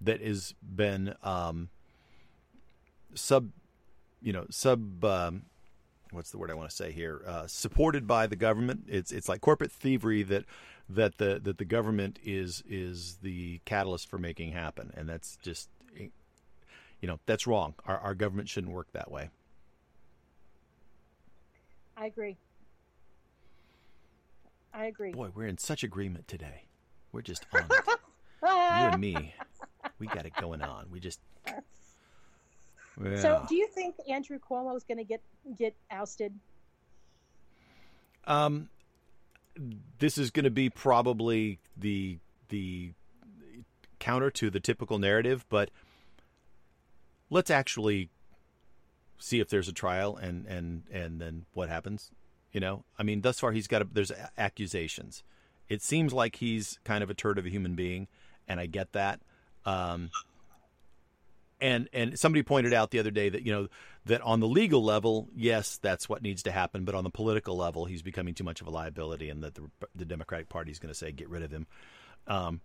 that 0.00 0.20
has 0.20 0.54
been 0.62 1.16
um, 1.24 1.70
sub, 3.16 3.50
you 4.22 4.32
know, 4.32 4.46
sub. 4.48 5.04
Um, 5.04 5.46
what's 6.12 6.30
the 6.30 6.38
word 6.38 6.52
I 6.52 6.54
want 6.54 6.70
to 6.70 6.76
say 6.76 6.92
here? 6.92 7.20
Uh, 7.26 7.48
supported 7.48 8.06
by 8.06 8.28
the 8.28 8.36
government. 8.36 8.84
It's 8.86 9.10
it's 9.10 9.28
like 9.28 9.40
corporate 9.40 9.72
thievery 9.72 10.22
that 10.22 10.44
that 10.88 11.18
the 11.18 11.40
that 11.42 11.58
the 11.58 11.64
government 11.64 12.20
is 12.24 12.62
is 12.68 13.18
the 13.22 13.60
catalyst 13.64 14.08
for 14.08 14.18
making 14.18 14.52
happen, 14.52 14.92
and 14.96 15.08
that's 15.08 15.36
just 15.42 15.68
you 17.00 17.08
know 17.08 17.18
that's 17.26 17.46
wrong. 17.46 17.74
Our 17.86 17.98
our 17.98 18.14
government 18.14 18.48
shouldn't 18.48 18.72
work 18.72 18.88
that 18.92 19.10
way. 19.10 19.30
I 21.96 22.06
agree. 22.06 22.36
I 24.74 24.86
agree. 24.86 25.12
Boy, 25.12 25.30
we're 25.34 25.46
in 25.46 25.58
such 25.58 25.82
agreement 25.82 26.28
today. 26.28 26.64
We're 27.12 27.22
just 27.22 27.46
on 27.54 27.60
it. 27.60 27.70
you 28.42 28.48
and 28.48 29.00
me, 29.00 29.34
we 29.98 30.06
got 30.06 30.26
it 30.26 30.34
going 30.38 30.60
on. 30.60 30.86
We 30.90 31.00
just. 31.00 31.20
Yeah. 33.02 33.20
So, 33.20 33.44
do 33.48 33.56
you 33.56 33.68
think 33.68 33.94
Andrew 34.08 34.38
Cuomo 34.38 34.76
is 34.76 34.84
going 34.84 34.98
to 34.98 35.04
get 35.04 35.20
get 35.56 35.74
ousted? 35.90 36.32
Um, 38.26 38.68
this 39.98 40.18
is 40.18 40.30
going 40.30 40.44
to 40.44 40.50
be 40.50 40.70
probably 40.70 41.58
the 41.76 42.18
the 42.48 42.92
counter 43.98 44.30
to 44.30 44.50
the 44.50 44.60
typical 44.60 44.98
narrative, 44.98 45.44
but 45.48 45.70
let's 47.30 47.50
actually 47.50 48.10
see 49.18 49.40
if 49.40 49.48
there's 49.48 49.68
a 49.68 49.72
trial 49.72 50.16
and 50.16 50.46
and 50.46 50.82
and 50.90 51.20
then 51.20 51.46
what 51.52 51.68
happens. 51.68 52.10
You 52.52 52.60
know, 52.60 52.84
I 52.98 53.02
mean, 53.02 53.20
thus 53.20 53.40
far 53.40 53.52
he's 53.52 53.66
got 53.66 53.82
a, 53.82 53.88
there's 53.90 54.12
accusations. 54.38 55.22
It 55.68 55.82
seems 55.82 56.12
like 56.12 56.36
he's 56.36 56.78
kind 56.84 57.02
of 57.02 57.10
a 57.10 57.14
turd 57.14 57.38
of 57.38 57.46
a 57.46 57.50
human 57.50 57.74
being, 57.74 58.08
and 58.48 58.60
I 58.60 58.66
get 58.66 58.92
that. 58.92 59.20
Um, 59.64 60.10
and 61.60 61.88
and 61.92 62.18
somebody 62.18 62.42
pointed 62.42 62.72
out 62.72 62.90
the 62.90 62.98
other 62.98 63.10
day 63.10 63.28
that 63.28 63.42
you 63.42 63.52
know 63.52 63.68
that 64.04 64.20
on 64.22 64.40
the 64.40 64.46
legal 64.46 64.84
level, 64.84 65.28
yes, 65.34 65.78
that's 65.82 66.08
what 66.08 66.22
needs 66.22 66.42
to 66.44 66.52
happen, 66.52 66.84
but 66.84 66.94
on 66.94 67.04
the 67.04 67.10
political 67.10 67.56
level, 67.56 67.84
he's 67.86 68.02
becoming 68.02 68.34
too 68.34 68.44
much 68.44 68.60
of 68.60 68.66
a 68.66 68.70
liability, 68.70 69.30
and 69.30 69.42
that 69.42 69.54
the, 69.54 69.62
the 69.94 70.04
Democratic 70.04 70.48
Party 70.48 70.70
is 70.70 70.78
going 70.78 70.92
to 70.92 70.98
say 70.98 71.12
get 71.12 71.28
rid 71.28 71.42
of 71.42 71.50
him. 71.50 71.66
Um, 72.26 72.60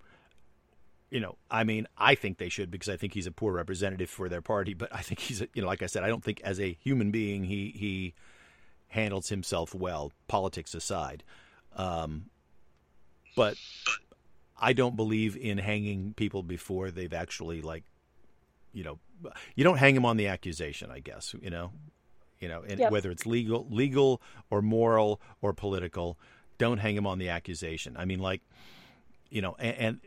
you 1.12 1.20
know, 1.20 1.38
I 1.52 1.66
mean, 1.66 1.88
I 1.98 2.16
think 2.16 2.38
they 2.38 2.50
should 2.50 2.72
because 2.72 2.90
I 2.90 2.96
think 2.96 3.14
he's 3.14 3.28
a 3.28 3.32
poor 3.32 3.54
representative 3.54 4.10
for 4.10 4.30
their 4.30 4.42
party. 4.42 4.74
But 4.74 4.96
I 4.96 5.02
think 5.02 5.20
he's, 5.20 5.42
a, 5.42 5.48
you 5.54 5.62
know, 5.62 5.68
like 5.68 5.84
I 5.84 5.86
said, 5.86 6.04
I 6.04 6.08
don't 6.08 6.24
think 6.24 6.42
as 6.44 6.60
a 6.60 6.78
human 6.82 7.12
being 7.12 7.44
he 7.44 7.74
he 7.76 8.14
handles 8.88 9.30
himself 9.30 9.76
well, 9.76 10.14
politics 10.28 10.74
aside. 10.74 11.24
Um, 11.76 12.26
but 13.36 13.56
I 14.60 14.74
don't 14.74 14.96
believe 14.96 15.36
in 15.36 15.58
hanging 15.58 16.14
people 16.16 16.44
before 16.44 16.92
they've 16.92 17.14
actually 17.14 17.62
like, 17.62 17.84
you 18.74 18.84
know, 18.84 19.00
you 19.56 19.64
don't 19.64 19.78
hang 19.78 19.96
them 19.96 20.06
on 20.06 20.16
the 20.16 20.28
accusation. 20.28 20.90
I 20.92 21.00
guess 21.00 21.36
you 21.42 21.50
know, 21.50 21.74
you 22.40 22.48
know, 22.48 22.64
and 22.66 22.80
yep. 22.80 22.92
whether 22.92 23.12
it's 23.12 23.26
legal, 23.26 23.68
legal 23.70 24.22
or 24.50 24.62
moral 24.62 25.22
or 25.42 25.52
political, 25.52 26.18
don't 26.58 26.78
hang 26.78 26.96
them 26.96 27.06
on 27.06 27.20
the 27.20 27.28
accusation. 27.28 27.98
I 27.98 28.06
mean, 28.06 28.20
like, 28.20 28.42
you 29.30 29.42
know, 29.42 29.56
and, 29.60 29.78
and 29.78 30.00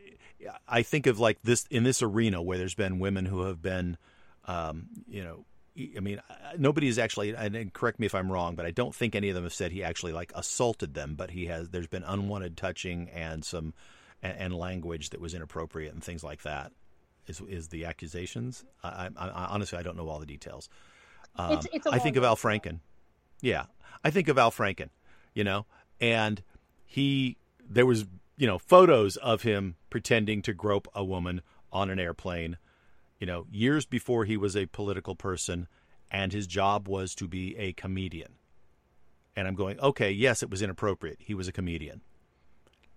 I 0.68 0.82
think 0.82 1.06
of 1.06 1.18
like 1.18 1.38
this 1.42 1.66
in 1.70 1.84
this 1.84 2.02
arena 2.02 2.42
where 2.42 2.58
there's 2.58 2.74
been 2.74 2.98
women 2.98 3.24
who 3.26 3.42
have 3.42 3.62
been, 3.62 3.96
um, 4.46 4.88
you 5.08 5.22
know, 5.22 5.44
I 5.96 6.00
mean, 6.00 6.20
nobody 6.56 6.86
is 6.86 6.98
actually, 6.98 7.34
and 7.34 7.72
correct 7.72 7.98
me 7.98 8.06
if 8.06 8.14
I'm 8.14 8.30
wrong, 8.30 8.54
but 8.54 8.64
I 8.64 8.70
don't 8.70 8.94
think 8.94 9.16
any 9.16 9.28
of 9.28 9.34
them 9.34 9.42
have 9.42 9.54
said 9.54 9.72
he 9.72 9.82
actually 9.82 10.12
like 10.12 10.32
assaulted 10.34 10.94
them. 10.94 11.14
But 11.16 11.30
he 11.30 11.46
has. 11.46 11.70
There's 11.70 11.88
been 11.88 12.04
unwanted 12.04 12.56
touching 12.56 13.10
and 13.10 13.44
some, 13.44 13.74
and, 14.22 14.36
and 14.38 14.54
language 14.54 15.10
that 15.10 15.20
was 15.20 15.34
inappropriate 15.34 15.92
and 15.92 16.02
things 16.02 16.22
like 16.22 16.42
that. 16.42 16.72
Is 17.26 17.40
is 17.48 17.68
the 17.68 17.86
accusations? 17.86 18.64
I, 18.82 19.08
I, 19.16 19.28
I 19.28 19.44
honestly 19.46 19.78
I 19.78 19.82
don't 19.82 19.96
know 19.96 20.08
all 20.08 20.20
the 20.20 20.26
details. 20.26 20.68
Um, 21.36 21.54
it's, 21.54 21.66
it's 21.72 21.86
I 21.86 21.98
think 21.98 22.16
of 22.16 22.22
Al 22.24 22.36
Franken. 22.36 22.80
Yeah, 23.40 23.64
I 24.04 24.10
think 24.10 24.28
of 24.28 24.38
Al 24.38 24.52
Franken. 24.52 24.90
You 25.34 25.42
know, 25.42 25.66
and 26.00 26.42
he 26.86 27.36
there 27.68 27.86
was 27.86 28.04
you 28.36 28.46
know 28.46 28.58
photos 28.58 29.16
of 29.16 29.42
him 29.42 29.76
pretending 29.90 30.42
to 30.42 30.52
grope 30.52 30.88
a 30.94 31.04
woman 31.04 31.40
on 31.72 31.90
an 31.90 31.98
airplane 31.98 32.56
you 33.24 33.26
know, 33.26 33.46
years 33.50 33.86
before 33.86 34.26
he 34.26 34.36
was 34.36 34.56
a 34.56 34.66
political 34.66 35.14
person, 35.14 35.66
and 36.10 36.32
his 36.32 36.46
job 36.46 36.88
was 36.88 37.14
to 37.14 37.28
be 37.28 37.56
a 37.56 37.72
comedian. 37.72 38.32
And 39.36 39.48
I'm 39.48 39.54
going, 39.54 39.80
okay, 39.80 40.10
yes, 40.10 40.42
it 40.42 40.50
was 40.50 40.60
inappropriate. 40.62 41.16
He 41.20 41.32
was 41.32 41.48
a 41.48 41.52
comedian. 41.52 42.02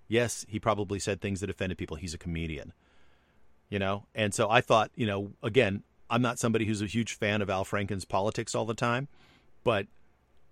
Yes, 0.07 0.45
he 0.49 0.59
probably 0.59 0.99
said 0.99 1.21
things 1.21 1.39
that 1.39 1.49
offended 1.49 1.77
people. 1.77 1.97
He's 1.97 2.13
a 2.13 2.17
comedian. 2.17 2.73
You 3.69 3.79
know? 3.79 4.05
And 4.13 4.33
so 4.33 4.49
I 4.49 4.61
thought, 4.61 4.91
you 4.95 5.05
know, 5.05 5.31
again, 5.41 5.83
I'm 6.09 6.21
not 6.21 6.39
somebody 6.39 6.65
who's 6.65 6.81
a 6.81 6.88
huge 6.88 7.13
fan 7.13 7.41
of 7.41 7.49
Al 7.49 7.63
Franken's 7.63 8.05
politics 8.05 8.53
all 8.53 8.65
the 8.65 8.73
time, 8.73 9.07
but 9.63 9.88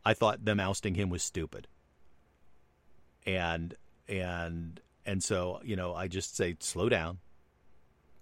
I 0.06 0.14
thought 0.14 0.46
them 0.46 0.60
ousting 0.60 0.96
him 0.96 1.10
was 1.10 1.22
stupid. 1.22 1.68
And 3.26 3.76
and 4.08 4.80
and 5.06 5.24
so, 5.24 5.60
you 5.64 5.76
know, 5.76 5.94
I 5.94 6.08
just 6.08 6.36
say 6.36 6.56
slow 6.60 6.90
down, 6.90 7.20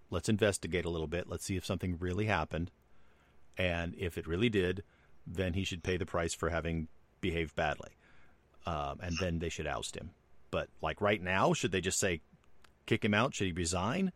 let's 0.09 0.29
investigate 0.29 0.85
a 0.85 0.89
little 0.89 1.07
bit. 1.07 1.29
Let's 1.29 1.45
see 1.45 1.55
if 1.55 1.65
something 1.65 1.97
really 1.99 2.25
happened. 2.25 2.71
And 3.57 3.95
if 3.97 4.17
it 4.17 4.27
really 4.27 4.49
did, 4.49 4.83
then 5.25 5.53
he 5.53 5.63
should 5.63 5.83
pay 5.83 5.97
the 5.97 6.05
price 6.05 6.33
for 6.33 6.49
having 6.49 6.87
behaved 7.21 7.55
badly. 7.55 7.91
Um, 8.65 8.99
and 9.01 9.17
then 9.19 9.39
they 9.39 9.49
should 9.49 9.67
oust 9.67 9.95
him. 9.95 10.11
But 10.51 10.69
like 10.81 11.01
right 11.01 11.21
now, 11.21 11.53
should 11.53 11.71
they 11.71 11.81
just 11.81 11.99
say, 11.99 12.21
kick 12.85 13.03
him 13.03 13.13
out? 13.13 13.33
Should 13.33 13.47
he 13.47 13.53
resign? 13.53 14.11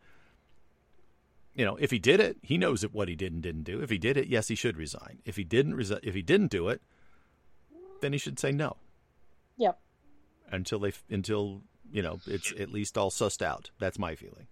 You 1.54 1.66
know, 1.66 1.76
if 1.78 1.90
he 1.90 2.00
did 2.00 2.20
it, 2.20 2.38
he 2.44 2.58
knows 2.58 2.84
what 2.84 3.08
he 3.08 3.16
did 3.16 3.34
and 3.34 3.42
didn't 3.42 3.64
do. 3.64 3.82
If 3.82 3.90
he 3.90 3.98
did 3.98 4.18
it, 4.18 4.28
yes, 4.28 4.48
he 4.48 4.56
should 4.56 4.78
resign. 4.78 5.20
If 5.26 5.38
he 5.38 5.44
didn't, 5.44 5.74
resi- 5.74 6.00
if 6.04 6.14
he 6.14 6.22
didn't 6.22 6.52
do 6.52 6.70
it, 6.70 6.82
then 8.02 8.14
he 8.14 8.20
should 8.20 8.38
say 8.38 8.52
no. 8.52 8.78
Yep. 9.58 9.80
Until 10.50 10.80
they, 10.80 10.94
until 11.10 11.62
you 11.92 12.02
know, 12.02 12.20
it's 12.26 12.54
at 12.60 12.72
least 12.72 12.98
all 12.98 13.10
sussed 13.10 13.42
out. 13.42 13.72
That's 13.80 14.00
my 14.00 14.16
feeling. 14.16 14.48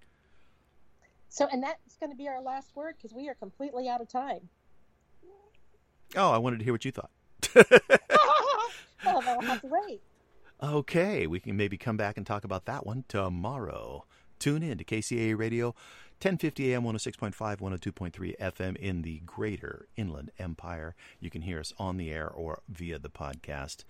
So, 1.29 1.47
and 1.51 1.61
that's 1.61 1.97
going 1.99 2.11
to 2.11 2.15
be 2.15 2.27
our 2.27 2.41
last 2.41 2.75
word 2.75 2.95
because 2.97 3.13
we 3.13 3.27
are 3.27 3.33
completely 3.33 3.89
out 3.89 4.01
of 4.01 4.07
time. 4.07 4.49
Oh, 6.15 6.31
I 6.31 6.37
wanted 6.37 6.59
to 6.59 6.63
hear 6.63 6.73
what 6.73 6.85
you 6.85 6.91
thought. 6.91 7.11
well, 7.55 9.21
then 9.21 9.37
we'll 9.37 9.41
have 9.41 9.61
to 9.61 9.67
wait. 9.67 10.01
Okay, 10.63 11.27
we 11.27 11.39
can 11.39 11.57
maybe 11.57 11.77
come 11.77 11.97
back 11.97 12.15
and 12.15 12.25
talk 12.25 12.45
about 12.45 12.65
that 12.65 12.85
one 12.85 13.03
tomorrow. 13.09 14.05
Tune 14.39 14.63
in 14.63 14.77
to 14.77 14.83
KCAA 14.85 15.37
Radio, 15.37 15.67
1050 16.21 16.73
AM, 16.73 16.83
106.5, 16.83 17.35
102.3 17.35 18.37
FM 18.37 18.77
in 18.77 19.01
the 19.01 19.19
greater 19.25 19.87
Inland 19.97 20.31
Empire. 20.39 20.95
You 21.19 21.29
can 21.29 21.41
hear 21.41 21.59
us 21.59 21.73
on 21.77 21.97
the 21.97 22.11
air 22.11 22.29
or 22.29 22.61
via 22.69 22.97
the 22.99 23.09
podcast 23.09 23.83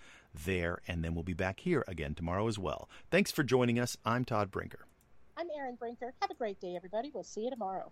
there, 0.43 0.79
and 0.87 1.03
then 1.03 1.13
we'll 1.13 1.23
be 1.23 1.33
back 1.33 1.59
here 1.61 1.83
again 1.87 2.15
tomorrow 2.15 2.47
as 2.47 2.59
well. 2.59 2.89
Thanks 3.09 3.31
for 3.31 3.43
joining 3.43 3.79
us. 3.79 3.97
I'm 4.05 4.25
Todd 4.25 4.51
Brinker. 4.51 4.87
I'm 5.37 5.47
Erin 5.57 5.75
Brinker. 5.75 6.13
Have 6.21 6.31
a 6.31 6.35
great 6.35 6.59
day, 6.59 6.75
everybody. 6.75 7.11
We'll 7.13 7.23
see 7.23 7.41
you 7.41 7.49
tomorrow. 7.49 7.91